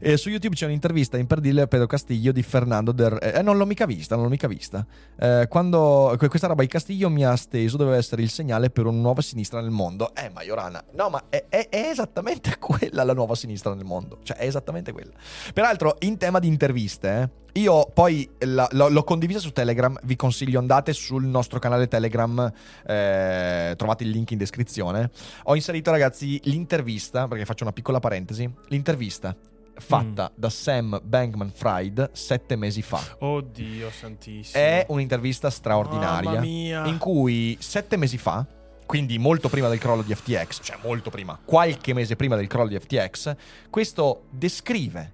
Eh, 0.00 0.16
su 0.16 0.28
YouTube 0.28 0.54
c'è 0.54 0.66
un'intervista 0.66 1.16
imperdibile 1.16 1.62
a 1.62 1.66
Pedro 1.66 1.86
Castiglio 1.86 2.30
di 2.32 2.42
Fernando 2.42 2.92
Del 2.92 3.16
Eh, 3.20 3.40
non 3.42 3.56
l'ho 3.56 3.64
mica 3.66 3.86
vista, 3.86 4.14
non 4.14 4.24
l'ho 4.24 4.30
mica 4.30 4.48
vista. 4.48 4.84
Eh, 5.18 5.46
quando 5.48 6.14
que- 6.18 6.28
questa 6.28 6.46
roba 6.46 6.62
di 6.62 6.68
Castiglio 6.68 7.08
mi 7.08 7.24
ha 7.24 7.34
steso, 7.36 7.76
doveva 7.76 7.96
essere 7.96 8.22
il 8.22 8.30
segnale 8.30 8.68
per 8.70 8.86
una 8.86 9.00
nuova 9.00 9.22
sinistra 9.22 9.60
nel 9.60 9.70
mondo. 9.70 10.14
Eh, 10.14 10.30
Majorana, 10.30 10.82
no, 10.92 11.08
ma 11.08 11.22
è, 11.30 11.46
è- 11.48 11.68
è 11.70 11.88
esattamente 11.88 12.56
quella 12.60 13.02
la 13.02 13.14
nuova 13.14 13.34
sinistra 13.34 13.74
nel 13.74 13.84
mondo. 13.84 14.18
Cioè, 14.22 14.36
è 14.36 14.46
esattamente 14.46 14.92
quella. 14.92 15.12
Peraltro, 15.54 15.96
in 16.00 16.18
tema 16.18 16.38
di 16.38 16.48
interviste, 16.48 17.08
eh, 17.54 17.60
io 17.60 17.86
poi 17.94 18.28
la- 18.40 18.68
l'ho, 18.72 18.88
l'ho 18.88 19.04
condivisa 19.04 19.38
su 19.38 19.50
Telegram. 19.52 19.98
Vi 20.02 20.16
consiglio, 20.16 20.58
andate 20.58 20.92
sul 20.92 21.24
nostro 21.24 21.58
canale 21.58 21.88
Telegram. 21.88 22.52
eh, 22.86 23.74
trovate 23.86 24.04
il 24.04 24.10
link 24.10 24.32
in 24.32 24.38
descrizione. 24.38 25.10
Ho 25.44 25.54
inserito, 25.54 25.90
ragazzi, 25.90 26.40
l'intervista. 26.44 27.28
Perché 27.28 27.44
faccio 27.44 27.64
una 27.64 27.72
piccola 27.72 28.00
parentesi. 28.00 28.50
L'intervista 28.68 29.34
fatta 29.78 30.32
da 30.34 30.48
Sam 30.48 31.00
Bankman 31.04 31.50
Fried 31.50 32.10
sette 32.12 32.56
mesi 32.56 32.82
fa. 32.82 33.00
Oddio 33.18 33.90
santissimo. 33.90 34.62
È 34.62 34.86
un'intervista 34.88 35.50
straordinaria. 35.50 36.30
Mamma 36.30 36.40
mia. 36.40 36.86
In 36.86 36.98
cui 36.98 37.56
sette 37.60 37.96
mesi 37.96 38.18
fa, 38.18 38.46
quindi 38.86 39.18
molto 39.18 39.48
prima 39.48 39.68
del 39.68 39.78
crollo 39.78 40.02
di 40.02 40.14
FTX, 40.14 40.60
cioè 40.62 40.78
molto 40.82 41.10
prima, 41.10 41.38
qualche 41.44 41.92
mese 41.92 42.16
prima 42.16 42.36
del 42.36 42.46
crollo 42.46 42.68
di 42.68 42.78
FTX, 42.78 43.34
questo 43.68 44.24
descrive 44.30 45.12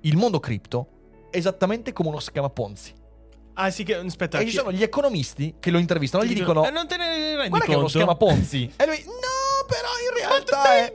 il 0.00 0.16
mondo 0.16 0.40
cripto 0.40 0.88
esattamente 1.30 1.92
come 1.92 2.08
uno 2.08 2.18
schema 2.18 2.48
Ponzi. 2.50 2.94
Ah 3.62 3.70
sì 3.70 3.84
che 3.84 3.94
aspetta. 3.94 4.38
e 4.38 4.46
ci 4.46 4.52
sono 4.52 4.72
gli 4.72 4.82
economisti 4.82 5.56
che 5.60 5.70
lo 5.70 5.78
intervistano 5.78 6.24
gli 6.24 6.34
dicono: 6.34 6.66
Eh, 6.66 6.70
non 6.70 6.86
te 6.86 6.96
ne 6.96 7.36
rendi 7.36 7.48
Guarda 7.48 7.66
che 7.66 7.72
è 7.72 7.74
uno 7.74 7.84
conto? 7.84 7.98
schema 7.98 8.14
Ponzi. 8.16 8.72
e 8.76 8.86
lui: 8.86 9.02
No, 9.04 9.66
però 9.66 9.88
in 10.08 10.16
realtà 10.16 10.76
è. 10.76 10.92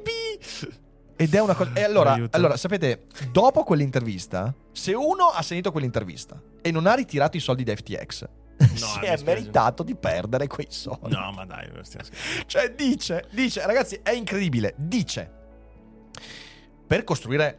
Ed 1.18 1.34
è 1.34 1.40
una 1.40 1.54
cosa. 1.54 1.72
E 1.74 1.84
allora, 1.84 2.18
allora, 2.32 2.58
sapete, 2.58 3.06
dopo 3.32 3.64
quell'intervista, 3.64 4.54
se 4.72 4.94
uno 4.94 5.26
ha 5.26 5.42
sentito 5.44 5.72
quell'intervista 5.72 6.42
e 6.62 6.72
non 6.72 6.88
ha 6.88 6.94
ritirato 6.94 7.38
i 7.38 7.40
soldi 7.40 7.64
da 7.64 7.76
FTX, 7.76 8.28
si 8.74 9.00
mi 9.00 9.08
è 9.08 9.18
meritato 9.24 9.84
di 9.84 9.96
perdere 9.96 10.48
quei 10.48 10.68
soldi. 10.70 11.16
No, 11.16 11.32
ma 11.32 11.46
dai. 11.46 11.70
Cioè, 12.48 12.74
dice, 12.74 13.28
dice, 13.32 13.66
ragazzi, 13.66 14.00
è 14.02 14.12
incredibile. 14.12 14.74
Dice, 14.76 15.32
per 16.88 17.04
costruire 17.04 17.58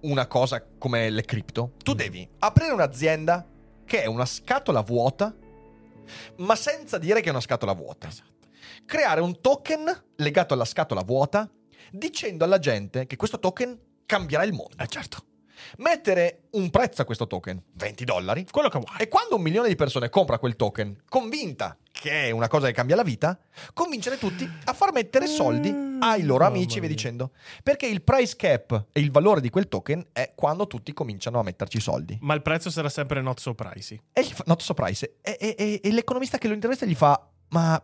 una 0.00 0.26
cosa 0.26 0.64
come 0.78 1.08
le 1.08 1.22
cripto, 1.22 1.72
tu 1.82 1.94
devi 1.94 2.28
aprire 2.40 2.72
un'azienda 2.72 3.46
che 3.90 4.02
è 4.04 4.06
una 4.06 4.24
scatola 4.24 4.82
vuota, 4.82 5.34
ma 6.36 6.54
senza 6.54 6.96
dire 6.96 7.20
che 7.20 7.26
è 7.26 7.30
una 7.30 7.40
scatola 7.40 7.72
vuota. 7.72 8.08
Creare 8.86 9.20
un 9.20 9.40
token 9.40 10.04
legato 10.14 10.54
alla 10.54 10.64
scatola 10.64 11.02
vuota, 11.02 11.50
dicendo 11.90 12.44
alla 12.44 12.60
gente 12.60 13.08
che 13.08 13.16
questo 13.16 13.40
token 13.40 13.76
cambierà 14.06 14.44
il 14.44 14.52
mondo. 14.52 14.76
Eh 14.80 14.86
certo. 14.86 15.24
mettere 15.78 16.42
un 16.52 16.70
prezzo 16.70 17.02
a 17.02 17.04
questo 17.04 17.26
token, 17.26 17.60
20 17.72 18.04
dollari, 18.04 18.46
Quello 18.48 18.68
che 18.68 18.78
vuoi. 18.78 18.96
e 19.00 19.08
quando 19.08 19.34
un 19.34 19.42
milione 19.42 19.66
di 19.66 19.74
persone 19.74 20.08
compra 20.08 20.38
quel 20.38 20.54
token, 20.54 21.02
convinta 21.08 21.76
che 21.90 22.26
è 22.28 22.30
una 22.30 22.46
cosa 22.46 22.68
che 22.68 22.72
cambia 22.72 22.94
la 22.94 23.02
vita, 23.02 23.36
convincere 23.74 24.18
tutti 24.18 24.48
a 24.66 24.72
far 24.72 24.92
mettere 24.92 25.26
soldi 25.26 25.68
ai 26.00 26.22
loro 26.24 26.44
amici 26.44 26.78
e 26.78 26.80
via 26.80 26.88
dicendo. 26.88 27.30
Perché 27.62 27.86
il 27.86 28.02
price 28.02 28.36
cap 28.36 28.86
e 28.92 29.00
il 29.00 29.10
valore 29.10 29.40
di 29.40 29.50
quel 29.50 29.68
token 29.68 30.06
è 30.12 30.32
quando 30.34 30.66
tutti 30.66 30.92
cominciano 30.92 31.38
a 31.38 31.42
metterci 31.42 31.80
soldi. 31.80 32.18
Ma 32.22 32.34
il 32.34 32.42
prezzo 32.42 32.70
sarà 32.70 32.88
sempre 32.88 33.20
not 33.20 33.38
so 33.40 33.54
pricey. 33.54 34.00
E 34.12 34.22
gli 34.24 34.32
fa, 34.32 34.42
not 34.46 34.60
surprise. 34.62 35.16
E, 35.22 35.36
e- 35.40 35.54
e- 35.58 35.80
e 35.82 35.92
l'economista 35.92 36.38
che 36.38 36.48
lo 36.48 36.54
intervista 36.54 36.86
gli 36.86 36.94
fa: 36.94 37.26
Ma 37.48 37.82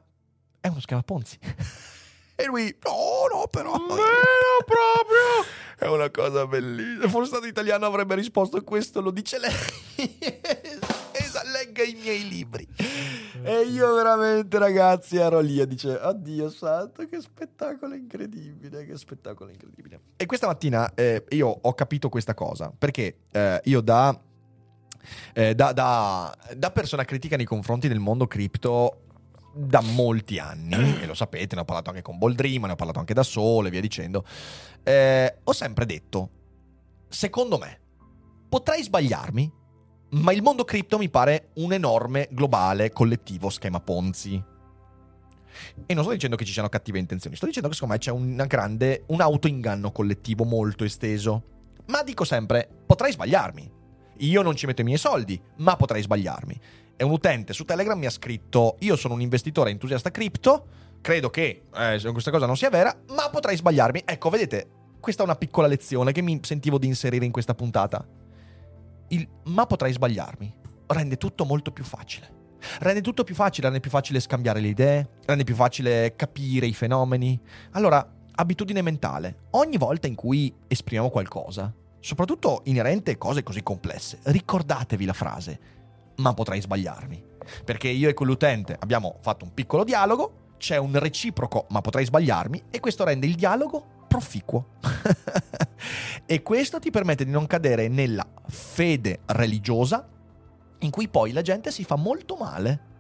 è 0.61 0.69
uno 0.69 0.81
schema 0.81 1.03
Ponzi. 1.03 1.39
e 2.35 2.45
lui: 2.47 2.77
No, 2.85 3.39
no, 3.41 3.47
però. 3.49 3.73
proprio. 3.77 4.05
È 5.79 5.85
una 5.87 6.11
cosa 6.11 6.47
bellissima. 6.47 7.03
Se 7.03 7.09
fosse 7.11 7.27
stato 7.27 7.47
italiano 7.47 7.85
avrebbe 7.85 8.15
risposto: 8.15 8.63
Questo 8.65 9.03
lo 9.03 9.11
dice 9.11 9.39
lei. 9.39 9.53
Esa- 11.13 11.43
Legga 11.53 11.83
i 11.83 11.95
miei 12.01 12.27
libri. 12.29 12.67
E 13.47 13.61
io 13.63 13.95
veramente, 13.95 14.59
ragazzi, 14.59 15.17
ero 15.17 15.39
lì 15.41 15.61
e 15.61 15.67
dice: 15.67 15.95
Oddio 15.95 16.51
santo, 16.51 17.07
che 17.07 17.21
spettacolo 17.21 17.95
incredibile! 17.95 18.85
Che 18.85 18.97
spettacolo 18.97 19.51
incredibile. 19.51 20.01
E 20.17 20.27
questa 20.27 20.49
mattina 20.49 20.93
eh, 20.95 21.25
io 21.31 21.49
ho 21.49 21.75
capito 21.75 22.09
questa 22.09 22.35
cosa 22.35 22.73
perché 22.77 23.19
eh, 23.31 23.61
io 23.65 23.81
da 23.81 24.19
eh, 25.33 25.55
da, 25.55 25.73
da- 25.73 26.37
da 26.57 26.71
persona 26.71 27.05
critica 27.05 27.37
nei 27.37 27.45
confronti 27.45 27.87
del 27.87 28.01
mondo 28.01 28.27
cripto 28.27 29.03
da 29.55 29.81
molti 29.81 30.39
anni, 30.39 31.01
e 31.01 31.07
lo 31.07 31.15
sapete, 31.15 31.55
ne 31.55 31.63
ho 31.63 31.65
parlato 31.65 31.89
anche 31.89 32.03
con 32.03 32.19
Boldrima, 32.19 32.67
ne 32.67 32.75
ho 32.75 32.77
parlato 32.77 32.99
anche 32.99 33.15
da 33.15 33.23
solo 33.23 33.69
e 33.69 33.71
via 33.71 33.81
dicendo, 33.81 34.25
eh, 34.83 35.39
ho 35.43 35.53
sempre 35.53 35.87
detto, 35.87 36.31
secondo 37.09 37.57
me, 37.57 37.81
potrei 38.51 38.83
sbagliarmi, 38.83 39.51
ma 40.17 40.33
il 40.33 40.43
mondo 40.43 40.65
cripto 40.65 40.99
mi 40.99 41.11
pare 41.11 41.49
un 41.55 41.73
enorme, 41.73 42.29
globale, 42.31 42.91
collettivo 42.91 43.51
schema 43.51 43.81
Ponzi. 43.81 44.43
E 45.87 45.95
non 45.95 46.05
sto 46.05 46.13
dicendo 46.13 46.37
che 46.37 46.45
ci 46.45 46.53
siano 46.53 46.69
cattive 46.69 46.99
intenzioni, 46.99 47.37
sto 47.37 47.47
dicendo 47.47 47.69
che 47.69 47.75
secondo 47.75 47.95
me 47.95 48.01
c'è 48.01 48.11
una 48.11 48.45
grande, 48.45 49.05
un 49.09 49.21
autoinganno 49.21 49.93
collettivo 49.93 50.45
molto 50.45 50.85
esteso. 50.85 51.43
Ma 51.87 52.03
dico 52.03 52.25
sempre, 52.25 52.69
potrei 52.87 53.13
sbagliarmi. 53.13 53.73
Io 54.19 54.43
non 54.43 54.57
ci 54.57 54.67
metto 54.67 54.81
i 54.81 54.85
miei 54.85 54.99
soldi, 54.99 55.41
ma 55.57 55.77
potrei 55.77 56.03
sbagliarmi. 56.03 56.61
E 56.97 57.05
un 57.05 57.11
utente 57.11 57.53
su 57.53 57.65
Telegram 57.65 57.99
mi 57.99 58.07
ha 58.07 58.11
scritto: 58.11 58.77
Io 58.81 58.97
sono 58.97 59.15
un 59.15 59.21
investitore 59.21 59.71
entusiasta 59.71 60.11
cripto. 60.11 60.67
Credo 61.03 61.29
che 61.31 61.65
eh, 61.75 62.01
questa 62.11 62.31
cosa 62.31 62.47
non 62.47 62.57
sia 62.57 62.71
vera, 62.71 62.99
ma 63.09 63.29
potrei 63.31 63.57
sbagliarmi. 63.57 64.03
Ecco, 64.05 64.31
vedete, 64.31 64.69
questa 64.99 65.23
è 65.23 65.27
una 65.27 65.37
piccola 65.37 65.67
lezione 65.67 66.13
che 66.13 66.23
mi 66.23 66.41
sentivo 66.43 66.79
di 66.79 66.87
inserire 66.87 67.25
in 67.25 67.33
questa 67.33 67.55
puntata. 67.55 68.05
Il 69.09 69.29
ma 69.45 69.67
potrei 69.67 69.93
sbagliarmi 69.93 70.55
rende 70.89 71.17
tutto 71.17 71.45
molto 71.45 71.71
più 71.71 71.85
facile. 71.85 72.35
Rende 72.81 73.01
tutto 73.01 73.23
più 73.25 73.35
facile, 73.35 73.67
rende 73.67 73.81
più 73.81 73.91
facile 73.91 74.21
scambiare 74.21 74.61
le 74.61 74.69
idee, 74.69 75.09
rende 75.25 75.45
più 75.45 75.55
facile 75.55 76.15
capire 76.17 76.67
i 76.67 76.75
fenomeni. 76.75 77.41
Allora, 77.73 78.07
abitudine 78.35 78.83
mentale. 78.83 79.45
Ogni 79.53 79.77
volta 79.77 80.07
in 80.07 80.15
cui 80.15 80.53
esprimiamo 80.67 81.11
qualcosa, 81.11 81.73
soprattutto 82.01 82.63
inerente 82.65 83.13
a 83.13 83.17
cose 83.17 83.43
così 83.43 83.63
complesse, 83.63 84.19
ricordatevi 84.23 85.05
la 85.05 85.13
frase, 85.13 85.61
ma 86.17 86.35
potrei 86.35 86.61
sbagliarmi. 86.61 87.35
Perché 87.65 87.89
io 87.89 88.09
e 88.09 88.15
quell'utente 88.15 88.77
abbiamo 88.79 89.19
fatto 89.21 89.45
un 89.45 89.55
piccolo 89.55 89.85
dialogo, 89.85 90.46
c'è 90.59 90.77
un 90.77 90.99
reciproco, 90.99 91.67
ma 91.71 91.81
potrei 91.81 92.05
sbagliarmi, 92.05 92.65
e 92.71 92.81
questo 92.81 93.05
rende 93.05 93.27
il 93.27 93.35
dialogo 93.35 94.05
proficuo. 94.07 94.67
e 96.27 96.43
questo 96.43 96.79
ti 96.79 96.91
permette 96.91 97.25
di 97.25 97.31
non 97.31 97.47
cadere 97.47 97.89
nella 97.89 98.27
fede 98.49 99.21
religiosa 99.27 100.09
in 100.81 100.91
cui 100.91 101.09
poi 101.09 101.33
la 101.33 101.43
gente 101.43 101.71
si 101.71 101.85
fa 101.85 101.97
molto 101.97 102.37
male. 102.37 102.95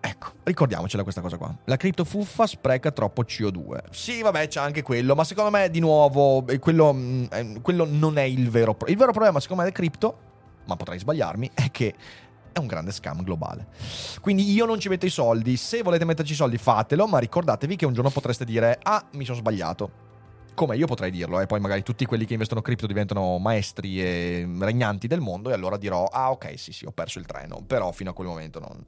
Ecco, 0.00 0.32
ricordiamocela 0.42 1.02
questa 1.02 1.22
cosa 1.22 1.38
qua. 1.38 1.56
La 1.64 1.76
cripto 1.76 2.04
fuffa 2.04 2.46
spreca 2.46 2.90
troppo 2.90 3.22
CO2. 3.22 3.84
Sì, 3.90 4.20
vabbè, 4.20 4.48
c'è 4.48 4.60
anche 4.60 4.82
quello, 4.82 5.14
ma 5.14 5.24
secondo 5.24 5.50
me, 5.50 5.70
di 5.70 5.80
nuovo, 5.80 6.46
eh, 6.46 6.58
quello, 6.58 6.92
mm, 6.92 7.24
eh, 7.30 7.60
quello 7.62 7.86
non 7.88 8.18
è 8.18 8.22
il 8.22 8.50
vero 8.50 8.74
problema. 8.74 8.90
Il 8.92 8.98
vero 8.98 9.12
problema, 9.12 9.40
secondo 9.40 9.62
me, 9.62 9.68
del 9.70 9.78
cripto, 9.78 10.18
ma 10.66 10.76
potrei 10.76 10.98
sbagliarmi, 10.98 11.52
è 11.54 11.70
che 11.70 11.94
è 12.54 12.58
un 12.60 12.66
grande 12.66 12.92
scam 12.92 13.22
globale. 13.22 13.66
Quindi 14.20 14.50
io 14.52 14.64
non 14.64 14.78
ci 14.78 14.88
metto 14.88 15.04
i 15.06 15.10
soldi. 15.10 15.56
Se 15.56 15.82
volete 15.82 16.04
metterci 16.04 16.32
i 16.32 16.36
soldi, 16.36 16.56
fatelo, 16.56 17.06
ma 17.06 17.18
ricordatevi 17.18 17.74
che 17.76 17.84
un 17.84 17.92
giorno 17.92 18.10
potreste 18.10 18.44
dire: 18.44 18.78
Ah, 18.84 19.04
mi 19.12 19.24
sono 19.24 19.36
sbagliato. 19.36 20.02
Come 20.54 20.76
io 20.76 20.86
potrei 20.86 21.10
dirlo, 21.10 21.40
e 21.40 21.46
poi 21.46 21.58
magari 21.58 21.82
tutti 21.82 22.06
quelli 22.06 22.26
che 22.26 22.34
investono 22.34 22.62
cripto 22.62 22.86
diventano 22.86 23.38
maestri 23.38 24.00
e 24.00 24.48
regnanti 24.60 25.08
del 25.08 25.18
mondo, 25.18 25.50
e 25.50 25.52
allora 25.52 25.76
dirò: 25.76 26.04
Ah, 26.04 26.30
ok, 26.30 26.56
sì, 26.56 26.72
sì, 26.72 26.84
ho 26.86 26.92
perso 26.92 27.18
il 27.18 27.26
treno, 27.26 27.60
però 27.66 27.90
fino 27.90 28.10
a 28.10 28.12
quel 28.12 28.28
momento 28.28 28.60
non. 28.60 28.84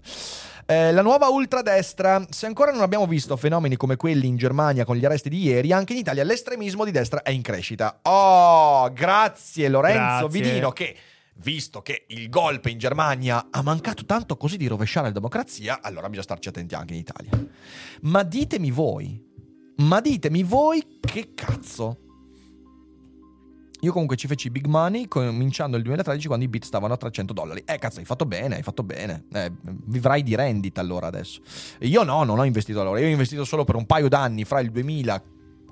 Eh, 0.64 0.92
la 0.92 1.02
nuova 1.02 1.26
ultradestra. 1.26 2.24
Se 2.30 2.46
ancora 2.46 2.70
non 2.70 2.82
abbiamo 2.82 3.08
visto 3.08 3.36
fenomeni 3.36 3.74
come 3.74 3.96
quelli 3.96 4.28
in 4.28 4.36
Germania 4.36 4.84
con 4.84 4.94
gli 4.94 5.04
arresti 5.04 5.28
di 5.28 5.42
ieri, 5.42 5.72
anche 5.72 5.92
in 5.92 5.98
Italia 5.98 6.22
l'estremismo 6.22 6.84
di 6.84 6.92
destra 6.92 7.22
è 7.22 7.30
in 7.30 7.42
crescita. 7.42 7.98
Oh, 8.02 8.92
grazie 8.92 9.68
Lorenzo 9.68 10.28
Grazie. 10.28 10.40
Vidino 10.40 10.70
che. 10.70 10.96
Visto 11.38 11.82
che 11.82 12.06
il 12.08 12.28
golpe 12.28 12.70
in 12.70 12.78
Germania 12.78 13.48
ha 13.50 13.62
mancato 13.62 14.04
tanto 14.04 14.36
così 14.36 14.56
di 14.56 14.66
rovesciare 14.66 15.08
la 15.08 15.12
democrazia, 15.12 15.80
allora 15.82 16.06
bisogna 16.06 16.22
starci 16.22 16.48
attenti 16.48 16.74
anche 16.74 16.94
in 16.94 17.00
Italia. 17.00 17.30
Ma 18.02 18.22
ditemi 18.22 18.70
voi, 18.70 19.22
ma 19.76 20.00
ditemi 20.00 20.42
voi 20.42 20.98
che 21.00 21.34
cazzo. 21.34 22.00
Io 23.80 23.92
comunque 23.92 24.16
ci 24.16 24.26
feci 24.26 24.50
big 24.50 24.66
money 24.66 25.06
cominciando 25.06 25.76
il 25.76 25.82
2013 25.82 26.26
quando 26.26 26.44
i 26.44 26.48
bit 26.48 26.64
stavano 26.64 26.94
a 26.94 26.96
300 26.96 27.32
dollari. 27.34 27.62
Eh 27.66 27.78
cazzo, 27.78 27.98
hai 27.98 28.06
fatto 28.06 28.24
bene, 28.24 28.56
hai 28.56 28.62
fatto 28.62 28.82
bene. 28.82 29.26
Eh, 29.32 29.52
vivrai 29.84 30.22
di 30.22 30.34
rendita 30.34 30.80
allora 30.80 31.06
adesso. 31.06 31.42
Io 31.80 32.02
no, 32.02 32.24
non 32.24 32.38
ho 32.38 32.44
investito 32.44 32.80
allora. 32.80 32.98
Io 33.00 33.06
ho 33.06 33.10
investito 33.10 33.44
solo 33.44 33.64
per 33.64 33.76
un 33.76 33.84
paio 33.84 34.08
d'anni 34.08 34.44
fra 34.44 34.60
il 34.60 34.70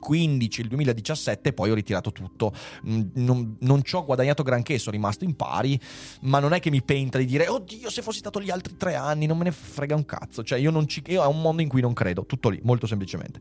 2015 0.04 0.60
e 0.60 0.62
il 0.62 0.68
2017 0.68 1.52
poi 1.52 1.70
ho 1.70 1.74
ritirato 1.74 2.12
tutto. 2.12 2.52
Mm, 2.88 3.00
Non, 3.14 3.56
non 3.60 3.82
ci 3.82 3.96
ho 3.96 4.04
guadagnato 4.04 4.42
granché, 4.42 4.78
sono 4.78 4.94
rimasto 4.96 5.24
in 5.24 5.34
pari, 5.34 5.80
ma 6.22 6.38
non 6.38 6.52
è 6.52 6.60
che 6.60 6.70
mi 6.70 6.82
penta 6.82 7.18
di 7.18 7.24
dire 7.24 7.48
oddio 7.48 7.90
se 7.90 8.02
fossi 8.02 8.18
stato 8.18 8.40
gli 8.40 8.50
altri 8.50 8.76
tre 8.76 8.94
anni, 8.94 9.26
non 9.26 9.38
me 9.38 9.44
ne 9.44 9.52
frega 9.52 9.94
un 9.94 10.04
cazzo. 10.04 10.42
Cioè 10.42 10.58
io, 10.58 10.70
non 10.70 10.86
ci, 10.86 11.02
io 11.06 11.22
è 11.22 11.26
un 11.26 11.40
mondo 11.40 11.62
in 11.62 11.68
cui 11.68 11.80
non 11.80 11.92
credo, 11.92 12.26
tutto 12.26 12.48
lì, 12.50 12.60
molto 12.62 12.86
semplicemente. 12.86 13.40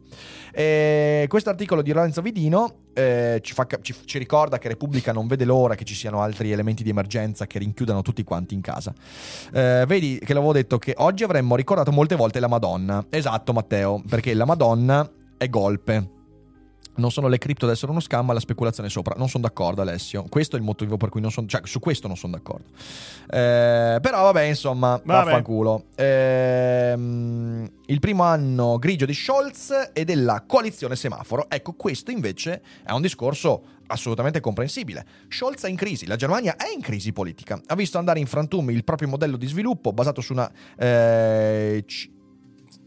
E 0.53 1.26
questo 1.28 1.49
articolo 1.49 1.82
di 1.82 1.91
Lorenzo 1.91 2.22
Vidino 2.22 2.76
eh, 2.93 3.39
ci, 3.43 3.53
fa 3.53 3.68
ci- 3.82 3.95
ci 4.05 4.18
ricorda 4.18 4.57
che 4.59 4.68
Repubblica 4.68 5.11
non 5.11 5.28
vede 5.28 5.45
l'ora 5.45 5.76
che 5.76 5.84
ci 5.84 5.95
siano 5.95 6.22
altri 6.22 6.51
elementi 6.51 6.84
di 6.84 6.89
emergenza 6.89 7.47
che 7.47 7.59
rinchiudano 7.59 8.01
tutti 8.01 8.24
quanti 8.24 8.53
in 8.53 8.61
casa. 8.61 8.93
Eh, 9.53 9.84
vedi 9.88 10.20
che 10.24 10.34
l'avevo 10.34 10.53
detto 10.53 10.78
che 10.78 10.93
oggi 10.97 11.24
avremmo 11.24 11.55
ricordato 11.55 11.91
molte 11.91 12.16
volte 12.16 12.39
la 12.39 12.47
Madonna. 12.47 13.05
Esatto, 13.09 13.53
Matteo, 13.53 14.01
perché 14.07 14.34
la 14.34 14.45
Madonna 14.45 15.09
è 15.38 15.49
golpe. 15.49 16.22
Non 16.96 17.12
sono 17.12 17.28
le 17.28 17.39
cripto 17.39 17.66
ad 17.66 17.72
essere 17.72 17.91
uno 17.91 18.00
scam, 18.00 18.26
ma 18.28 18.34
la 18.34 18.39
speculazione 18.39 18.88
sopra. 18.89 19.16
Non 19.18 19.28
sono 19.28 19.44
d'accordo, 19.44 19.82
Alessio. 19.82 20.26
Questo 20.30 20.56
è 20.56 20.60
il 20.60 20.66
motivo 20.66 20.96
per 20.98 21.10
cui 21.10 21.22
non 21.22 21.32
sono. 21.32 21.48
Cioè, 21.48 21.62
su 21.64 21.80
questo 21.80 22.08
non 22.08 22.16
sono 22.16 22.34
d'accordo. 22.34 22.66
Eh, 23.32 23.98
però, 24.00 24.22
vabbè, 24.24 24.41
insomma, 24.44 25.02
Vabbè. 25.04 25.24
vaffanculo. 25.26 25.86
Ehm, 25.96 27.70
il 27.88 28.00
primo 28.00 28.24
anno 28.24 28.78
grigio 28.78 29.06
di 29.06 29.14
Scholz 29.14 29.91
e 29.94 30.06
della 30.06 30.44
coalizione 30.48 30.96
semaforo. 30.96 31.50
Ecco, 31.50 31.74
questo 31.74 32.12
invece 32.12 32.62
è 32.84 32.91
un 32.91 33.02
discorso 33.02 33.64
assolutamente 33.88 34.39
comprensibile. 34.39 35.06
Scholz 35.30 35.64
è 35.64 35.70
in 35.70 35.76
crisi, 35.76 36.06
la 36.06 36.16
Germania 36.16 36.56
è 36.56 36.72
in 36.74 36.82
crisi 36.82 37.12
politica. 37.12 37.60
Ha 37.68 37.76
visto 37.76 37.98
andare 37.98 38.20
in 38.20 38.28
frantumi 38.28 38.74
il 38.74 38.84
proprio 38.84 39.08
modello 39.08 39.38
di 39.38 39.48
sviluppo 39.48 39.91
basato 39.94 40.22
su 40.22 40.34
una. 40.34 40.50
eh, 40.78 41.84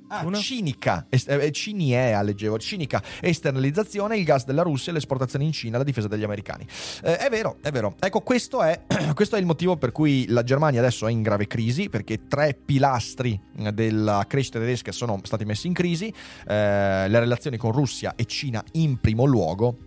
Ah, 0.09 0.25
Una? 0.25 0.39
cinica, 0.39 1.07
est- 1.09 1.29
eh, 1.29 1.51
cinia, 1.51 2.23
leggevo, 2.23 2.59
cinica 2.59 3.03
esternalizzazione, 3.21 4.17
il 4.17 4.25
gas 4.25 4.45
della 4.45 4.63
Russia 4.63 4.91
e 4.91 4.93
le 4.93 4.99
esportazioni 4.99 5.45
in 5.45 5.53
Cina, 5.53 5.79
la 5.79 5.85
difesa 5.85 6.07
degli 6.07 6.23
americani. 6.23 6.65
Eh, 7.03 7.17
è 7.17 7.29
vero, 7.29 7.57
è 7.61 7.73
vero. 7.73 7.97
Ecco, 7.99 8.21
questo 8.21 8.63
è, 8.63 8.83
questo 9.15 9.35
è 9.35 9.41
il 9.41 9.47
motivo 9.47 9.77
per 9.77 9.91
cui 9.91 10.27
la 10.29 10.45
Germania 10.45 10.79
adesso 10.81 11.09
è 11.09 11.11
in 11.11 11.23
grave 11.23 11.49
crisi, 11.49 11.89
perché 11.89 12.29
tre 12.29 12.55
pilastri 12.55 13.39
eh, 13.59 13.73
della 13.73 14.25
crescita 14.29 14.61
tedesca 14.61 14.93
sono 14.93 15.19
stati 15.25 15.45
messi 15.45 15.67
in 15.67 15.73
crisi, 15.73 16.07
eh, 16.07 17.09
le 17.09 17.19
relazioni 17.19 17.57
con 17.57 17.73
Russia 17.73 18.15
e 18.15 18.27
Cina 18.27 18.63
in 18.73 19.01
primo 19.01 19.25
luogo. 19.25 19.79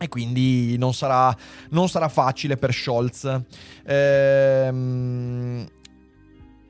E 0.00 0.08
quindi 0.08 0.78
non 0.78 0.94
sarà, 0.94 1.36
non 1.70 1.88
sarà 1.88 2.08
facile 2.08 2.56
per 2.56 2.72
Scholz. 2.72 3.42
Ehm, 3.84 5.66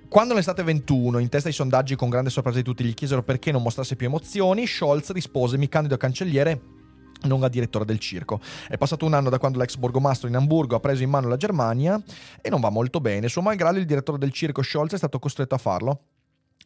quando 0.08 0.32
nell'estate 0.32 0.62
21, 0.62 1.18
in 1.18 1.28
testa 1.28 1.48
ai 1.48 1.54
sondaggi 1.54 1.94
con 1.94 2.08
grande 2.08 2.30
sorpresa 2.30 2.56
di 2.56 2.64
tutti, 2.64 2.82
gli 2.82 2.94
chiesero 2.94 3.22
perché 3.22 3.52
non 3.52 3.62
mostrasse 3.62 3.94
più 3.94 4.06
emozioni, 4.06 4.66
Scholz 4.66 5.12
rispose: 5.12 5.58
Mi 5.58 5.68
candido 5.68 5.94
a 5.94 5.98
cancelliere. 5.98 6.76
Non 7.24 7.42
a 7.42 7.48
direttore 7.48 7.84
del 7.84 7.98
circo. 7.98 8.40
È 8.68 8.78
passato 8.78 9.04
un 9.04 9.12
anno 9.12 9.28
da 9.28 9.38
quando 9.38 9.58
l'ex 9.58 9.74
borgomastro 9.74 10.28
in 10.28 10.36
Amburgo 10.36 10.76
ha 10.76 10.80
preso 10.80 11.02
in 11.02 11.10
mano 11.10 11.26
la 11.26 11.36
Germania 11.36 12.00
e 12.40 12.48
non 12.48 12.60
va 12.60 12.70
molto 12.70 13.00
bene. 13.00 13.28
Suo 13.28 13.42
malgrado, 13.42 13.78
il 13.78 13.86
direttore 13.86 14.18
del 14.18 14.30
circo 14.30 14.62
Scholz 14.62 14.92
è 14.92 14.96
stato 14.96 15.18
costretto 15.18 15.56
a 15.56 15.58
farlo. 15.58 16.00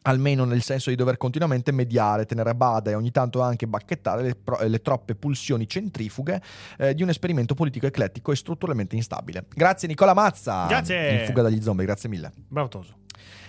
Almeno 0.03 0.45
nel 0.45 0.61
senso 0.61 0.89
di 0.89 0.95
dover 0.95 1.17
continuamente 1.17 1.71
mediare, 1.71 2.25
tenere 2.25 2.51
a 2.51 2.55
bada 2.55 2.91
e 2.91 2.95
ogni 2.95 3.11
tanto 3.11 3.41
anche 3.41 3.67
bacchettare 3.67 4.21
le, 4.21 4.35
pro- 4.35 4.61
le 4.65 4.81
troppe 4.81 5.15
pulsioni 5.15 5.67
centrifughe 5.67 6.41
eh, 6.77 6.93
di 6.93 7.03
un 7.03 7.09
esperimento 7.09 7.53
politico 7.53 7.85
eclettico 7.85 8.31
e 8.31 8.35
strutturalmente 8.35 8.95
instabile. 8.95 9.45
Grazie 9.53 9.87
Nicola 9.87 10.13
Mazza. 10.13 10.65
Grazie. 10.67 11.19
In 11.19 11.25
fuga 11.25 11.41
dagli 11.41 11.61
zombie, 11.61 11.85
grazie 11.85 12.09
mille. 12.09 12.31
Bravo 12.47 12.67
Toso. 12.67 13.01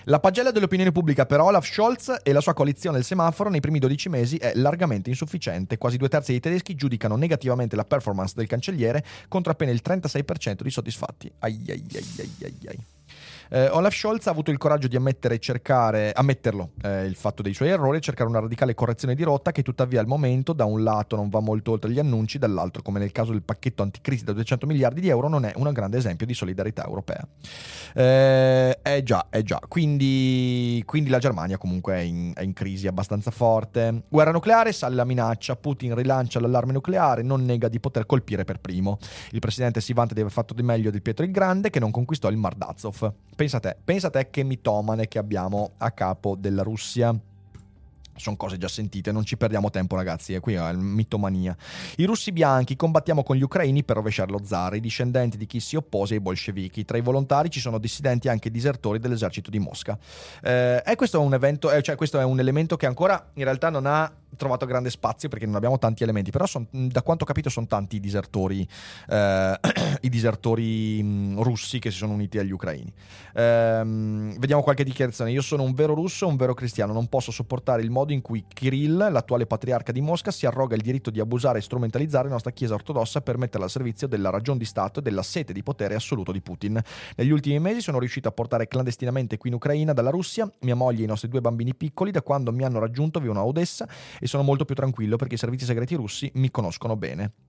La 0.09 0.21
pagella 0.21 0.51
dell'opinione 0.51 0.93
pubblica 0.93 1.25
per 1.25 1.41
Olaf 1.41 1.67
Scholz 1.67 2.17
e 2.23 2.33
la 2.33 2.43
sua 2.43 2.53
coalizione 2.53 2.97
del 2.97 3.07
semaforo 3.07 3.49
nei 3.49 3.61
primi 3.61 3.79
12 3.79 4.11
mesi 4.11 4.37
è 4.37 4.53
largamente 4.55 5.09
insufficiente. 5.09 5.79
Quasi 5.79 5.97
due 5.97 6.11
terzi 6.11 6.33
dei 6.33 6.41
tedeschi 6.41 6.75
giudicano 6.75 7.17
negativamente 7.17 7.75
la 7.75 7.85
performance 7.85 8.35
del 8.37 8.47
cancelliere 8.47 9.03
contro 9.29 9.51
appena 9.51 9.71
il 9.71 9.81
36% 9.83 10.61
di 10.61 10.71
soddisfatti. 10.71 11.33
Ai 11.39 11.65
ai 11.69 11.87
ai 11.95 12.05
ai 12.19 12.31
ai 12.43 12.59
ai. 12.69 12.85
Eh, 13.51 13.69
Olaf 13.69 13.95
Scholz 13.95 14.27
ha 14.27 14.31
avuto 14.31 14.51
il 14.51 14.59
coraggio 14.59 14.89
di 14.89 14.97
ammettere 14.97 15.35
e 15.35 15.39
cercare, 15.39 16.13
ammetterlo 16.13 16.71
eh, 16.83 17.05
il 17.05 17.15
fatto 17.15 17.43
dei 17.43 17.55
suoi 17.55 17.69
errori 17.69 17.99
e 17.99 18.01
cercare 18.01 18.29
una 18.29 18.41
radicale 18.41 18.75
correzione 18.75 19.15
di 19.15 19.23
rotta 19.23 19.53
che 19.53 19.63
tuttavia 19.63 20.01
al 20.01 20.07
momento 20.07 20.53
da 20.53 20.65
un 20.65 20.83
lato 20.83 21.17
non 21.17 21.29
va 21.29 21.41
molto 21.41 21.73
oltre 21.73 21.91
gli 21.91 21.99
annunci, 21.99 22.39
dall'altro 22.39 22.83
come 22.83 22.99
nel 22.99 23.13
caso 23.13 23.33
del 23.33 23.43
pacchetto 23.43 23.83
anticrisi 23.83 24.25
da 24.25 24.33
200 24.33 24.67
miliardi 24.67 25.01
di 25.01 25.09
euro 25.09 25.29
non 25.29 25.45
è 25.45 25.53
un 25.57 25.71
grande 25.73 25.99
esempio 25.99 26.27
di 26.27 26.35
solidarietà 26.35 26.85
europea. 26.85 27.27
Eh, 27.95 28.79
eh 28.83 29.03
già, 29.03 29.27
eh 29.31 29.43
già, 29.43 29.61
quindi, 29.69 30.83
quindi 30.87 31.11
la 31.11 31.19
Germania 31.19 31.59
comunque 31.59 31.95
è 31.95 32.01
in, 32.01 32.33
è 32.35 32.43
in 32.43 32.53
crisi 32.53 32.87
abbastanza 32.87 33.31
forte. 33.31 34.05
Guerra 34.09 34.31
nucleare, 34.31 34.73
sale 34.73 34.95
la 34.95 35.05
minaccia, 35.05 35.57
Putin 35.57 35.95
rilancia 35.95 36.41
l'allarme 36.41 36.73
nucleare, 36.73 37.23
non 37.23 37.45
nega 37.45 37.69
di 37.69 37.81
poter 37.81 38.07
colpire 38.07 38.45
per 38.45 38.61
primo. 38.61 38.99
Il 39.31 39.41
presidente 39.41 39.81
si 39.81 39.93
vanta 39.93 40.15
di 40.15 40.21
aver 40.21 40.33
fatto 40.33 40.55
di 40.55 40.63
meglio 40.63 40.91
di 40.91 41.01
Pietro 41.01 41.25
il 41.25 41.31
Grande 41.31 41.71
che 41.71 41.81
non 41.81 41.91
conquistò 41.91 42.29
il 42.29 42.37
Mar 42.37 42.55
d'Azov. 42.55 43.13
Pensa 43.37 43.57
a 43.57 43.61
te, 43.61 43.77
pensa 43.83 44.07
a 44.07 44.11
te 44.11 44.31
che 44.31 44.45
mitomane 44.45 45.09
che 45.09 45.19
abbiamo 45.19 45.73
a 45.79 45.91
capo 45.91 46.37
della 46.37 46.63
Russia. 46.63 47.15
Sono 48.17 48.37
cose 48.37 48.59
già 48.59 48.69
sentite, 48.69 49.13
non 49.13 49.25
ci 49.25 49.37
perdiamo 49.37 49.71
tempo 49.71 49.97
ragazzi, 49.97 50.35
è 50.35 50.41
qui 50.41 50.55
è 50.55 50.73
mitomania. 50.73 51.57
I 51.97 52.05
russi 52.05 52.33
bianchi 52.33 52.77
combattiamo 52.77 53.23
con 53.23 53.37
gli 53.37 53.43
ucraini 53.43 53.83
per 53.85 53.97
rovesciare 53.97 54.31
lo 54.31 54.41
zar, 54.45 54.75
i 54.75 54.81
discendenti 54.81 55.37
di 55.37 55.47
chi 55.47 55.61
si 55.61 55.77
oppose 55.77 56.15
ai 56.15 56.21
bolscevichi. 56.21 56.85
Tra 56.85 56.97
i 56.97 57.01
volontari 57.01 57.51
ci 57.51 57.61
sono 57.61 57.79
dissidenti 57.79 58.29
e 58.29 58.31
anche 58.31 58.51
disertori 58.51 58.99
dell'esercito 58.99 59.51
di 59.51 59.59
Mosca. 59.59 59.99
Eh, 60.43 60.83
e 60.85 60.97
questo 60.97 61.21
è 61.21 61.25
un 61.25 61.35
evento, 61.35 61.71
eh, 61.71 61.83
cioè 61.83 61.97
questo 61.97 62.21
è 62.21 62.25
un 62.25 62.39
elemento 62.39 62.77
che 62.77 62.87
ancora 62.87 63.31
in 63.35 63.45
realtà 63.45 63.71
non 63.71 63.87
ha 63.87 64.13
trovato 64.37 64.67
grande 64.67 64.91
spazio 64.91 65.29
perché 65.29 65.47
non 65.47 65.55
abbiamo 65.55 65.79
tanti 65.79 66.03
elementi, 66.03 66.31
però 66.31 66.47
son, 66.47 66.67
da 66.71 67.03
quanto 67.03 67.25
ho 67.25 67.27
capito 67.27 67.49
sono 67.49 67.67
tanti 67.67 67.97
i 67.97 68.01
disertori, 68.01 68.67
eh, 69.09 69.61
i 70.03 70.09
disertori 70.09 71.35
russi 71.37 71.79
che 71.79 71.91
si 71.91 71.99
sono 71.99 72.13
uniti 72.13 72.39
agli 72.39 72.51
ucraini. 72.51 72.93
Ehm, 73.35 74.39
vediamo 74.39 74.63
qualche 74.63 74.85
dichiarazione. 74.85 75.31
Io 75.31 75.43
sono 75.43 75.63
un 75.63 75.75
vero 75.75 75.95
russo, 75.95 76.27
un 76.27 76.37
vero 76.37 76.55
cristiano, 76.55 76.93
non 76.93 77.07
posso 77.09 77.31
sopportare 77.31 77.83
il 77.83 77.91
modo 77.91 78.04
in 78.13 78.21
cui 78.21 78.45
Kirill, 78.47 79.11
l'attuale 79.11 79.47
patriarca 79.47 79.93
di 79.93 80.01
Mosca, 80.01 80.31
si 80.31 80.47
arroga 80.47 80.75
il 80.75 80.83
diritto 80.83 81.11
di 81.11 81.21
abusare 81.21 81.59
e 81.59 81.63
strumentalizzare 81.63 82.25
la 82.25 82.35
nostra 82.35 82.53
Chiesa 82.53 82.75
ortodossa 82.75 83.21
per 83.21 83.39
metterla 83.39 83.65
al 83.65 83.71
servizio 83.71 84.07
della 84.07 84.31
ragion 84.31 84.59
di 84.59 84.65
Stato 84.65 85.01
e 85.01 85.03
della 85.03 85.23
sete 85.23 85.53
di 85.53 85.63
potere 85.63 85.95
assoluto 85.95 86.33
di 86.33 86.41
Putin. 86.41 86.81
Negli 87.17 87.31
ultimi 87.31 87.59
mesi 87.59 87.81
sono 87.81 87.99
riuscito 87.99 88.29
a 88.29 88.33
portare 88.33 88.69
clandestinamente 88.69 89.39
qui 89.39 89.51
in 89.51 89.57
Ucraina 89.57 89.93
dalla 89.93 90.11
Russia 90.11 90.51
mia 90.61 90.75
moglie 90.75 91.01
e 91.01 91.05
i 91.05 91.09
nostri 91.09 91.29
due 91.29 91.41
bambini 91.41 91.75
piccoli. 91.75 92.11
Da 92.11 92.23
quando 92.23 92.53
mi 92.53 92.65
hanno 92.65 92.79
raggiunto 92.79 93.21
vivono 93.21 93.41
a 93.41 93.47
Odessa 93.47 93.89
e 94.19 94.27
sono 94.27 94.43
molto 94.43 94.65
più 94.65 94.75
tranquillo 94.75 95.17
perché 95.17 95.35
i 95.35 95.39
servizi 95.39 95.65
segreti 95.65 95.95
russi 95.95 96.31
mi 96.35 96.51
conoscono 96.51 96.97
bene. 96.97 97.44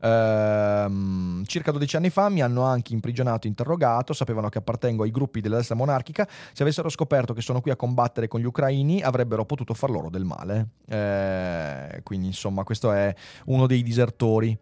Ehm, 0.00 1.44
circa 1.44 1.72
12 1.72 1.96
anni 1.96 2.10
fa 2.10 2.28
mi 2.28 2.42
hanno 2.42 2.62
anche 2.62 2.92
imprigionato 2.92 3.46
e 3.46 3.50
interrogato, 3.50 4.12
sapevano 4.12 4.48
che 4.48 4.58
appartengo 4.58 5.02
ai 5.02 5.10
gruppi 5.10 5.40
della 5.40 5.56
destra 5.56 5.74
monarchica, 5.74 6.28
se 6.52 6.62
avessero 6.62 6.88
scoperto 6.88 7.32
che 7.32 7.40
sono 7.40 7.60
qui 7.60 7.70
a 7.70 7.76
combattere 7.76 8.28
con 8.28 8.40
gli 8.40 8.44
ucraini 8.44 9.02
avrebbero 9.02 9.44
potuto 9.44 9.74
far 9.74 9.90
loro 9.90 10.10
del 10.10 10.24
male. 10.24 10.68
Eh, 10.86 12.00
quindi 12.02 12.28
insomma 12.28 12.64
questo 12.64 12.92
è 12.92 13.14
uno 13.46 13.66
dei 13.66 13.82
disertori 13.82 14.56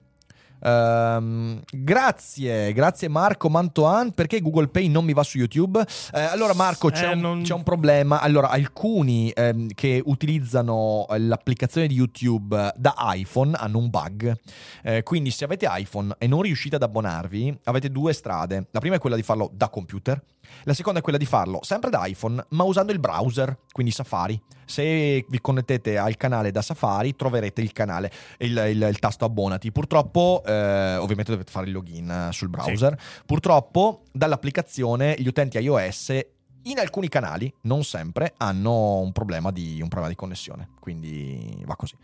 Um, 0.66 1.60
grazie, 1.70 2.72
grazie 2.72 3.08
Marco 3.08 3.48
Mantoan. 3.48 4.12
Perché 4.12 4.40
Google 4.40 4.66
Pay 4.66 4.88
non 4.88 5.04
mi 5.04 5.12
va 5.12 5.22
su 5.22 5.38
YouTube? 5.38 5.80
Eh, 6.12 6.20
allora, 6.20 6.54
Marco, 6.54 6.90
c'è, 6.90 7.10
Eh, 7.10 7.12
un, 7.12 7.20
non- 7.20 7.42
c'è 7.42 7.54
un 7.54 7.62
problema. 7.62 8.20
Allora, 8.20 8.48
alcuni 8.48 9.30
ehm, 9.30 9.68
che 9.74 10.02
utilizzano 10.04 11.06
eh, 11.08 11.20
l'applicazione 11.20 11.86
di 11.86 11.94
YouTube 11.94 12.72
da 12.76 12.94
iPhone 12.98 13.54
hanno 13.56 13.78
un 13.78 13.90
bug. 13.90 14.36
Eh, 14.82 15.02
quindi, 15.04 15.30
se 15.30 15.44
avete 15.44 15.68
iPhone 15.70 16.14
e 16.18 16.26
non 16.26 16.42
riuscite 16.42 16.74
ad 16.76 16.82
abbonarvi, 16.82 17.60
avete 17.64 17.90
due 17.90 18.12
strade. 18.12 18.66
La 18.72 18.80
prima 18.80 18.96
è 18.96 18.98
quella 18.98 19.16
di 19.16 19.22
farlo 19.22 19.48
da 19.54 19.68
computer. 19.68 20.20
La 20.64 20.74
seconda 20.74 20.98
è 20.98 21.02
quella 21.02 21.18
di 21.18 21.26
farlo 21.26 21.60
sempre 21.62 21.90
da 21.90 22.04
iPhone, 22.06 22.44
ma 22.50 22.64
usando 22.64 22.92
il 22.92 22.98
browser, 22.98 23.56
quindi 23.72 23.92
Safari. 23.92 24.40
Se 24.64 25.24
vi 25.28 25.40
connettete 25.40 25.96
al 25.96 26.16
canale 26.16 26.50
da 26.50 26.60
Safari, 26.60 27.14
troverete 27.14 27.60
il 27.62 27.72
canale, 27.72 28.10
il, 28.38 28.56
il- 28.70 28.82
il 28.90 28.98
tasto 28.98 29.24
abbonati. 29.24 29.70
Purtroppo, 29.70 30.42
eh, 30.44 30.96
ovviamente 30.96 31.30
dovete 31.30 31.52
fare 31.52 31.66
il 31.66 31.72
login 31.72 32.28
sul 32.32 32.48
browser. 32.48 32.98
Purtroppo, 33.24 34.02
dall'applicazione, 34.12 35.14
gli 35.18 35.28
utenti 35.28 35.58
iOS 35.58 36.18
in 36.66 36.78
alcuni 36.78 37.08
canali, 37.08 37.52
non 37.62 37.84
sempre, 37.84 38.34
hanno 38.38 38.98
un 38.98 39.12
problema 39.12 39.50
di, 39.50 39.78
un 39.80 39.88
problema 39.88 40.08
di 40.08 40.14
connessione. 40.16 40.68
Quindi 40.80 41.62
va 41.64 41.76
così. 41.76 41.94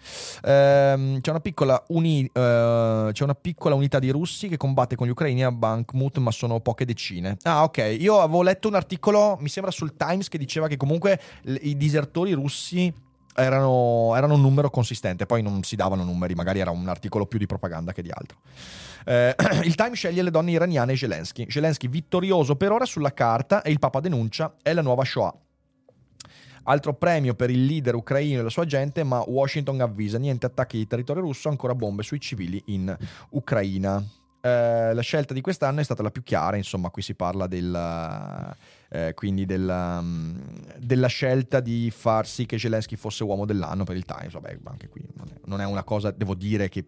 Ehm, 0.44 1.20
c'è, 1.20 1.30
una 1.30 1.40
piccola 1.40 1.82
uni- 1.88 2.28
eh, 2.32 3.10
c'è 3.12 3.24
una 3.24 3.34
piccola 3.34 3.74
unità 3.74 3.98
di 3.98 4.10
russi 4.10 4.48
che 4.48 4.56
combatte 4.56 4.96
con 4.96 5.06
gli 5.06 5.10
ucraini 5.10 5.44
a 5.44 5.52
Bakhmut, 5.52 6.18
ma 6.18 6.30
sono 6.30 6.60
poche 6.60 6.84
decine. 6.84 7.36
Ah, 7.42 7.64
ok. 7.64 7.96
Io 7.98 8.20
avevo 8.20 8.42
letto 8.42 8.68
un 8.68 8.74
articolo, 8.74 9.36
mi 9.40 9.48
sembra 9.48 9.72
sul 9.72 9.96
Times, 9.96 10.28
che 10.28 10.38
diceva 10.38 10.68
che 10.68 10.76
comunque 10.76 11.20
i 11.44 11.76
disertori 11.76 12.32
russi 12.32 12.92
erano, 13.34 14.14
erano 14.16 14.34
un 14.34 14.40
numero 14.40 14.70
consistente. 14.70 15.26
Poi 15.26 15.42
non 15.42 15.62
si 15.62 15.76
davano 15.76 16.04
numeri, 16.04 16.34
magari 16.34 16.60
era 16.60 16.70
un 16.70 16.88
articolo 16.88 17.26
più 17.26 17.38
di 17.38 17.46
propaganda 17.46 17.92
che 17.92 18.02
di 18.02 18.10
altro. 18.10 18.38
Eh, 19.04 19.34
il 19.64 19.74
Time 19.74 19.94
sceglie 19.94 20.22
le 20.22 20.30
donne 20.30 20.52
iraniane 20.52 20.92
e 20.92 20.96
Zelensky. 20.96 21.50
Zelensky 21.50 21.88
vittorioso 21.88 22.56
per 22.56 22.72
ora 22.72 22.84
sulla 22.84 23.12
carta 23.12 23.62
e 23.62 23.70
il 23.70 23.78
Papa 23.78 24.00
denuncia 24.00 24.54
è 24.62 24.72
la 24.72 24.82
nuova 24.82 25.04
Shoah. 25.04 25.34
Altro 26.64 26.94
premio 26.94 27.34
per 27.34 27.50
il 27.50 27.64
leader 27.64 27.96
ucraino 27.96 28.38
e 28.38 28.42
la 28.44 28.48
sua 28.48 28.64
gente, 28.64 29.02
ma 29.02 29.20
Washington 29.26 29.80
avvisa 29.80 30.18
niente 30.18 30.46
attacchi 30.46 30.76
di 30.76 30.86
territorio 30.86 31.22
russo, 31.22 31.48
ancora 31.48 31.74
bombe 31.74 32.04
sui 32.04 32.20
civili 32.20 32.62
in 32.66 32.96
Ucraina. 33.30 34.00
Eh, 34.40 34.94
la 34.94 35.00
scelta 35.00 35.34
di 35.34 35.40
quest'anno 35.40 35.80
è 35.80 35.84
stata 35.84 36.04
la 36.04 36.12
più 36.12 36.22
chiara, 36.22 36.56
insomma, 36.56 36.90
qui 36.90 37.02
si 37.02 37.14
parla 37.14 37.48
del, 37.48 38.56
eh, 38.94 39.14
quindi 39.14 39.46
della, 39.46 40.02
mm, 40.02 40.38
della 40.78 41.06
scelta 41.06 41.60
di 41.60 41.90
far 41.90 42.26
sì 42.26 42.44
che 42.44 42.58
Zelensky 42.58 42.94
fosse 42.96 43.24
uomo 43.24 43.46
dell'anno 43.46 43.84
per 43.84 43.96
il 43.96 44.04
Times. 44.04 44.32
Vabbè, 44.34 44.58
anche 44.64 44.88
qui 44.88 45.02
non 45.14 45.28
è, 45.28 45.40
non 45.46 45.60
è 45.62 45.64
una 45.64 45.82
cosa, 45.82 46.10
devo 46.10 46.34
dire, 46.34 46.68
che 46.68 46.84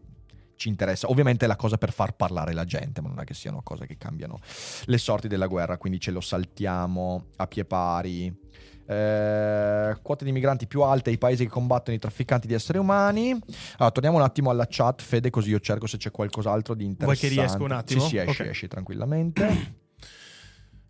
ci 0.57 0.69
interessa. 0.69 1.09
Ovviamente 1.09 1.47
è 1.47 1.49
la 1.49 1.57
cosa 1.57 1.79
per 1.79 1.93
far 1.93 2.15
parlare 2.15 2.53
la 2.53 2.65
gente, 2.65 3.01
ma 3.01 3.09
non 3.09 3.21
è 3.21 3.25
che 3.25 3.33
siano 3.33 3.63
cose 3.63 3.87
che 3.87 3.97
cambiano 3.97 4.39
le 4.85 4.99
sorti 4.99 5.29
della 5.29 5.47
guerra, 5.47 5.79
quindi 5.79 5.99
ce 5.99 6.11
lo 6.11 6.21
saltiamo 6.21 7.29
a 7.37 7.47
pie 7.47 7.65
pari. 7.65 8.43
Eh, 8.87 9.97
quote 10.03 10.27
di 10.27 10.33
migranti 10.33 10.67
più 10.67 10.83
alte 10.83 11.09
ai 11.09 11.17
paesi 11.17 11.45
che 11.45 11.51
combattono 11.51 11.97
i 11.97 11.99
trafficanti 11.99 12.47
di 12.47 12.53
esseri 12.53 12.77
umani. 12.77 13.31
Allora, 13.31 13.91
torniamo 13.93 14.19
un 14.19 14.23
attimo 14.25 14.51
alla 14.51 14.67
chat, 14.69 15.01
Fede, 15.01 15.31
così 15.31 15.49
io 15.49 15.59
cerco 15.61 15.87
se 15.87 15.97
c'è 15.97 16.11
qualcos'altro 16.11 16.75
di 16.75 16.83
Vuoi 16.85 16.93
interessante. 16.93 17.35
che 17.35 17.41
riesca 17.41 17.63
un 17.63 17.73
attimo? 17.73 18.01
Sì, 18.03 18.09
sì, 18.09 18.17
esci, 18.19 18.43
Ok. 18.43 18.49
esci 18.49 18.69
tranquillamente. 18.69 19.73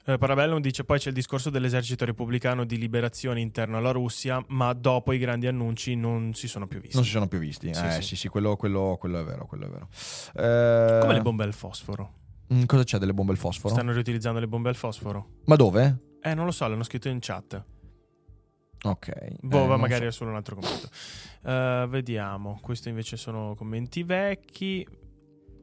Eh, 0.07 0.19
Parabellum 0.19 0.61
dice 0.61 0.85
poi 0.85 0.99
c'è 0.99 1.09
il 1.09 1.15
discorso 1.15 1.49
dell'esercito 1.49 2.05
repubblicano 2.05 2.65
di 2.65 2.77
liberazione 2.77 3.41
interno 3.41 3.79
alla 3.79 3.91
Russia, 3.91 4.45
ma 4.49 4.73
dopo 4.75 5.13
i 5.13 5.19
grandi 5.19 5.47
annunci 5.47 5.95
non 5.97 6.35
si 6.35 6.47
sono 6.47 6.67
più 6.67 6.79
visti. 6.81 6.97
non 6.97 7.05
si 7.05 7.11
sono 7.11 7.27
più 7.27 7.39
visti. 7.39 7.73
Sì, 7.73 7.85
eh, 7.87 7.91
sì. 7.93 8.03
sì, 8.03 8.17
sì, 8.17 8.29
quello, 8.29 8.57
quello- 8.57 8.97
quello 9.01 9.21
è 9.21 9.25
vero, 9.25 9.47
quello 9.47 9.65
è 9.67 9.69
vero. 9.71 9.89
Eh, 10.35 11.01
Come 11.01 11.15
le 11.15 11.23
bombe 11.23 11.45
al 11.45 11.55
fosforo. 11.55 12.13
mm, 12.53 12.65
cosa 12.65 12.85
c'è 12.85 12.99
delle 12.99 13.15
bombe 13.15 13.33
al 13.33 13.39
fosforo? 13.39 13.73
Stanno 13.73 13.93
riutilizzando 13.93 14.41
le 14.41 14.47
bombe 14.49 14.69
al 14.69 14.75
fosforo? 14.77 15.29
Ma 15.47 15.57
dove? 15.57 15.99
Eh, 16.21 16.35
non 16.35 16.45
lo 16.45 16.51
so, 16.51 16.67
l'hanno 16.69 16.83
scritto 16.85 17.09
in 17.09 17.19
chat. 17.21 17.65
Ok. 18.83 19.37
Boh, 19.41 19.73
Eh, 19.73 19.77
magari 19.79 20.03
so. 20.03 20.09
è 20.09 20.13
solo 20.13 20.31
un 20.31 20.37
altro 20.37 20.57
commento. 20.57 20.89
Eh, 21.45 21.87
vediamo. 21.89 22.59
Questo 22.61 22.91
invece 22.91 23.17
sono 23.17 23.55
commenti 23.55 24.03
vecchi. 24.03 24.87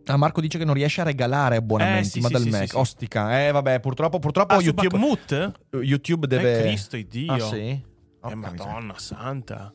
Ah, 0.06 0.18
Marco 0.18 0.41
dice 0.41 0.58
che 0.58 0.66
non 0.66 0.74
riesce 0.74 1.02
a 1.02 1.04
regalare 1.04 1.58
abbonamenti, 1.58 2.08
Eh, 2.08 2.10
sì, 2.12 2.20
ma 2.22 2.28
sì, 2.28 2.34
dal 2.34 2.41
sì, 2.41 2.49
Mac. 2.49 2.76
Ostica. 2.76 3.45
Eh, 3.45 3.52
vabbè, 3.52 3.80
purtroppo, 3.80 4.20
purtroppo 4.20 4.56
Ah, 4.56 4.62
YouTube, 4.62 4.97
Bakhmut? 4.97 5.52
YouTube 5.82 6.28
deve... 6.28 6.58
Eh, 6.60 6.62
Cristo 6.64 6.95
e 6.95 7.08
Dio. 7.08 7.32
Ah, 7.34 7.39
sì? 7.39 7.56
Eh, 7.60 7.82
Porca 8.20 8.36
miseria. 8.52 8.66
Madonna 8.74 8.97
santa. 8.97 9.74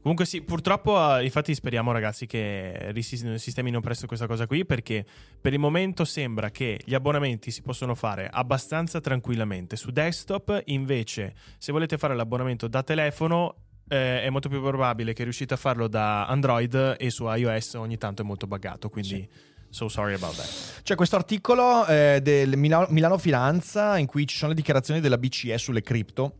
Comunque 0.00 0.26
sì, 0.26 0.40
purtroppo 0.42 1.18
eh, 1.18 1.24
infatti 1.24 1.54
speriamo 1.54 1.92
ragazzi 1.92 2.24
che 2.24 2.92
risis- 2.92 3.34
sistemino 3.34 3.80
presto 3.80 4.06
questa 4.06 4.26
cosa 4.26 4.46
qui 4.46 4.64
perché 4.64 5.04
per 5.40 5.52
il 5.52 5.58
momento 5.58 6.04
sembra 6.04 6.50
che 6.50 6.80
gli 6.84 6.94
abbonamenti 6.94 7.50
si 7.50 7.60
possono 7.62 7.94
fare 7.94 8.28
abbastanza 8.32 9.00
tranquillamente 9.00 9.76
su 9.76 9.90
desktop, 9.90 10.62
invece 10.66 11.34
se 11.58 11.72
volete 11.72 11.98
fare 11.98 12.14
l'abbonamento 12.14 12.68
da 12.68 12.82
telefono 12.82 13.54
eh, 13.88 14.22
è 14.22 14.30
molto 14.30 14.48
più 14.48 14.60
probabile 14.60 15.12
che 15.12 15.22
riuscite 15.22 15.54
a 15.54 15.56
farlo 15.56 15.88
da 15.88 16.26
Android 16.26 16.96
e 16.98 17.10
su 17.10 17.26
iOS 17.26 17.74
ogni 17.74 17.96
tanto 17.96 18.22
è 18.22 18.24
molto 18.24 18.46
buggato, 18.46 18.88
quindi 18.88 19.28
so 19.70 19.88
sorry 19.88 20.14
about 20.14 20.34
that. 20.36 20.82
C'è 20.82 20.94
questo 20.94 21.16
articolo 21.16 21.86
eh, 21.86 22.20
del 22.22 22.56
Milano, 22.56 22.86
Milano 22.90 23.18
Finanza 23.18 23.98
in 23.98 24.06
cui 24.06 24.26
ci 24.26 24.36
sono 24.36 24.50
le 24.50 24.56
dichiarazioni 24.56 25.00
della 25.00 25.18
BCE 25.18 25.58
sulle 25.58 25.82
cripto. 25.82 26.34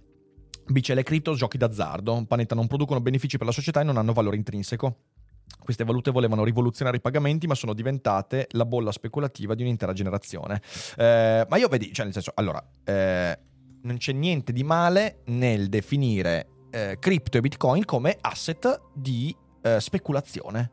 Dice 0.67 0.95
le 0.95 1.03
cripto 1.03 1.35
giochi 1.35 1.57
d'azzardo. 1.57 2.25
Panetta 2.27 2.55
non 2.55 2.67
producono 2.67 3.01
benefici 3.01 3.39
per 3.39 3.47
la 3.47 3.53
società 3.53 3.81
e 3.81 3.85
non 3.85 3.97
hanno 3.97 4.13
valore 4.13 4.37
intrinseco. 4.37 4.97
Queste 5.59 5.85
valute 5.85 6.11
volevano 6.11 6.45
rivoluzionare 6.45 6.99
i 6.99 7.01
pagamenti, 7.01 7.47
ma 7.47 7.55
sono 7.55 7.73
diventate 7.73 8.49
la 8.51 8.67
bolla 8.67 8.93
speculativa 8.93 9.55
di 9.55 9.63
un'intera 9.63 9.95
generazione. 9.95 10.61
Eh, 10.97 11.47
ma 11.49 11.57
io 11.57 11.69
vedi, 11.69 11.91
cioè 11.93 12.05
nel 12.05 12.13
senso, 12.13 12.33
allora, 12.35 12.63
eh, 12.85 13.39
non 13.83 13.97
c'è 13.97 14.13
niente 14.13 14.53
di 14.53 14.63
male 14.63 15.23
nel 15.27 15.69
definire 15.69 16.58
eh, 16.71 16.97
cripto 16.99 17.39
e 17.39 17.41
bitcoin 17.41 17.85
come 17.85 18.17
asset 18.21 18.81
di 18.93 19.35
eh, 19.63 19.81
speculazione. 19.81 20.71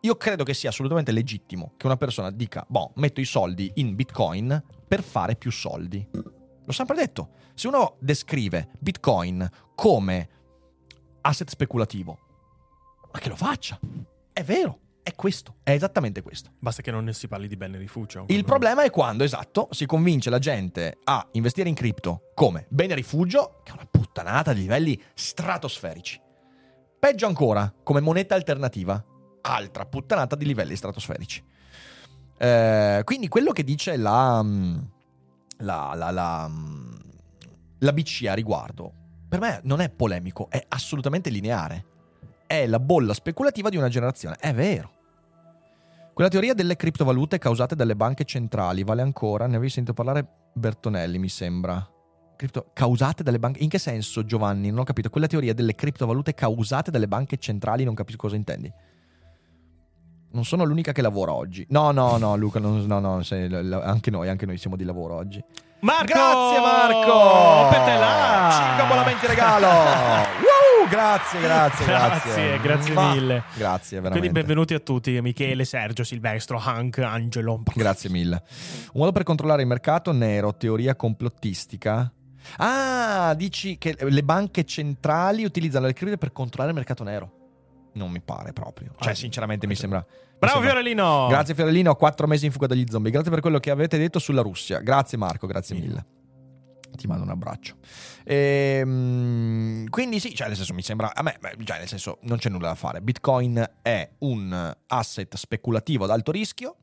Io 0.00 0.16
credo 0.16 0.44
che 0.44 0.54
sia 0.54 0.68
assolutamente 0.68 1.10
legittimo 1.10 1.72
che 1.76 1.86
una 1.86 1.96
persona 1.96 2.30
dica, 2.30 2.64
boh, 2.68 2.92
metto 2.96 3.20
i 3.20 3.24
soldi 3.24 3.72
in 3.76 3.94
bitcoin 3.94 4.62
per 4.86 5.02
fare 5.02 5.34
più 5.36 5.50
soldi. 5.50 6.06
L'ho 6.12 6.72
sempre 6.72 6.96
detto. 6.96 7.30
Se 7.54 7.66
uno 7.66 7.96
descrive 8.00 8.70
bitcoin 8.78 9.48
come 9.74 10.28
asset 11.22 11.48
speculativo, 11.48 12.18
ma 13.12 13.18
che 13.18 13.28
lo 13.28 13.36
faccia. 13.36 13.78
È 14.32 14.42
vero, 14.44 14.80
è 15.06 15.14
questo, 15.14 15.58
è 15.62 15.70
esattamente 15.70 16.20
questo. 16.20 16.50
Basta 16.58 16.82
che 16.82 16.90
non 16.90 17.04
ne 17.04 17.12
si 17.12 17.28
parli 17.28 17.46
di 17.46 17.56
bene 17.56 17.78
rifugio. 17.78 18.24
Il 18.26 18.44
problema 18.44 18.82
è 18.82 18.90
quando, 18.90 19.22
esatto, 19.22 19.68
si 19.70 19.86
convince 19.86 20.30
la 20.30 20.40
gente 20.40 20.98
a 21.04 21.24
investire 21.30 21.68
in 21.68 21.76
cripto 21.76 22.32
come 22.34 22.66
bene 22.70 22.92
rifugio, 22.96 23.60
che 23.62 23.70
è 23.70 23.74
una 23.74 23.86
puttanata 23.88 24.52
di 24.52 24.62
livelli 24.62 25.00
stratosferici. 25.14 26.20
Peggio 26.98 27.24
ancora, 27.24 27.72
come 27.84 28.00
moneta 28.00 28.34
alternativa, 28.34 29.00
altra 29.42 29.86
puttanata 29.86 30.34
di 30.34 30.44
livelli 30.44 30.74
stratosferici. 30.74 31.40
Eh, 32.36 33.02
quindi 33.04 33.28
quello 33.28 33.52
che 33.52 33.62
dice 33.62 33.96
la, 33.96 34.42
mm, 34.42 34.76
la, 35.58 35.92
la, 35.94 36.10
la, 36.10 36.48
mm, 36.48 36.94
la 37.78 37.92
BCE 37.92 38.28
a 38.28 38.34
riguardo, 38.34 38.92
per 39.28 39.38
me 39.38 39.60
non 39.62 39.80
è 39.80 39.88
polemico, 39.88 40.48
è 40.50 40.64
assolutamente 40.66 41.30
lineare. 41.30 41.84
È 42.44 42.66
la 42.66 42.80
bolla 42.80 43.14
speculativa 43.14 43.68
di 43.68 43.76
una 43.76 43.88
generazione. 43.88 44.34
È 44.40 44.52
vero. 44.52 44.94
Quella 46.16 46.30
teoria 46.30 46.54
delle 46.54 46.76
criptovalute 46.76 47.36
causate 47.36 47.74
dalle 47.74 47.94
banche 47.94 48.24
centrali 48.24 48.84
vale 48.84 49.02
ancora? 49.02 49.46
Ne 49.46 49.56
avevi 49.56 49.68
sentito 49.68 49.92
parlare 49.92 50.26
Bertonelli, 50.54 51.18
mi 51.18 51.28
sembra. 51.28 51.86
Cripto- 52.36 52.70
causate 52.72 53.22
dalle 53.22 53.38
banche. 53.38 53.62
In 53.62 53.68
che 53.68 53.76
senso, 53.76 54.24
Giovanni? 54.24 54.70
Non 54.70 54.78
ho 54.78 54.84
capito. 54.84 55.10
Quella 55.10 55.26
teoria 55.26 55.52
delle 55.52 55.74
criptovalute 55.74 56.32
causate 56.32 56.90
dalle 56.90 57.06
banche 57.06 57.36
centrali, 57.36 57.84
non 57.84 57.92
capisco 57.92 58.16
cosa 58.16 58.36
intendi. 58.36 58.72
Non 60.30 60.46
sono 60.46 60.64
l'unica 60.64 60.92
che 60.92 61.02
lavora 61.02 61.34
oggi. 61.34 61.66
No, 61.68 61.90
no, 61.90 62.16
no, 62.16 62.34
Luca, 62.34 62.60
non- 62.60 62.86
no, 62.86 62.98
no, 62.98 63.22
sei- 63.22 63.52
anche 63.52 64.10
noi, 64.10 64.30
anche 64.30 64.46
noi 64.46 64.56
siamo 64.56 64.76
di 64.76 64.84
lavoro 64.84 65.16
oggi. 65.16 65.44
Marco! 65.80 66.14
Grazie 66.14 66.60
Marco! 66.60 67.68
Là! 67.76 68.50
5 68.52 68.82
abbonamenti 68.84 69.26
regalo! 69.26 70.44
Grazie, 70.88 71.40
grazie, 71.40 71.84
grazie. 71.86 72.32
Grazie, 72.34 72.60
grazie 72.60 72.94
Ma- 72.94 73.12
mille. 73.12 73.42
Grazie, 73.54 74.00
veramente. 74.00 74.18
Quindi 74.28 74.28
benvenuti 74.30 74.74
a 74.74 74.78
tutti, 74.80 75.20
Michele, 75.20 75.64
Sergio, 75.64 76.04
Silvestro, 76.04 76.58
Hank, 76.58 76.98
Angelo. 76.98 77.62
Grazie 77.74 78.10
mille. 78.10 78.42
Un 78.92 79.00
modo 79.00 79.12
per 79.12 79.22
controllare 79.24 79.62
il 79.62 79.68
mercato 79.68 80.12
nero, 80.12 80.56
teoria 80.56 80.94
complottistica. 80.96 82.10
Ah, 82.58 83.34
dici 83.36 83.76
che 83.78 83.96
le 83.98 84.22
banche 84.22 84.64
centrali 84.64 85.44
utilizzano 85.44 85.86
le 85.86 85.92
cripto 85.92 86.16
per 86.16 86.32
controllare 86.32 86.70
il 86.70 86.76
mercato 86.76 87.02
nero. 87.02 87.30
Non 87.94 88.10
mi 88.10 88.20
pare 88.20 88.52
proprio. 88.52 88.92
Cioè, 89.00 89.12
Ah, 89.12 89.14
sinceramente, 89.16 89.66
mi 89.66 89.74
sembra. 89.74 90.04
Bravo 90.38 90.56
sembra- 90.60 90.72
Fiorellino! 90.74 91.26
Grazie 91.28 91.54
Fiorellino, 91.54 91.94
quattro 91.96 92.26
mesi 92.26 92.44
in 92.46 92.52
fuga 92.52 92.66
dagli 92.66 92.84
zombie. 92.88 93.10
Grazie 93.10 93.30
per 93.30 93.40
quello 93.40 93.58
che 93.58 93.70
avete 93.70 93.96
detto 93.98 94.18
sulla 94.18 94.42
Russia. 94.42 94.80
Grazie 94.80 95.16
Marco, 95.18 95.46
grazie 95.46 95.76
mille. 95.76 96.06
Ti 96.96 97.06
mando 97.06 97.24
un 97.24 97.30
abbraccio. 97.30 97.76
Ehm, 98.24 99.88
quindi 99.88 100.20
sì, 100.20 100.34
cioè 100.34 100.48
nel 100.48 100.56
senso 100.56 100.74
mi 100.74 100.82
sembra, 100.82 101.14
a 101.14 101.22
me, 101.22 101.38
cioè 101.64 101.78
nel 101.78 101.88
senso 101.88 102.18
non 102.22 102.38
c'è 102.38 102.48
nulla 102.48 102.68
da 102.68 102.74
fare. 102.74 103.00
Bitcoin 103.00 103.64
è 103.82 104.10
un 104.18 104.76
asset 104.88 105.34
speculativo 105.36 106.04
ad 106.04 106.10
alto 106.10 106.30
rischio. 106.32 106.76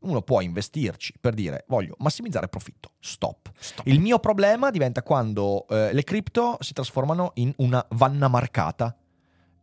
Uno 0.00 0.20
può 0.22 0.40
investirci 0.40 1.14
per 1.20 1.32
dire 1.32 1.64
voglio 1.68 1.94
massimizzare 1.98 2.48
profitto. 2.48 2.92
Stop. 2.98 3.50
Il 3.84 4.00
mio 4.00 4.18
problema 4.18 4.70
diventa 4.70 5.02
quando 5.02 5.66
eh, 5.68 5.92
le 5.92 6.02
cripto 6.02 6.56
si 6.60 6.72
trasformano 6.72 7.30
in 7.34 7.52
una 7.58 7.84
vanna 7.90 8.26
marcata. 8.28 8.96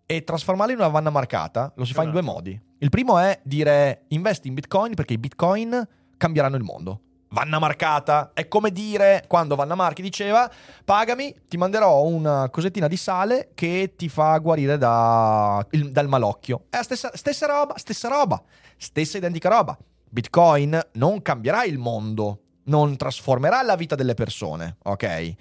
E 0.06 0.24
trasformarle 0.24 0.74
in 0.74 0.80
una 0.80 0.88
vanna 0.88 1.12
marcata 1.12 1.72
lo 1.76 1.86
si 1.86 1.94
fa 1.94 2.04
in 2.04 2.10
due 2.10 2.22
Esatto. 2.22 2.34
modi. 2.36 2.62
Il 2.80 2.90
primo 2.90 3.20
è 3.20 3.40
dire 3.44 4.06
investi 4.08 4.48
in 4.48 4.56
bitcoin 4.56 4.96
perché 4.96 5.14
i 5.14 5.18
bitcoin 5.20 5.88
cambieranno 6.18 6.56
il 6.56 6.64
mondo. 6.64 7.02
Vanna 7.32 7.60
marcata 7.60 8.32
è 8.34 8.48
come 8.48 8.72
dire 8.72 9.24
quando 9.28 9.56
Vanna 9.56 9.76
Marchi 9.76 10.02
diceva 10.02 10.50
pagami, 10.84 11.36
ti 11.48 11.58
manderò 11.58 12.02
una 12.04 12.50
cosettina 12.50 12.88
di 12.88 12.98
sale 12.98 13.52
che 13.54 13.94
ti 13.96 14.10
fa 14.10 14.36
guarire 14.40 14.78
da- 14.80 15.64
il- 15.72 15.92
dal 15.92 16.08
malocchio. 16.08 16.66
È 16.70 16.78
la 16.78 16.84
stessa, 16.84 17.12
stessa 17.14 17.46
roba, 17.46 17.78
stessa 17.78 18.08
roba, 18.08 18.42
stessa 18.78 19.18
identica 19.18 19.48
roba. 19.50 19.78
Bitcoin 20.10 20.80
non 20.94 21.22
cambierà 21.22 21.66
il 21.66 21.78
mondo, 21.78 22.40
non 22.64 22.98
trasformerà 22.98 23.62
la 23.62 23.76
vita 23.76 23.94
delle 23.94 24.16
persone, 24.16 24.78
ok? 24.84 25.34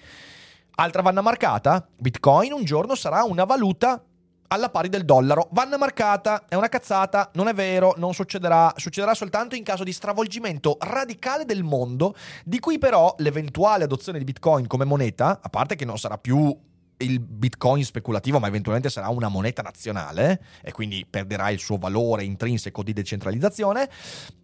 Altra 0.75 1.01
vanna 1.03 1.23
marcata, 1.23 1.89
Bitcoin 1.97 2.53
un 2.53 2.65
giorno 2.65 2.95
sarà 2.95 3.23
una 3.25 3.45
valuta 3.45 4.03
alla 4.49 4.71
pari 4.71 4.89
del 4.89 5.05
dollaro. 5.05 5.49
Vanna 5.53 5.77
marcata, 5.77 6.45
è 6.49 6.55
una 6.55 6.69
cazzata, 6.69 7.31
non 7.35 7.49
è 7.49 7.55
vero, 7.55 7.95
non 7.97 8.15
succederà, 8.15 8.73
succederà 8.77 9.15
soltanto 9.15 9.55
in 9.55 9.63
caso 9.63 9.85
di 9.85 9.93
stravolgimento 9.93 10.77
radicale 10.81 11.45
del 11.45 11.63
mondo, 11.63 12.15
di 12.45 12.59
cui 12.59 12.79
però 12.79 13.15
l'eventuale 13.19 13.85
adozione 13.85 14.19
di 14.19 14.25
Bitcoin 14.25 14.67
come 14.67 14.85
moneta, 14.85 15.41
a 15.43 15.49
parte 15.49 15.77
che 15.77 15.85
non 15.85 15.99
sarà 15.99 16.19
più 16.19 16.57
il 17.01 17.21
Bitcoin 17.21 17.85
speculativo, 17.85 18.39
ma 18.39 18.49
eventualmente 18.49 18.91
sarà 18.91 19.09
una 19.09 19.29
moneta 19.29 19.63
nazionale 19.63 20.43
e 20.63 20.73
quindi 20.73 21.07
perderà 21.09 21.51
il 21.51 21.61
suo 21.61 21.77
valore 21.77 22.25
intrinseco 22.25 22.83
di 22.83 22.93
decentralizzazione. 22.93 23.89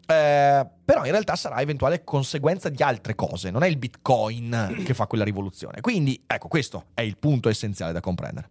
eh, 0.06 0.66
però 0.84 1.04
in 1.04 1.10
realtà 1.10 1.34
sarà 1.34 1.60
eventuale 1.60 2.04
conseguenza 2.04 2.68
di 2.68 2.82
altre 2.82 3.14
cose, 3.14 3.50
non 3.50 3.62
è 3.62 3.66
il 3.66 3.78
Bitcoin 3.78 4.82
che 4.84 4.94
fa 4.94 5.06
quella 5.06 5.24
rivoluzione. 5.24 5.80
Quindi, 5.80 6.22
ecco, 6.26 6.48
questo 6.48 6.86
è 6.94 7.00
il 7.00 7.16
punto 7.16 7.48
essenziale 7.48 7.92
da 7.92 8.00
comprendere. 8.00 8.50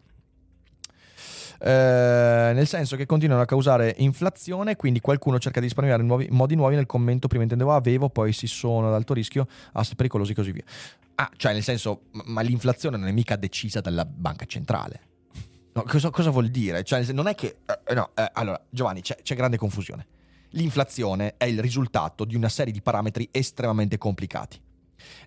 Eh, 1.66 2.52
nel 2.54 2.68
senso 2.68 2.98
che 2.98 3.06
continuano 3.06 3.42
a 3.42 3.46
causare 3.46 3.96
inflazione, 4.00 4.76
quindi 4.76 5.00
qualcuno 5.00 5.40
cerca 5.40 5.62
di 5.62 5.68
risparmiare 5.68 6.04
nuovi- 6.04 6.28
modi 6.30 6.56
nuovi 6.56 6.76
nel 6.76 6.86
commento. 6.86 7.30
Prima 7.30 7.44
intendevo 7.44 7.74
avevo, 7.74 8.10
poi 8.10 8.34
si 8.34 8.48
sono 8.48 8.88
ad 8.88 8.94
alto 8.94 9.14
rischio, 9.14 9.48
asset 9.72 9.96
pericolosi 9.96 10.34
e 10.34 10.36
così 10.36 10.52
via. 10.52 10.64
Ah, 11.16 11.30
cioè, 11.38 11.54
nel 11.54 11.64
senso, 11.64 12.08
ma- 12.26 12.42
l'inflazione 12.42 12.98
non 12.98 13.08
è 13.08 13.14
mica 13.14 13.38
decisa 13.38 13.80
dalla 13.80 14.04
banca 14.04 14.46
centrale. 14.46 15.00
No, 15.74 15.84
cosa, 15.88 16.10
cosa 16.10 16.32
vuol 16.32 16.50
dire? 16.50 16.84
Cioè, 16.84 17.10
non 17.14 17.28
è 17.28 17.36
che. 17.36 17.60
eh, 17.86 17.94
no, 17.94 18.10
eh, 18.14 18.30
allora, 18.34 18.62
Giovanni, 18.70 19.02
c'è, 19.02 19.16
c'è 19.24 19.34
grande 19.34 19.56
confusione. 19.56 20.06
L'inflazione 20.50 21.36
è 21.38 21.46
il 21.46 21.62
risultato 21.62 22.26
di 22.26 22.36
una 22.36 22.50
serie 22.50 22.74
di 22.74 22.82
parametri 22.82 23.30
estremamente 23.32 23.98
complicati. 23.98 24.60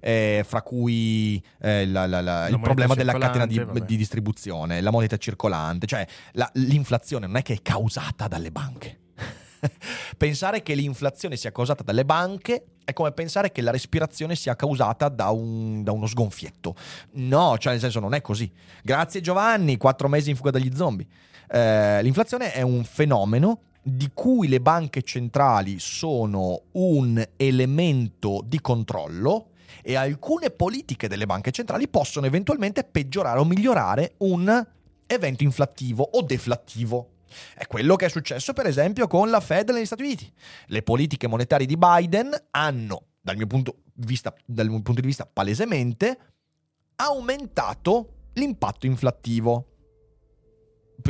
Eh, 0.01 0.45
fra 0.47 0.62
cui 0.62 1.43
eh, 1.61 1.87
la- 1.87 2.07
la- 2.07 2.21
la- 2.21 2.49
il 2.49 2.61
problema 2.61 2.95
della 2.95 3.12
catena 3.14 3.47
di, 3.47 3.64
di 3.85 3.97
distribuzione, 3.97 4.81
la 4.81 4.91
moneta 4.91 5.17
circolante, 5.17 5.87
cioè 5.87 6.07
la- 6.33 6.51
l'inflazione 6.55 7.27
non 7.27 7.37
è 7.37 7.43
che 7.43 7.55
è 7.55 7.62
causata 7.62 8.29
dalle 8.29 8.51
banche. 8.51 9.01
pensare 10.17 10.62
che 10.62 10.75
l'inflazione 10.75 11.37
sia 11.37 11.51
causata 11.51 11.83
dalle 11.83 12.05
banche 12.05 12.67
è 12.85 12.93
come 12.93 13.11
pensare 13.12 13.51
che 13.51 13.62
la 13.62 13.71
respirazione 13.73 14.37
sia 14.37 14.55
causata 14.55 15.09
da, 15.09 15.31
un- 15.31 15.83
da 15.83 15.93
uno 15.93 16.07
sgonfietto. 16.07 16.75
No, 17.12 17.57
cioè 17.59 17.73
nel 17.73 17.81
senso 17.81 17.99
non 18.01 18.14
è 18.14 18.21
così. 18.21 18.51
Grazie 18.83 19.21
Giovanni, 19.21 19.77
quattro 19.77 20.09
mesi 20.09 20.31
in 20.31 20.37
fuga 20.37 20.51
dagli 20.51 20.73
zombie. 20.75 21.07
Eh, 21.49 22.03
l'inflazione 22.03 22.53
è 22.53 22.62
un 22.62 22.85
fenomeno 22.85 23.61
di 23.83 24.11
cui 24.12 24.49
le 24.49 24.61
banche 24.61 25.03
centrali 25.03 25.79
sono 25.79 26.62
un 26.73 27.25
elemento 27.37 28.43
di 28.45 28.61
controllo 28.61 29.51
e 29.83 29.95
alcune 29.95 30.51
politiche 30.51 31.09
delle 31.09 31.27
banche 31.27 31.51
centrali 31.51 31.89
possono 31.89 32.27
eventualmente 32.27 32.85
peggiorare 32.85 33.39
o 33.39 33.45
migliorare 33.45 34.14
un 34.18 34.66
evento 35.07 35.43
inflattivo 35.43 36.03
o 36.03 36.22
deflattivo. 36.22 37.11
È 37.55 37.66
quello 37.66 37.97
che 37.97 38.07
è 38.07 38.09
successo, 38.09 38.53
per 38.53 38.66
esempio, 38.66 39.07
con 39.07 39.31
la 39.31 39.41
Fed 39.41 39.70
negli 39.70 39.85
Stati 39.85 40.03
Uniti. 40.03 40.33
Le 40.66 40.83
politiche 40.83 41.27
monetarie 41.27 41.66
di 41.66 41.77
Biden 41.77 42.31
hanno, 42.51 43.07
dal 43.20 43.37
mio 43.37 43.47
punto 43.47 43.83
di 43.93 44.07
vista, 44.07 44.35
dal 44.45 44.68
mio 44.68 44.81
punto 44.83 45.01
di 45.01 45.07
vista 45.07 45.27
palesemente, 45.27 46.18
aumentato 46.97 48.29
l'impatto 48.35 48.87
inflattivo. 48.87 49.66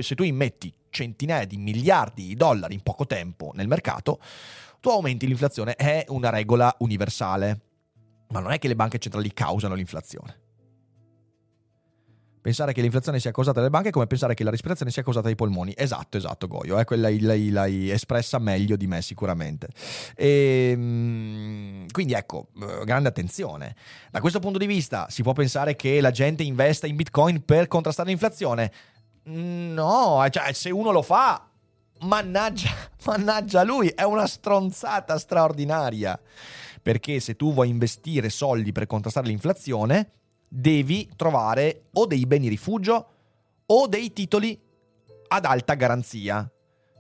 Se 0.01 0.15
tu 0.15 0.25
immetti 0.25 0.73
centinaia 0.91 1.45
di 1.45 1.57
miliardi 1.59 2.27
di 2.27 2.35
dollari 2.35 2.75
in 2.75 2.83
poco 2.83 3.07
tempo 3.07 3.53
nel 3.55 3.69
mercato, 3.69 4.21
tu 4.81 4.89
aumenti 4.89 5.27
l'inflazione. 5.27 5.75
È 5.75 6.05
una 6.09 6.31
regola 6.31 6.75
universale. 6.79 7.61
Ma 8.29 8.41
non 8.41 8.53
è 8.53 8.59
che 8.59 8.69
le 8.69 8.77
banche 8.77 8.99
centrali 8.99 9.33
causano 9.33 9.75
l'inflazione. 9.75 10.45
Pensare 12.47 12.73
che 12.73 12.81
l'inflazione 12.81 13.19
sia 13.19 13.33
causata 13.33 13.59
dalle 13.59 13.71
banche 13.71 13.89
è 13.89 13.91
come 13.91 14.07
pensare 14.07 14.35
che 14.35 14.45
la 14.45 14.51
respirazione 14.51 14.93
sia 14.93 15.03
causata 15.03 15.27
dai 15.27 15.35
polmoni. 15.35 15.75
Esatto, 15.77 16.17
esatto, 16.17 16.47
Goyo. 16.47 16.79
Eh, 16.79 16.85
quella 16.85 17.11
l'hai, 17.11 17.51
l'hai 17.51 17.91
espressa 17.91 18.39
meglio 18.39 18.77
di 18.77 18.87
me, 18.87 19.03
sicuramente. 19.03 19.67
E, 20.15 20.73
mm, 20.77 21.87
quindi 21.91 22.13
ecco, 22.13 22.51
eh, 22.63 22.85
grande 22.85 23.09
attenzione. 23.09 23.75
Da 24.13 24.21
questo 24.21 24.39
punto 24.39 24.59
di 24.59 24.67
vista, 24.67 25.09
si 25.11 25.23
può 25.23 25.33
pensare 25.33 25.75
che 25.75 26.01
la 26.01 26.13
gente 26.13 26.45
investa 26.45 26.87
in 26.87 26.95
bitcoin 26.95 27.45
per 27.45 27.67
contrastare 27.67 28.11
l'inflazione? 28.11 28.73
No, 29.25 30.25
cioè, 30.31 30.53
se 30.53 30.71
uno 30.71 30.93
lo 30.93 31.03
fa, 31.03 31.51
mannaggia, 32.03 32.71
mannaggia 33.07 33.65
lui, 33.65 33.89
è 33.89 34.05
una 34.05 34.29
stronzata 34.29 35.19
straordinaria. 35.19 36.17
Perché 36.87 37.19
se 37.19 37.35
tu 37.35 37.53
vuoi 37.53 37.69
investire 37.69 38.31
soldi 38.31 38.71
per 38.71 38.87
contrastare 38.87 39.27
l'inflazione, 39.27 40.13
devi 40.47 41.11
trovare 41.17 41.87
o 41.95 42.07
dei 42.07 42.25
beni 42.27 42.47
rifugio 42.47 43.09
o 43.67 43.89
dei 43.89 44.13
titoli 44.13 44.57
ad 45.27 45.45
alta 45.47 45.75
garanzia. 45.75 46.49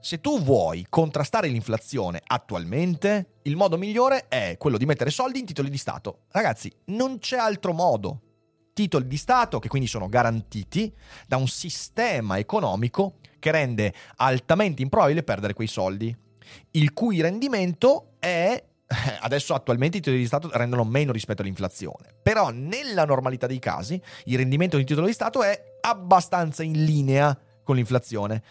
Se 0.00 0.20
tu 0.20 0.42
vuoi 0.42 0.86
contrastare 0.88 1.46
l'inflazione 1.46 2.20
attualmente, 2.26 3.34
il 3.42 3.54
modo 3.54 3.78
migliore 3.78 4.26
è 4.26 4.56
quello 4.58 4.76
di 4.76 4.86
mettere 4.86 5.10
soldi 5.10 5.38
in 5.38 5.46
titoli 5.46 5.70
di 5.70 5.78
Stato. 5.78 6.22
Ragazzi, 6.32 6.68
non 6.86 7.20
c'è 7.20 7.36
altro 7.36 7.72
modo. 7.72 8.22
Titoli 8.72 9.06
di 9.06 9.16
Stato 9.16 9.60
che 9.60 9.68
quindi 9.68 9.86
sono 9.86 10.08
garantiti 10.08 10.92
da 11.28 11.36
un 11.36 11.46
sistema 11.46 12.38
economico 12.38 13.18
che 13.38 13.52
rende 13.52 13.94
altamente 14.16 14.82
improbabile 14.82 15.22
perdere 15.22 15.54
quei 15.54 15.68
soldi, 15.68 16.12
il 16.72 16.92
cui 16.92 17.20
rendimento 17.20 18.14
è 18.18 18.60
adesso 19.20 19.54
attualmente 19.54 19.98
i 19.98 20.00
titoli 20.00 20.20
di 20.20 20.26
Stato 20.26 20.50
rendono 20.52 20.84
meno 20.84 21.12
rispetto 21.12 21.42
all'inflazione, 21.42 22.14
però 22.22 22.50
nella 22.50 23.04
normalità 23.04 23.46
dei 23.46 23.58
casi 23.58 24.00
il 24.24 24.36
rendimento 24.36 24.76
di 24.76 24.84
titolo 24.84 25.06
di 25.06 25.12
Stato 25.12 25.42
è 25.42 25.76
abbastanza 25.80 26.62
in 26.62 26.84
linea 26.84 27.36
con 27.62 27.76
l'inflazione. 27.76 28.42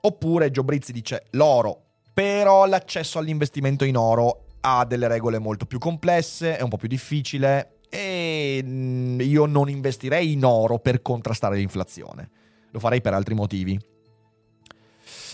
Oppure 0.00 0.50
Gio 0.50 0.64
Brizzi 0.64 0.92
dice 0.92 1.26
l'oro, 1.30 1.82
però 2.12 2.66
l'accesso 2.66 3.18
all'investimento 3.18 3.84
in 3.84 3.96
oro 3.96 4.44
ha 4.60 4.84
delle 4.84 5.08
regole 5.08 5.38
molto 5.38 5.66
più 5.66 5.78
complesse, 5.78 6.56
è 6.56 6.62
un 6.62 6.70
po' 6.70 6.76
più 6.76 6.88
difficile 6.88 7.80
e 7.90 8.60
mm, 8.62 9.20
io 9.20 9.46
non 9.46 9.68
investirei 9.68 10.32
in 10.32 10.44
oro 10.44 10.78
per 10.78 11.02
contrastare 11.02 11.56
l'inflazione. 11.56 12.30
Lo 12.70 12.78
farei 12.80 13.00
per 13.00 13.14
altri 13.14 13.34
motivi. 13.34 13.78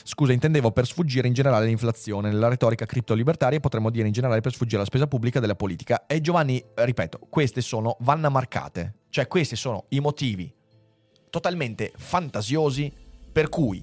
Scusa, 0.05 0.32
intendevo 0.32 0.70
per 0.72 0.86
sfuggire 0.86 1.26
in 1.26 1.32
generale 1.34 1.64
all'inflazione. 1.64 2.30
Nella 2.30 2.48
retorica 2.48 2.86
criptolibertaria 2.86 3.61
potremmo 3.61 3.90
dire 3.90 4.07
in 4.07 4.12
generale 4.12 4.40
per 4.40 4.53
sfuggire 4.53 4.76
alla 4.76 4.86
spesa 4.86 5.07
pubblica 5.07 5.40
della 5.40 5.55
politica. 5.55 6.07
E 6.07 6.20
Giovanni, 6.20 6.62
ripeto, 6.74 7.18
queste 7.28 7.61
sono 7.61 7.96
vanna 8.01 8.28
marcate. 8.28 8.94
Cioè, 9.11 9.26
questi 9.26 9.57
sono 9.57 9.84
i 9.88 10.01
motivi 10.01 10.53
totalmente 11.30 11.92
fantasiosi 11.96 12.92
per 13.32 13.48
cui 13.48 13.82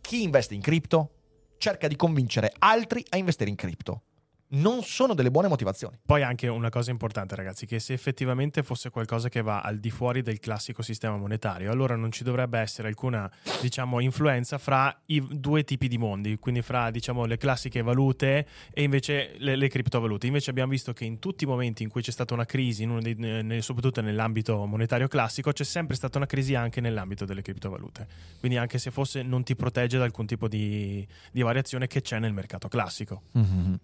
chi 0.00 0.22
investe 0.22 0.54
in 0.54 0.60
cripto 0.60 1.10
cerca 1.58 1.88
di 1.88 1.96
convincere 1.96 2.52
altri 2.58 3.04
a 3.08 3.16
investire 3.16 3.50
in 3.50 3.56
cripto 3.56 4.02
non 4.48 4.82
sono 4.82 5.14
delle 5.14 5.30
buone 5.30 5.48
motivazioni. 5.48 5.98
Poi 6.04 6.22
anche 6.22 6.46
una 6.48 6.68
cosa 6.68 6.90
importante, 6.90 7.34
ragazzi, 7.34 7.66
che 7.66 7.80
se 7.80 7.92
effettivamente 7.92 8.62
fosse 8.62 8.90
qualcosa 8.90 9.28
che 9.28 9.42
va 9.42 9.60
al 9.60 9.78
di 9.78 9.90
fuori 9.90 10.22
del 10.22 10.38
classico 10.38 10.82
sistema 10.82 11.16
monetario, 11.16 11.70
allora 11.70 11.96
non 11.96 12.12
ci 12.12 12.22
dovrebbe 12.22 12.58
essere 12.58 12.88
alcuna, 12.88 13.30
diciamo, 13.60 14.00
influenza 14.00 14.58
fra 14.58 14.94
i 15.06 15.24
due 15.28 15.64
tipi 15.64 15.88
di 15.88 15.98
mondi, 15.98 16.38
quindi 16.38 16.62
fra, 16.62 16.90
diciamo, 16.90 17.24
le 17.24 17.36
classiche 17.36 17.82
valute 17.82 18.46
e 18.72 18.82
invece 18.82 19.34
le, 19.38 19.56
le 19.56 19.68
criptovalute. 19.68 20.26
Invece 20.26 20.50
abbiamo 20.50 20.70
visto 20.70 20.92
che 20.92 21.04
in 21.04 21.18
tutti 21.18 21.44
i 21.44 21.46
momenti 21.46 21.82
in 21.82 21.88
cui 21.88 22.02
c'è 22.02 22.12
stata 22.12 22.34
una 22.34 22.44
crisi, 22.44 22.86
dei, 22.86 23.62
soprattutto 23.62 24.00
nell'ambito 24.00 24.64
monetario 24.66 25.08
classico, 25.08 25.52
c'è 25.52 25.64
sempre 25.64 25.96
stata 25.96 26.18
una 26.18 26.26
crisi 26.26 26.54
anche 26.54 26.80
nell'ambito 26.80 27.24
delle 27.24 27.42
criptovalute. 27.42 28.06
Quindi 28.38 28.58
anche 28.58 28.78
se 28.78 28.90
fosse 28.90 29.22
non 29.22 29.42
ti 29.42 29.56
protegge 29.56 29.98
da 29.98 30.04
alcun 30.04 30.26
tipo 30.26 30.46
di, 30.46 31.06
di 31.32 31.42
variazione 31.42 31.86
che 31.86 32.00
c'è 32.00 32.18
nel 32.18 32.32
mercato 32.32 32.68
classico. 32.68 33.22
Mm-hmm. 33.36 33.74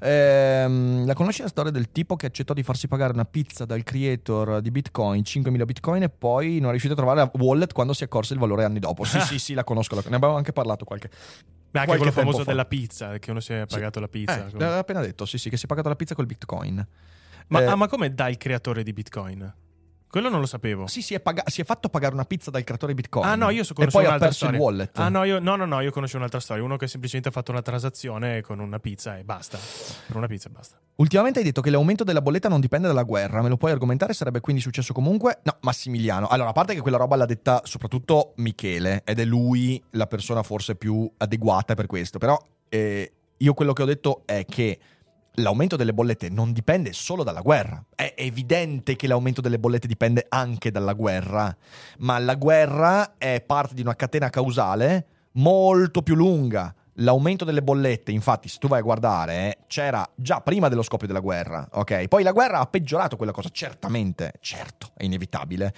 Ehm, 0.00 1.06
la 1.06 1.14
conosci 1.14 1.42
la 1.42 1.48
storia 1.48 1.70
del 1.70 1.90
tipo 1.90 2.16
che 2.16 2.26
accettò 2.26 2.54
di 2.54 2.62
farsi 2.62 2.88
pagare 2.88 3.12
una 3.12 3.24
pizza 3.24 3.64
dal 3.64 3.82
creator 3.82 4.60
di 4.60 4.70
Bitcoin, 4.70 5.22
5.000 5.22 5.64
Bitcoin, 5.64 6.02
e 6.02 6.08
poi 6.08 6.58
non 6.58 6.68
è 6.68 6.70
riuscito 6.70 6.94
a 6.94 6.96
trovare 6.96 7.20
la 7.20 7.30
wallet 7.42 7.72
quando 7.72 7.92
si 7.92 8.02
è 8.02 8.06
accorse 8.06 8.34
il 8.34 8.38
valore 8.38 8.64
anni 8.64 8.78
dopo? 8.78 9.04
Sì, 9.04 9.20
sì, 9.20 9.38
sì, 9.38 9.54
la 9.54 9.64
conosco, 9.64 9.94
ne 9.94 10.16
abbiamo 10.16 10.36
anche 10.36 10.52
parlato 10.52 10.84
qualche. 10.84 11.10
Beh, 11.70 11.80
anche 11.80 11.96
quello 11.96 12.12
famoso 12.12 12.38
fa. 12.38 12.50
della 12.50 12.64
pizza, 12.64 13.18
che 13.18 13.30
uno 13.30 13.40
si 13.40 13.52
è 13.52 13.64
pagato 13.66 13.94
sì. 13.94 14.00
la 14.00 14.08
pizza. 14.08 14.46
Eh, 14.46 14.50
l'aveva 14.52 14.78
appena 14.78 15.00
detto, 15.00 15.24
sì, 15.24 15.38
sì, 15.38 15.50
che 15.50 15.56
si 15.56 15.64
è 15.64 15.68
pagato 15.68 15.88
la 15.88 15.96
pizza 15.96 16.14
col 16.14 16.26
Bitcoin. 16.26 16.84
Ma, 17.48 17.60
eh, 17.60 17.64
ah, 17.64 17.76
ma 17.76 17.88
come 17.88 18.12
dà 18.12 18.28
il 18.28 18.36
creatore 18.36 18.82
di 18.82 18.92
Bitcoin? 18.92 19.52
Quello 20.10 20.28
non 20.28 20.40
lo 20.40 20.46
sapevo. 20.46 20.88
Sì, 20.88 21.02
si 21.02 21.14
è, 21.14 21.20
pag- 21.20 21.46
si 21.46 21.60
è, 21.60 21.64
fatto 21.64 21.88
pagare 21.88 22.14
una 22.14 22.24
pizza 22.24 22.50
dal 22.50 22.64
creatore 22.64 22.94
Bitcoin. 22.94 23.24
Ah, 23.24 23.36
no, 23.36 23.48
io 23.50 23.62
so 23.62 23.74
conoscevo 23.74 24.08
un'altra 24.08 24.28
ha 24.28 24.32
storia. 24.32 24.56
il 24.56 24.60
wallet. 24.60 24.98
Ah, 24.98 25.08
no, 25.08 25.22
io, 25.22 25.38
no, 25.38 25.54
no, 25.54 25.66
no, 25.66 25.80
io 25.80 25.92
conoscevo 25.92 26.18
un'altra 26.18 26.40
storia. 26.40 26.64
Uno 26.64 26.76
che 26.76 26.88
semplicemente 26.88 27.28
ha 27.28 27.32
fatto 27.32 27.52
una 27.52 27.62
transazione 27.62 28.40
con 28.40 28.58
una 28.58 28.80
pizza 28.80 29.16
e 29.16 29.22
basta. 29.22 29.56
Per 30.06 30.16
una 30.16 30.26
pizza 30.26 30.48
e 30.48 30.50
basta. 30.50 30.80
Ultimamente 30.96 31.38
hai 31.38 31.44
detto 31.44 31.60
che 31.60 31.70
l'aumento 31.70 32.02
della 32.02 32.20
bolletta 32.20 32.48
non 32.48 32.58
dipende 32.58 32.88
dalla 32.88 33.04
guerra. 33.04 33.40
Me 33.40 33.48
lo 33.48 33.56
puoi 33.56 33.70
argomentare? 33.70 34.12
Sarebbe 34.12 34.40
quindi 34.40 34.60
successo 34.60 34.92
comunque? 34.92 35.38
No, 35.44 35.56
Massimiliano. 35.60 36.26
Allora, 36.26 36.48
a 36.48 36.52
parte 36.52 36.74
che 36.74 36.80
quella 36.80 36.96
roba 36.96 37.14
l'ha 37.14 37.24
detta 37.24 37.60
soprattutto 37.62 38.32
Michele, 38.38 39.02
ed 39.04 39.20
è 39.20 39.24
lui 39.24 39.80
la 39.90 40.08
persona 40.08 40.42
forse 40.42 40.74
più 40.74 41.08
adeguata 41.18 41.74
per 41.74 41.86
questo. 41.86 42.18
Però 42.18 42.36
eh, 42.68 43.12
io 43.36 43.54
quello 43.54 43.72
che 43.72 43.82
ho 43.82 43.86
detto 43.86 44.22
è 44.26 44.44
che 44.44 44.76
l'aumento 45.34 45.76
delle 45.76 45.94
bollette 45.94 46.28
non 46.28 46.52
dipende 46.52 46.92
solo 46.92 47.22
dalla 47.22 47.40
guerra. 47.40 47.84
È 47.94 48.14
evidente 48.16 48.96
che 48.96 49.06
l'aumento 49.06 49.40
delle 49.40 49.58
bollette 49.58 49.86
dipende 49.86 50.26
anche 50.28 50.70
dalla 50.70 50.92
guerra, 50.92 51.54
ma 51.98 52.18
la 52.18 52.34
guerra 52.34 53.16
è 53.18 53.42
parte 53.42 53.74
di 53.74 53.80
una 53.80 53.96
catena 53.96 54.30
causale 54.30 55.06
molto 55.32 56.02
più 56.02 56.14
lunga. 56.14 56.74
L'aumento 56.94 57.46
delle 57.46 57.62
bollette, 57.62 58.10
infatti, 58.12 58.48
se 58.48 58.58
tu 58.58 58.68
vai 58.68 58.80
a 58.80 58.82
guardare, 58.82 59.60
c'era 59.68 60.06
già 60.14 60.40
prima 60.42 60.68
dello 60.68 60.82
scoppio 60.82 61.06
della 61.06 61.20
guerra, 61.20 61.66
ok? 61.72 62.08
Poi 62.08 62.22
la 62.22 62.32
guerra 62.32 62.58
ha 62.58 62.66
peggiorato 62.66 63.16
quella 63.16 63.32
cosa, 63.32 63.48
certamente, 63.50 64.32
certo, 64.40 64.90
è 64.96 65.04
inevitabile. 65.04 65.72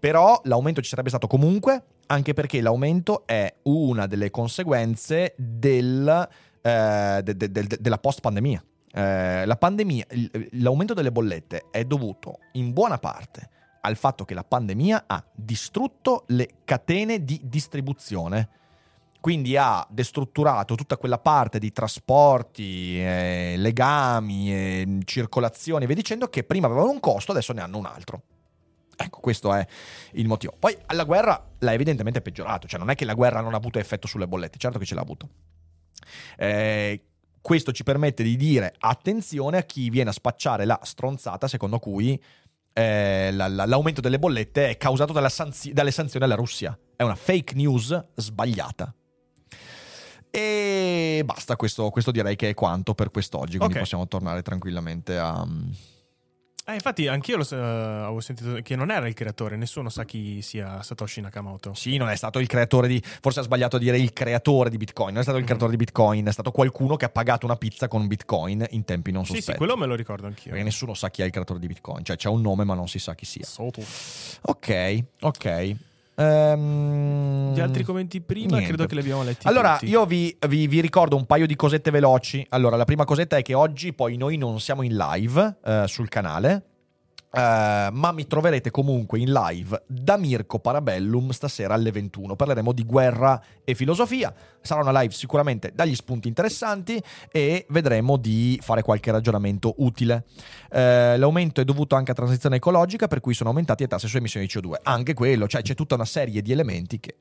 Però 0.00 0.40
l'aumento 0.44 0.80
ci 0.80 0.88
sarebbe 0.88 1.10
stato 1.10 1.28
comunque, 1.28 1.84
anche 2.06 2.32
perché 2.34 2.60
l'aumento 2.60 3.24
è 3.24 3.54
una 3.64 4.06
delle 4.06 4.30
conseguenze 4.30 5.34
del, 5.36 6.28
eh, 6.60 7.20
de, 7.22 7.36
de, 7.36 7.50
de, 7.52 7.76
della 7.78 7.98
post-pandemia. 7.98 8.64
Eh, 8.96 9.44
la 9.44 9.56
pandemia, 9.56 10.06
l'aumento 10.52 10.94
delle 10.94 11.10
bollette 11.10 11.64
è 11.72 11.84
dovuto 11.84 12.38
in 12.52 12.72
buona 12.72 12.98
parte 12.98 13.50
al 13.80 13.96
fatto 13.96 14.24
che 14.24 14.34
la 14.34 14.44
pandemia 14.44 15.04
ha 15.06 15.24
distrutto 15.32 16.24
le 16.28 16.48
catene 16.64 17.24
di 17.24 17.40
distribuzione. 17.42 18.48
Quindi 19.20 19.56
ha 19.56 19.86
destrutturato 19.90 20.74
tutta 20.74 20.98
quella 20.98 21.18
parte 21.18 21.58
di 21.58 21.72
trasporti, 21.72 23.00
eh, 23.00 23.54
legami, 23.56 24.52
eh, 24.52 24.98
circolazione 25.04 25.84
e 25.84 25.86
via 25.86 25.96
dicendo 25.96 26.28
che 26.28 26.44
prima 26.44 26.66
avevano 26.66 26.90
un 26.90 27.00
costo, 27.00 27.32
adesso 27.32 27.54
ne 27.54 27.62
hanno 27.62 27.78
un 27.78 27.86
altro. 27.86 28.22
Ecco, 28.96 29.20
questo 29.20 29.52
è 29.54 29.66
il 30.12 30.28
motivo. 30.28 30.54
Poi 30.58 30.76
la 30.88 31.04
guerra 31.04 31.42
l'ha 31.58 31.72
evidentemente 31.72 32.20
peggiorato, 32.20 32.68
cioè 32.68 32.78
non 32.78 32.90
è 32.90 32.94
che 32.94 33.06
la 33.06 33.14
guerra 33.14 33.40
non 33.40 33.54
ha 33.54 33.56
avuto 33.56 33.78
effetto 33.78 34.06
sulle 34.06 34.28
bollette, 34.28 34.58
certo 34.58 34.78
che 34.78 34.84
ce 34.84 34.94
l'ha 34.94 35.00
avuto. 35.00 35.28
Eh, 36.36 37.02
questo 37.44 37.72
ci 37.72 37.82
permette 37.82 38.22
di 38.22 38.36
dire 38.36 38.72
attenzione 38.78 39.58
a 39.58 39.64
chi 39.64 39.90
viene 39.90 40.08
a 40.08 40.14
spacciare 40.14 40.64
la 40.64 40.80
stronzata 40.82 41.46
secondo 41.46 41.78
cui 41.78 42.18
eh, 42.72 43.30
la, 43.32 43.48
la, 43.48 43.66
l'aumento 43.66 44.00
delle 44.00 44.18
bollette 44.18 44.70
è 44.70 44.78
causato 44.78 45.12
sanzi- 45.28 45.74
dalle 45.74 45.90
sanzioni 45.90 46.24
alla 46.24 46.36
Russia. 46.36 46.76
È 46.96 47.02
una 47.02 47.14
fake 47.14 47.54
news 47.54 48.02
sbagliata. 48.14 48.94
E 50.30 51.20
basta, 51.22 51.54
questo, 51.56 51.90
questo 51.90 52.10
direi 52.12 52.34
che 52.34 52.48
è 52.48 52.54
quanto 52.54 52.94
per 52.94 53.10
quest'oggi, 53.10 53.58
quindi 53.58 53.74
okay. 53.74 53.80
possiamo 53.80 54.08
tornare 54.08 54.40
tranquillamente 54.40 55.18
a... 55.18 55.46
Eh, 56.66 56.72
infatti, 56.72 57.06
anch'io 57.08 57.36
lo, 57.36 57.46
uh, 57.50 57.54
avevo 57.54 58.20
sentito 58.20 58.54
che 58.62 58.74
non 58.74 58.90
era 58.90 59.06
il 59.06 59.12
creatore, 59.12 59.54
nessuno 59.56 59.90
sa 59.90 60.04
chi 60.04 60.40
sia 60.40 60.82
Satoshi 60.82 61.20
Nakamoto. 61.20 61.74
Sì, 61.74 61.98
non 61.98 62.08
è 62.08 62.16
stato 62.16 62.38
il 62.38 62.46
creatore 62.46 62.88
di. 62.88 63.02
Forse 63.04 63.40
ha 63.40 63.42
sbagliato 63.42 63.76
a 63.76 63.78
dire 63.78 63.98
il 63.98 64.14
creatore 64.14 64.70
di 64.70 64.78
Bitcoin. 64.78 65.10
Non 65.10 65.18
è 65.18 65.22
stato 65.22 65.36
il 65.36 65.44
mm. 65.44 65.46
creatore 65.46 65.72
di 65.72 65.76
Bitcoin, 65.76 66.26
è 66.26 66.32
stato 66.32 66.52
qualcuno 66.52 66.96
che 66.96 67.04
ha 67.04 67.10
pagato 67.10 67.44
una 67.44 67.56
pizza 67.56 67.86
con 67.86 68.06
Bitcoin 68.06 68.64
in 68.70 68.84
tempi 68.84 69.12
non 69.12 69.26
sospetti. 69.26 69.44
Sì, 69.44 69.50
sì, 69.52 69.56
quello 69.58 69.76
me 69.76 69.84
lo 69.84 69.94
ricordo 69.94 70.26
anch'io. 70.26 70.52
Perché 70.52 70.64
nessuno 70.64 70.94
sa 70.94 71.10
chi 71.10 71.20
è 71.20 71.26
il 71.26 71.32
creatore 71.32 71.60
di 71.60 71.66
Bitcoin. 71.66 72.02
Cioè, 72.02 72.16
c'è 72.16 72.30
un 72.30 72.40
nome, 72.40 72.64
ma 72.64 72.72
non 72.72 72.88
si 72.88 72.98
sa 72.98 73.14
chi 73.14 73.26
sia. 73.26 73.44
Soto. 73.44 73.82
Ok, 74.42 75.04
ok. 75.20 75.76
Um, 76.16 77.52
Gli 77.54 77.60
altri 77.60 77.82
commenti 77.82 78.20
prima 78.20 78.58
niente. 78.58 78.68
credo 78.68 78.86
che 78.86 78.94
li 78.94 79.00
abbiamo 79.00 79.22
letti. 79.24 79.46
Allora, 79.48 79.72
tutti. 79.74 79.90
io 79.90 80.06
vi, 80.06 80.36
vi, 80.48 80.68
vi, 80.68 80.80
ricordo 80.80 81.16
un 81.16 81.26
paio 81.26 81.46
di 81.46 81.56
cosette 81.56 81.90
veloci. 81.90 82.46
Allora, 82.50 82.76
la 82.76 82.84
prima 82.84 83.04
cosetta 83.04 83.36
è 83.36 83.42
che 83.42 83.54
oggi 83.54 83.92
poi 83.92 84.16
noi 84.16 84.36
non 84.36 84.60
siamo 84.60 84.82
in 84.82 84.96
live 84.96 85.56
uh, 85.62 85.86
sul 85.86 86.08
canale 86.08 86.62
Eh, 87.34 87.88
ma 87.92 88.12
mi 88.12 88.26
troverete 88.26 88.70
comunque 88.70 89.18
in 89.18 89.32
live 89.32 89.82
da 89.86 90.16
Mirko 90.16 90.58
Parabellum 90.58 91.30
stasera 91.30 91.74
alle 91.74 91.90
21. 91.90 92.36
Parleremo 92.36 92.72
di 92.72 92.84
guerra 92.84 93.40
e 93.64 93.74
filosofia. 93.74 94.32
Sarà 94.60 94.80
una 94.80 94.98
live 95.00 95.12
sicuramente 95.12 95.72
dagli 95.74 95.94
spunti 95.94 96.28
interessanti 96.28 97.02
e 97.30 97.66
vedremo 97.70 98.16
di 98.16 98.58
fare 98.62 98.82
qualche 98.82 99.10
ragionamento 99.10 99.74
utile. 99.78 100.24
Eh, 100.70 101.16
l'aumento 101.18 101.60
è 101.60 101.64
dovuto 101.64 101.96
anche 101.96 102.12
a 102.12 102.14
transizione 102.14 102.56
ecologica, 102.56 103.08
per 103.08 103.20
cui 103.20 103.34
sono 103.34 103.50
aumentati 103.50 103.82
le 103.82 103.88
tasse 103.88 104.06
su 104.08 104.16
emissioni 104.16 104.46
di 104.46 104.52
CO2. 104.52 104.74
Anche 104.84 105.12
quello, 105.14 105.46
cioè 105.46 105.62
c'è 105.62 105.74
tutta 105.74 105.96
una 105.96 106.04
serie 106.04 106.40
di 106.40 106.52
elementi 106.52 107.00
che. 107.00 107.16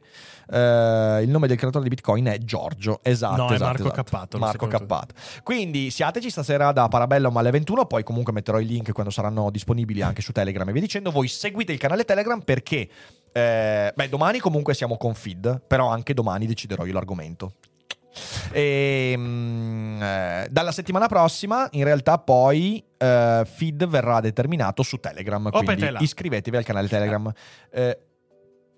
eh, 0.50 1.22
il 1.24 1.30
nome 1.30 1.48
del 1.48 1.58
creatore 1.58 1.84
di 1.84 1.90
Bitcoin 1.90 2.26
è 2.26 2.38
Giorgio. 2.38 3.00
Esatto. 3.02 3.36
No, 3.42 3.50
è 3.50 3.54
esatto, 3.54 3.64
Marco 3.66 3.82
esatto. 3.88 3.96
Cappato, 4.04 4.38
Marco 4.38 4.68
Cappato. 4.68 5.14
Quindi 5.44 5.90
siateci 5.90 6.30
stasera 6.30 6.72
da 6.72 6.88
Parabellum 6.88 7.36
alle 7.36 7.52
21, 7.52 7.86
poi 7.86 8.04
comunque 8.04 8.32
metterò 8.32 8.60
i 8.60 8.66
link 8.66 8.92
quando 8.92 9.12
saranno 9.12 9.50
disponibili 9.50 10.02
anche 10.04 10.22
su 10.22 10.32
Telegram 10.32 10.68
e 10.70 10.72
via 10.72 10.82
dicendo. 10.82 11.12
Voi 11.12 11.28
seguite 11.28 11.72
il 11.72 11.80
canale 11.80 12.04
Telegram 12.06 12.40
perché 12.42 12.88
eh, 13.32 13.92
beh, 13.96 14.10
domani 14.10 14.40
comunque 14.40 14.74
siamo 14.74 14.98
con 14.98 15.14
feed, 15.16 15.64
però 15.68 15.88
anche 15.90 16.14
domani 16.14 16.46
deciderò 16.46 16.86
io 16.86 16.94
l'argomento. 16.94 17.54
E, 18.52 19.16
mm, 19.18 20.02
eh, 20.04 20.48
dalla 20.52 20.72
settimana 20.72 21.08
prossima, 21.08 21.68
in 21.72 21.84
realtà, 21.84 22.20
poi 22.20 22.84
eh, 22.98 23.44
feed 23.52 23.88
verrà 23.88 24.20
determinato 24.22 24.84
su 24.84 24.98
Telegram. 24.98 25.50
Quindi 25.50 25.76
petela. 25.76 26.00
iscrivetevi 26.00 26.58
al 26.58 26.64
canale 26.64 26.88
Telegram. 26.88 27.32
Eh, 27.72 27.98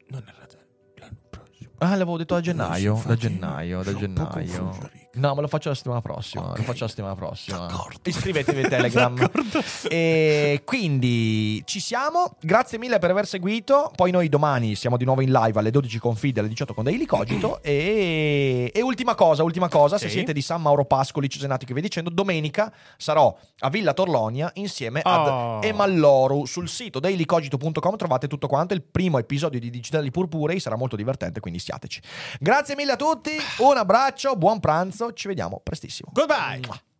Non 0.07 0.23
era 0.25 0.47
l'anno 0.95 1.17
prossimo. 1.29 1.71
ah, 1.79 1.89
l'avevo 1.91 2.17
detto 2.17 2.35
da 2.35 2.39
gennaio. 2.41 3.01
Da 3.05 3.15
gennaio, 3.15 3.83
da 3.83 3.93
gennaio. 3.93 4.77
No, 5.15 5.35
me 5.35 5.41
lo 5.41 5.47
faccio 5.47 5.69
la 5.69 5.75
settimana 5.75 6.01
prossima. 6.01 6.49
Ok. 6.49 6.57
Lo 6.57 6.63
faccio 6.63 6.83
la 6.83 6.89
settimana 6.89 7.15
prossima. 7.15 7.57
D'accordo. 7.57 7.99
Iscrivetevi 8.03 8.63
al 8.63 8.69
Telegram. 8.69 9.15
D'accordo. 9.17 9.63
E 9.89 10.61
quindi 10.65 11.61
ci 11.65 11.79
siamo. 11.79 12.35
Grazie 12.41 12.77
mille 12.77 12.99
per 12.99 13.11
aver 13.11 13.25
seguito. 13.27 13.91
Poi 13.95 14.11
noi 14.11 14.29
domani 14.29 14.75
siamo 14.75 14.97
di 14.97 15.05
nuovo 15.05 15.21
in 15.21 15.31
live 15.31 15.59
alle 15.59 15.71
12 15.71 15.99
con 15.99 16.15
Fide, 16.15 16.39
alle 16.39 16.49
18 16.49 16.73
con 16.73 16.83
Daily 16.83 17.05
Cogito. 17.05 17.59
e... 17.63 18.71
e 18.73 18.81
ultima 18.81 19.15
cosa, 19.15 19.43
ultima 19.43 19.69
cosa, 19.69 19.97
se 19.97 20.07
Sì. 20.07 20.13
siete 20.13 20.33
di 20.33 20.41
San 20.41 20.61
Mauro 20.61 20.85
Pascoli, 20.85 21.29
Cesenatico 21.29 21.71
e 21.71 21.73
via 21.73 21.83
dicendo, 21.83 22.09
domenica 22.09 22.71
sarò 22.97 23.35
a 23.59 23.69
Villa 23.69 23.93
Torlonia 23.93 24.51
insieme 24.55 25.01
ad 25.03 25.27
Oh. 25.27 25.59
Emalloru. 25.63 26.45
Sul 26.45 26.67
sito 26.69 26.99
dailycogito.com 26.99 27.95
trovate 27.95 28.27
tutto 28.27 28.47
quanto. 28.47 28.73
Il 28.73 28.83
primo 28.83 29.17
episodio 29.17 29.59
di 29.59 29.69
Digitali 29.69 30.11
Purpurei 30.11 30.59
sarà 30.59 30.75
molto 30.75 30.95
divertente, 30.95 31.39
quindi 31.39 31.59
siateci. 31.59 32.01
Grazie 32.39 32.75
mille 32.75 32.91
a 32.93 32.95
tutti, 32.95 33.31
un 33.59 33.77
abbraccio, 33.77 34.35
buon 34.35 34.59
pranzo, 34.59 35.04
ci 35.13 35.27
vediamo 35.27 35.59
prestissimo. 35.63 36.11
Goodbye. 36.13 36.93